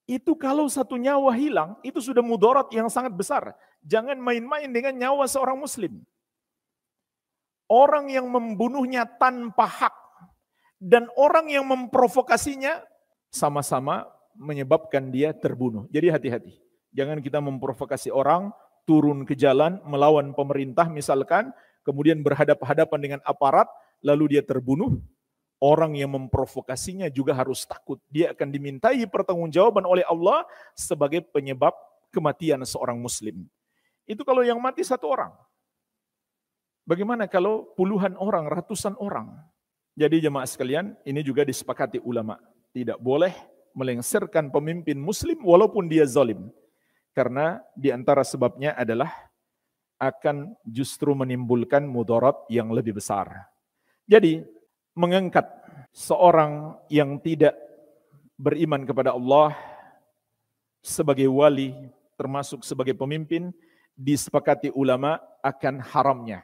Itu 0.08 0.40
kalau 0.40 0.72
satu 0.72 0.96
nyawa 0.96 1.36
hilang, 1.36 1.76
itu 1.84 2.00
sudah 2.00 2.24
mudarat 2.24 2.72
yang 2.72 2.88
sangat 2.88 3.12
besar. 3.12 3.52
Jangan 3.84 4.16
main-main 4.16 4.72
dengan 4.72 4.96
nyawa 4.96 5.28
seorang 5.28 5.60
muslim. 5.60 6.00
Orang 7.68 8.08
yang 8.08 8.28
membunuhnya 8.28 9.04
tanpa 9.04 9.68
hak 9.68 9.96
dan 10.84 11.08
orang 11.16 11.48
yang 11.48 11.64
memprovokasinya 11.64 12.84
sama-sama 13.32 14.04
menyebabkan 14.36 15.08
dia 15.08 15.32
terbunuh. 15.32 15.88
Jadi 15.88 16.12
hati-hati. 16.12 16.54
Jangan 16.92 17.24
kita 17.24 17.40
memprovokasi 17.40 18.12
orang 18.12 18.52
turun 18.84 19.24
ke 19.24 19.32
jalan 19.32 19.80
melawan 19.88 20.36
pemerintah 20.36 20.92
misalkan, 20.92 21.56
kemudian 21.88 22.20
berhadapan-hadapan 22.20 23.00
dengan 23.00 23.20
aparat, 23.24 23.72
lalu 24.04 24.36
dia 24.38 24.44
terbunuh. 24.44 25.00
Orang 25.64 25.96
yang 25.96 26.12
memprovokasinya 26.12 27.08
juga 27.08 27.32
harus 27.32 27.64
takut. 27.64 27.96
Dia 28.12 28.36
akan 28.36 28.52
dimintai 28.52 29.00
pertanggungjawaban 29.08 29.88
oleh 29.88 30.04
Allah 30.04 30.44
sebagai 30.76 31.24
penyebab 31.24 31.72
kematian 32.12 32.60
seorang 32.68 33.00
muslim. 33.00 33.48
Itu 34.04 34.28
kalau 34.28 34.44
yang 34.44 34.60
mati 34.60 34.84
satu 34.84 35.08
orang. 35.08 35.32
Bagaimana 36.84 37.32
kalau 37.32 37.72
puluhan 37.80 38.20
orang, 38.20 38.52
ratusan 38.52 39.00
orang? 39.00 39.40
Jadi 39.94 40.26
jemaah 40.26 40.50
sekalian, 40.50 40.98
ini 41.06 41.22
juga 41.22 41.46
disepakati 41.46 42.02
ulama. 42.02 42.42
Tidak 42.74 42.98
boleh 42.98 43.34
melengsarkan 43.78 44.50
pemimpin 44.50 44.98
muslim 44.98 45.38
walaupun 45.46 45.86
dia 45.86 46.06
zalim. 46.10 46.50
Karena 47.14 47.62
di 47.78 47.94
antara 47.94 48.26
sebabnya 48.26 48.74
adalah 48.74 49.14
akan 50.02 50.58
justru 50.66 51.14
menimbulkan 51.14 51.86
mudarat 51.86 52.34
yang 52.50 52.74
lebih 52.74 52.98
besar. 52.98 53.30
Jadi 54.10 54.42
mengangkat 54.98 55.46
seorang 55.94 56.82
yang 56.90 57.22
tidak 57.22 57.54
beriman 58.34 58.82
kepada 58.84 59.14
Allah 59.14 59.54
sebagai 60.82 61.30
wali 61.30 61.72
termasuk 62.18 62.66
sebagai 62.66 62.98
pemimpin 62.98 63.54
disepakati 63.94 64.74
ulama 64.74 65.22
akan 65.46 65.80
haramnya 65.80 66.42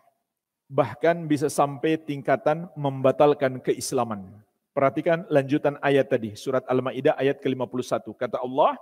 bahkan 0.70 1.26
bisa 1.26 1.50
sampai 1.50 1.98
tingkatan 1.98 2.70
membatalkan 2.78 3.58
keislaman. 3.58 4.30
Perhatikan 4.70 5.26
lanjutan 5.28 5.82
ayat 5.82 6.14
tadi, 6.14 6.38
surat 6.38 6.62
Al-Maidah 6.70 7.18
ayat 7.18 7.42
ke-51. 7.42 8.06
Kata 8.14 8.38
Allah, 8.40 8.78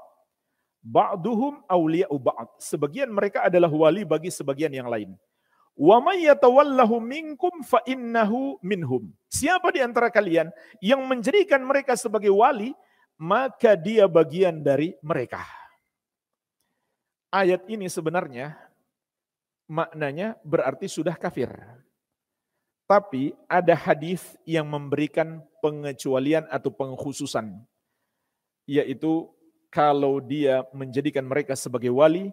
ba'duhum 0.84 1.64
awliya'u 1.66 2.16
ba'd. 2.20 2.60
Sebagian 2.60 3.08
mereka 3.10 3.48
adalah 3.48 3.72
wali 3.72 4.04
bagi 4.04 4.28
sebagian 4.28 4.76
yang 4.76 4.92
lain. 4.92 5.16
Wa 5.78 6.04
may 6.04 6.28
yatawallahu 6.28 7.00
minkum 7.00 7.64
fa 7.64 7.80
innahu 7.88 8.60
minhum. 8.60 9.08
Siapa 9.32 9.72
di 9.72 9.80
antara 9.80 10.12
kalian 10.12 10.52
yang 10.84 11.02
menjadikan 11.08 11.64
mereka 11.64 11.96
sebagai 11.96 12.36
wali, 12.36 12.76
maka 13.16 13.80
dia 13.80 14.06
bagian 14.12 14.60
dari 14.60 14.94
mereka. 15.00 15.42
Ayat 17.32 17.64
ini 17.70 17.88
sebenarnya 17.88 18.67
maknanya 19.68 20.40
berarti 20.42 20.88
sudah 20.88 21.14
kafir. 21.20 21.52
Tapi 22.88 23.36
ada 23.52 23.76
hadis 23.76 24.40
yang 24.48 24.64
memberikan 24.64 25.44
pengecualian 25.60 26.48
atau 26.48 26.72
pengkhususan. 26.72 27.52
Yaitu 28.64 29.28
kalau 29.68 30.24
dia 30.24 30.64
menjadikan 30.72 31.28
mereka 31.28 31.60
sebagai 31.60 31.92
wali, 31.92 32.32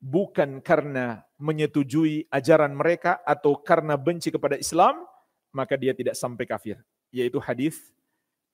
bukan 0.00 0.60
karena 0.60 1.24
menyetujui 1.40 2.28
ajaran 2.28 2.76
mereka 2.76 3.24
atau 3.24 3.56
karena 3.56 3.96
benci 3.96 4.28
kepada 4.28 4.60
Islam, 4.60 5.00
maka 5.48 5.80
dia 5.80 5.96
tidak 5.96 6.12
sampai 6.12 6.44
kafir. 6.44 6.76
Yaitu 7.08 7.40
hadis 7.40 7.80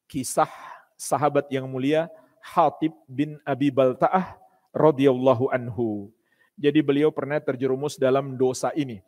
kisah 0.06 0.50
sahabat 0.94 1.50
yang 1.50 1.66
mulia 1.66 2.06
Hatib 2.38 2.94
bin 3.10 3.42
Abi 3.42 3.74
Balta'ah 3.74 4.38
radhiyallahu 4.70 5.50
anhu. 5.50 6.14
Jadi 6.56 6.80
beliau 6.80 7.12
pernah 7.12 7.36
terjerumus 7.36 8.00
dalam 8.00 8.32
dosa 8.40 8.72
ini. 8.72 9.04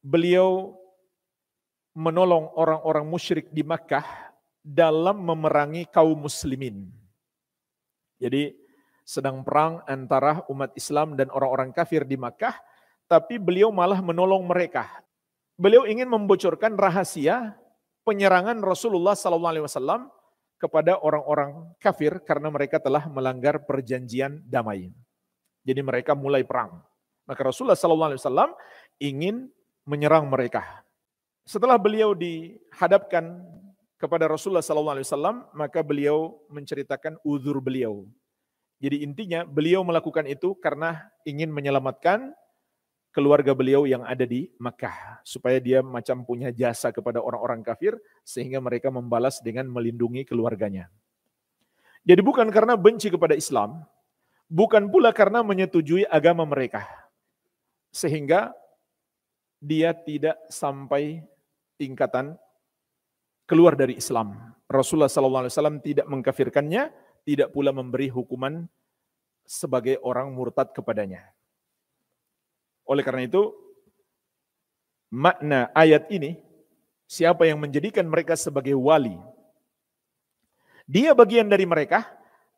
Beliau 0.00 0.72
menolong 1.92 2.56
orang-orang 2.56 3.04
musyrik 3.04 3.52
di 3.52 3.60
Makkah 3.60 4.32
dalam 4.64 5.20
memerangi 5.20 5.84
kaum 5.92 6.16
muslimin. 6.16 6.88
Jadi 8.16 8.56
sedang 9.04 9.44
perang 9.44 9.84
antara 9.84 10.40
umat 10.48 10.72
Islam 10.72 11.20
dan 11.20 11.28
orang-orang 11.28 11.72
kafir 11.76 12.08
di 12.08 12.16
Makkah, 12.16 12.56
tapi 13.04 13.36
beliau 13.36 13.68
malah 13.68 14.00
menolong 14.00 14.44
mereka. 14.48 14.88
Beliau 15.60 15.84
ingin 15.84 16.08
membocorkan 16.08 16.80
rahasia 16.80 17.52
penyerangan 18.08 18.56
Rasulullah 18.64 19.12
SAW 19.12 20.08
kepada 20.56 20.96
orang-orang 21.00 21.72
kafir 21.76 22.20
karena 22.24 22.48
mereka 22.48 22.80
telah 22.80 23.04
melanggar 23.08 23.60
perjanjian 23.68 24.40
damai. 24.48 24.92
Jadi 25.64 25.80
mereka 25.84 26.16
mulai 26.16 26.44
perang. 26.44 26.80
Maka 27.28 27.40
Rasulullah 27.46 27.78
SAW 27.78 28.56
ingin 28.98 29.48
menyerang 29.86 30.26
mereka. 30.26 30.82
Setelah 31.46 31.78
beliau 31.78 32.14
dihadapkan 32.14 33.42
kepada 34.00 34.26
Rasulullah 34.26 34.64
SAW, 34.64 35.52
maka 35.52 35.84
beliau 35.84 36.40
menceritakan 36.48 37.20
uzur 37.22 37.60
beliau. 37.60 38.08
Jadi 38.80 39.04
intinya 39.04 39.44
beliau 39.44 39.84
melakukan 39.84 40.24
itu 40.24 40.56
karena 40.56 41.04
ingin 41.28 41.52
menyelamatkan 41.52 42.32
keluarga 43.12 43.52
beliau 43.52 43.84
yang 43.84 44.06
ada 44.06 44.24
di 44.24 44.48
Makkah 44.56 45.20
supaya 45.26 45.60
dia 45.60 45.84
macam 45.84 46.24
punya 46.24 46.48
jasa 46.54 46.88
kepada 46.94 47.20
orang-orang 47.20 47.60
kafir 47.60 47.98
sehingga 48.24 48.62
mereka 48.62 48.88
membalas 48.88 49.42
dengan 49.44 49.68
melindungi 49.68 50.24
keluarganya. 50.24 50.88
Jadi 52.06 52.24
bukan 52.24 52.48
karena 52.48 52.80
benci 52.80 53.12
kepada 53.12 53.36
Islam, 53.36 53.84
bukan 54.50 54.90
pula 54.90 55.14
karena 55.14 55.46
menyetujui 55.46 56.04
agama 56.10 56.42
mereka. 56.42 56.84
Sehingga 57.94 58.50
dia 59.62 59.94
tidak 59.94 60.36
sampai 60.50 61.22
tingkatan 61.78 62.34
keluar 63.46 63.78
dari 63.78 63.96
Islam. 63.96 64.34
Rasulullah 64.66 65.10
SAW 65.10 65.82
tidak 65.82 66.06
mengkafirkannya, 66.10 66.90
tidak 67.26 67.48
pula 67.54 67.70
memberi 67.70 68.10
hukuman 68.10 68.66
sebagai 69.46 69.98
orang 70.02 70.30
murtad 70.30 70.70
kepadanya. 70.70 71.26
Oleh 72.86 73.02
karena 73.02 73.26
itu, 73.26 73.50
makna 75.10 75.70
ayat 75.74 76.06
ini, 76.10 76.38
siapa 77.10 77.46
yang 77.46 77.58
menjadikan 77.58 78.06
mereka 78.06 78.38
sebagai 78.38 78.78
wali, 78.78 79.18
dia 80.86 81.14
bagian 81.14 81.50
dari 81.50 81.66
mereka, 81.66 82.06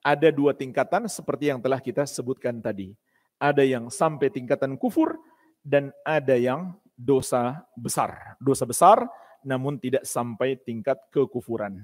ada 0.02 0.28
dua 0.34 0.52
tingkatan 0.52 1.06
seperti 1.06 1.54
yang 1.54 1.62
telah 1.62 1.78
kita 1.78 2.02
sebutkan 2.04 2.58
tadi. 2.58 2.92
Ada 3.38 3.62
yang 3.62 3.90
sampai 3.90 4.30
tingkatan 4.30 4.74
kufur 4.78 5.18
dan 5.62 5.94
ada 6.02 6.34
yang 6.34 6.74
dosa 6.98 7.62
besar. 7.78 8.36
Dosa 8.42 8.66
besar 8.66 9.06
namun 9.42 9.78
tidak 9.78 10.06
sampai 10.06 10.54
tingkat 10.58 10.98
kekufuran. 11.10 11.82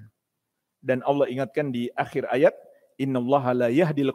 Dan 0.79 1.03
Allah 1.03 1.27
ingatkan 1.27 1.75
di 1.75 1.91
akhir 1.95 2.31
ayat, 2.31 2.55
Innallaha 2.99 3.55
la 3.55 3.69
yahdil. 3.71 4.15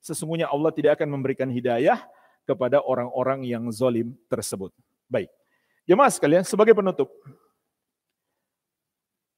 Sesungguhnya 0.00 0.48
Allah 0.48 0.72
tidak 0.72 1.00
akan 1.00 1.08
memberikan 1.16 1.48
hidayah 1.48 2.00
kepada 2.44 2.80
orang-orang 2.84 3.44
yang 3.44 3.68
zalim 3.72 4.16
tersebut. 4.28 4.72
Baik. 5.08 5.32
Jemaah 5.84 6.08
sekalian, 6.12 6.44
sebagai 6.44 6.72
penutup, 6.72 7.12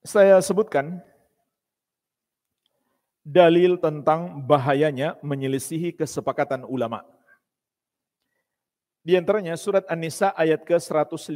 saya 0.06 0.38
sebutkan 0.38 1.02
dalil 3.26 3.74
tentang 3.74 4.38
bahayanya 4.46 5.18
menyelisihi 5.18 5.90
kesepakatan 5.98 6.62
ulama. 6.62 7.02
Di 9.02 9.18
antaranya 9.18 9.58
surat 9.58 9.82
An-Nisa 9.90 10.30
ayat 10.38 10.62
ke-115. 10.62 11.34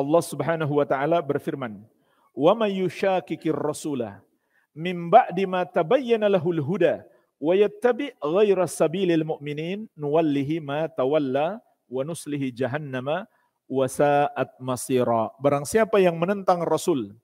Allah 0.00 0.22
Subhanahu 0.24 0.80
wa 0.80 0.88
taala 0.88 1.20
berfirman, 1.20 1.84
"Wa 2.32 2.56
may 2.56 2.80
yushakikir 2.80 3.52
rasula 3.52 4.24
min 4.72 5.12
ba'di 5.12 5.44
ma 5.44 5.68
tabayyana 5.68 6.32
lahul 6.32 6.64
huda 6.64 7.04
wa 7.36 7.52
yattabi' 7.52 8.16
ghaira 8.16 8.64
sabilil 8.64 9.28
mu'minin 9.28 9.84
nuwallihi 9.92 10.64
ma 10.64 10.88
tawalla 10.88 11.60
wa 11.92 12.00
nuslihi 12.08 12.48
jahannama 12.56 13.28
wa 13.68 13.84
sa'at 13.84 14.56
masira." 14.64 15.28
Barang 15.36 15.68
siapa 15.68 16.00
yang 16.00 16.16
menentang 16.16 16.64
Rasul 16.64 17.20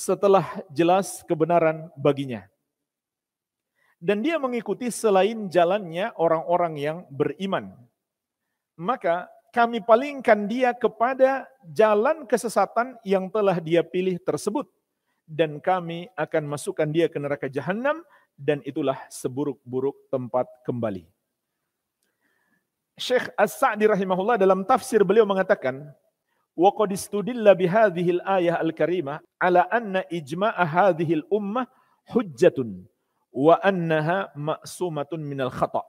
setelah 0.00 0.64
jelas 0.72 1.20
kebenaran 1.28 1.92
baginya. 1.92 2.48
Dan 4.00 4.24
dia 4.24 4.40
mengikuti 4.40 4.88
selain 4.88 5.52
jalannya 5.52 6.16
orang-orang 6.16 6.74
yang 6.80 6.98
beriman. 7.12 7.76
Maka 8.80 9.28
kami 9.52 9.84
palingkan 9.84 10.48
dia 10.48 10.72
kepada 10.72 11.44
jalan 11.68 12.24
kesesatan 12.24 12.96
yang 13.04 13.28
telah 13.28 13.60
dia 13.60 13.84
pilih 13.84 14.16
tersebut. 14.24 14.64
Dan 15.28 15.60
kami 15.60 16.08
akan 16.16 16.48
masukkan 16.48 16.88
dia 16.88 17.12
ke 17.12 17.20
neraka 17.20 17.52
jahanam 17.52 18.00
dan 18.40 18.64
itulah 18.64 18.96
seburuk-buruk 19.12 20.08
tempat 20.08 20.48
kembali. 20.64 21.04
Syekh 22.96 23.28
As-Sa'di 23.36 23.84
rahimahullah 23.84 24.40
dalam 24.40 24.64
tafsir 24.64 25.04
beliau 25.04 25.28
mengatakan, 25.28 25.92
"Wa 26.56 26.70
qad 26.74 26.90
istudilla 26.92 27.54
bi 27.54 27.66
hadhihi 27.66 28.20
al-ayah 28.20 28.60
al-karimah 28.60 29.22
ala 29.40 29.66
anna 29.70 30.04
ijma'a 30.10 30.66
hujjatun 32.10 32.84
wa 33.30 33.54
annaha 33.62 34.32
ma'sumatun 34.34 35.20
minal 35.22 35.52
khata'." 35.52 35.86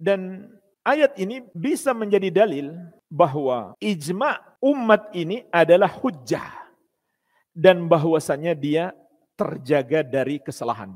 Dan 0.00 0.50
ayat 0.82 1.14
ini 1.20 1.44
bisa 1.52 1.92
menjadi 1.92 2.32
dalil 2.32 2.72
bahwa 3.10 3.76
ijma' 3.78 4.60
umat 4.64 5.12
ini 5.16 5.44
adalah 5.52 5.88
hujjah 5.88 6.60
dan 7.56 7.84
bahwasanya 7.90 8.54
dia 8.54 8.94
terjaga 9.34 10.04
dari 10.04 10.40
kesalahan. 10.40 10.92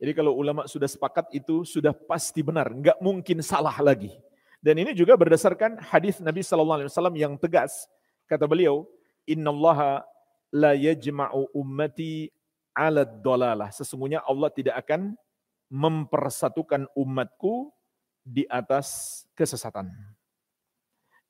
Jadi 0.00 0.16
kalau 0.16 0.32
ulama 0.32 0.64
sudah 0.64 0.88
sepakat 0.88 1.28
itu 1.36 1.60
sudah 1.68 1.92
pasti 1.92 2.40
benar, 2.40 2.72
nggak 2.72 2.98
mungkin 3.04 3.44
salah 3.44 3.76
lagi. 3.84 4.16
Dan 4.60 4.76
ini 4.76 4.92
juga 4.92 5.16
berdasarkan 5.16 5.80
hadis 5.80 6.20
Nabi 6.20 6.44
Sallallahu 6.44 6.84
Alaihi 6.84 6.90
Wasallam 6.92 7.16
yang 7.16 7.32
tegas. 7.40 7.88
Kata 8.28 8.44
beliau, 8.44 8.84
Inna 9.24 9.48
Allah 9.48 10.04
la 10.52 10.72
yajma'u 10.76 11.48
ummati 11.56 12.28
ala 12.76 13.08
dolalah. 13.08 13.72
Sesungguhnya 13.72 14.20
Allah 14.20 14.52
tidak 14.52 14.76
akan 14.84 15.16
mempersatukan 15.72 16.92
umatku 16.92 17.72
di 18.20 18.44
atas 18.52 19.22
kesesatan. 19.32 19.88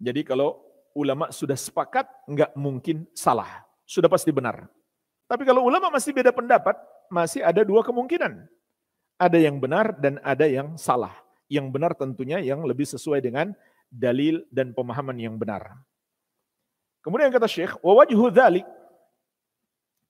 Jadi 0.01 0.26
kalau 0.26 0.59
ulama 0.97 1.31
sudah 1.31 1.55
sepakat, 1.55 2.09
nggak 2.26 2.57
mungkin 2.57 3.07
salah. 3.14 3.62
Sudah 3.85 4.11
pasti 4.11 4.33
benar. 4.35 4.66
Tapi 5.31 5.47
kalau 5.47 5.62
ulama 5.62 5.93
masih 5.93 6.11
beda 6.11 6.35
pendapat, 6.35 6.74
masih 7.12 7.45
ada 7.47 7.62
dua 7.62 7.87
kemungkinan. 7.87 8.49
Ada 9.20 9.39
yang 9.39 9.61
benar 9.61 9.95
dan 10.01 10.18
ada 10.24 10.49
yang 10.49 10.74
salah. 10.74 11.12
Yang 11.51 11.67
benar 11.75 11.93
tentunya 11.99 12.39
yang 12.39 12.63
lebih 12.63 12.87
sesuai 12.87 13.19
dengan 13.19 13.51
dalil 13.91 14.47
dan 14.55 14.71
pemahaman 14.71 15.19
yang 15.19 15.35
benar. 15.35 15.83
Kemudian 17.03 17.35
kata 17.35 17.51
Syekh, 17.51 17.75
wa 17.83 17.99
wajhu 17.99 18.31
dhalik, 18.31 18.65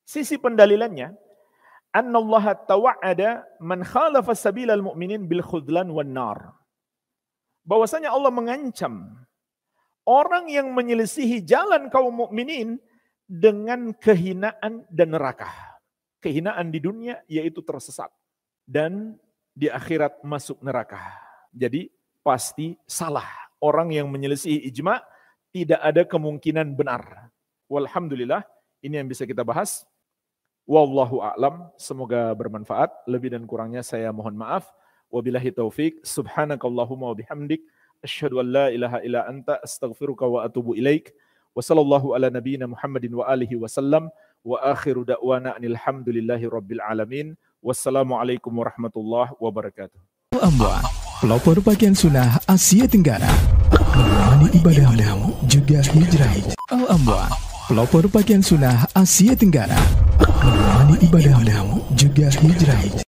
sisi 0.05 0.37
pendalilannya, 0.37 1.17
anna 1.97 2.19
Allah 2.19 2.45
tawa'ada 2.61 3.31
man 3.63 3.81
khalafa 3.87 4.37
sabilal 4.37 4.85
mu'minin 4.85 5.25
bil 5.25 5.41
khudlan 5.41 5.89
wan 5.89 6.13
nar. 6.13 6.39
Bahwasanya 7.65 8.11
Allah 8.11 8.35
mengancam 8.35 9.17
orang 10.03 10.51
yang 10.51 10.75
menyelisihi 10.75 11.47
jalan 11.47 11.87
kaum 11.89 12.27
mukminin 12.27 12.83
dengan 13.31 13.95
kehinaan 13.95 14.83
dan 14.91 15.09
neraka. 15.15 15.47
Kehinaan 16.19 16.75
di 16.75 16.83
dunia 16.83 17.23
yaitu 17.31 17.63
tersesat 17.63 18.11
dan 18.67 19.15
di 19.55 19.71
akhirat 19.71 20.27
masuk 20.27 20.59
neraka. 20.59 20.99
Jadi 21.51 21.91
pasti 22.23 22.79
salah. 22.87 23.27
Orang 23.61 23.93
yang 23.93 24.09
menyelesaikan 24.09 24.65
ijma 24.73 24.95
tidak 25.53 25.81
ada 25.83 26.03
kemungkinan 26.07 26.73
benar. 26.79 27.29
Walhamdulillah, 27.69 28.43
ini 28.81 28.97
yang 29.03 29.09
bisa 29.11 29.29
kita 29.29 29.45
bahas. 29.45 29.85
Wallahu 30.65 31.21
a'lam, 31.21 31.67
semoga 31.75 32.31
bermanfaat. 32.39 32.89
Lebih 33.11 33.35
dan 33.35 33.45
kurangnya 33.45 33.83
saya 33.83 34.15
mohon 34.15 34.39
maaf. 34.39 34.71
Wabillahi 35.11 35.51
taufik. 35.51 35.99
Subhanakallahumma 36.07 37.11
wa 37.11 37.17
bihamdik. 37.19 37.67
Asyhadu 38.01 38.39
an 38.41 38.47
la 38.49 38.67
ilaha 38.71 39.03
illa 39.03 39.27
anta 39.27 39.59
astaghfiruka 39.61 40.25
wa 40.25 40.47
atubu 40.47 40.79
ilaik. 40.79 41.11
Wa 41.53 41.61
sallallahu 41.61 42.15
ala 42.15 42.31
nabiyyina 42.31 42.71
Muhammadin 42.71 43.19
wa 43.19 43.27
alihi 43.27 43.59
wasallam. 43.59 44.09
Wa 44.47 44.63
akhiru 44.71 45.03
da'wana 45.03 45.59
anilhamdulillahi 45.59 46.47
rabbil 46.47 46.81
alamin. 46.81 47.35
Wassalamualaikum 47.61 48.55
warahmatullahi 48.55 49.35
wabarakatuh. 49.37 49.99
Amwa, 50.39 50.81
pelopor 51.21 51.61
pakaian 51.61 51.93
sunnah 51.93 52.41
Asia 52.49 52.89
Tenggara, 52.89 53.29
menemani 53.93 54.49
ibadahmu 54.57 55.37
juga 55.45 55.85
hijrah. 55.85 56.33
Al 56.73 56.89
Amwa, 56.89 57.29
pelopor 57.69 58.09
pakaian 58.09 58.41
sunnah 58.41 58.89
Asia 58.97 59.37
Tenggara, 59.37 59.77
menemani 60.41 60.97
ibadahmu 61.05 61.93
juga 61.93 62.33
hijrah. 62.33 63.10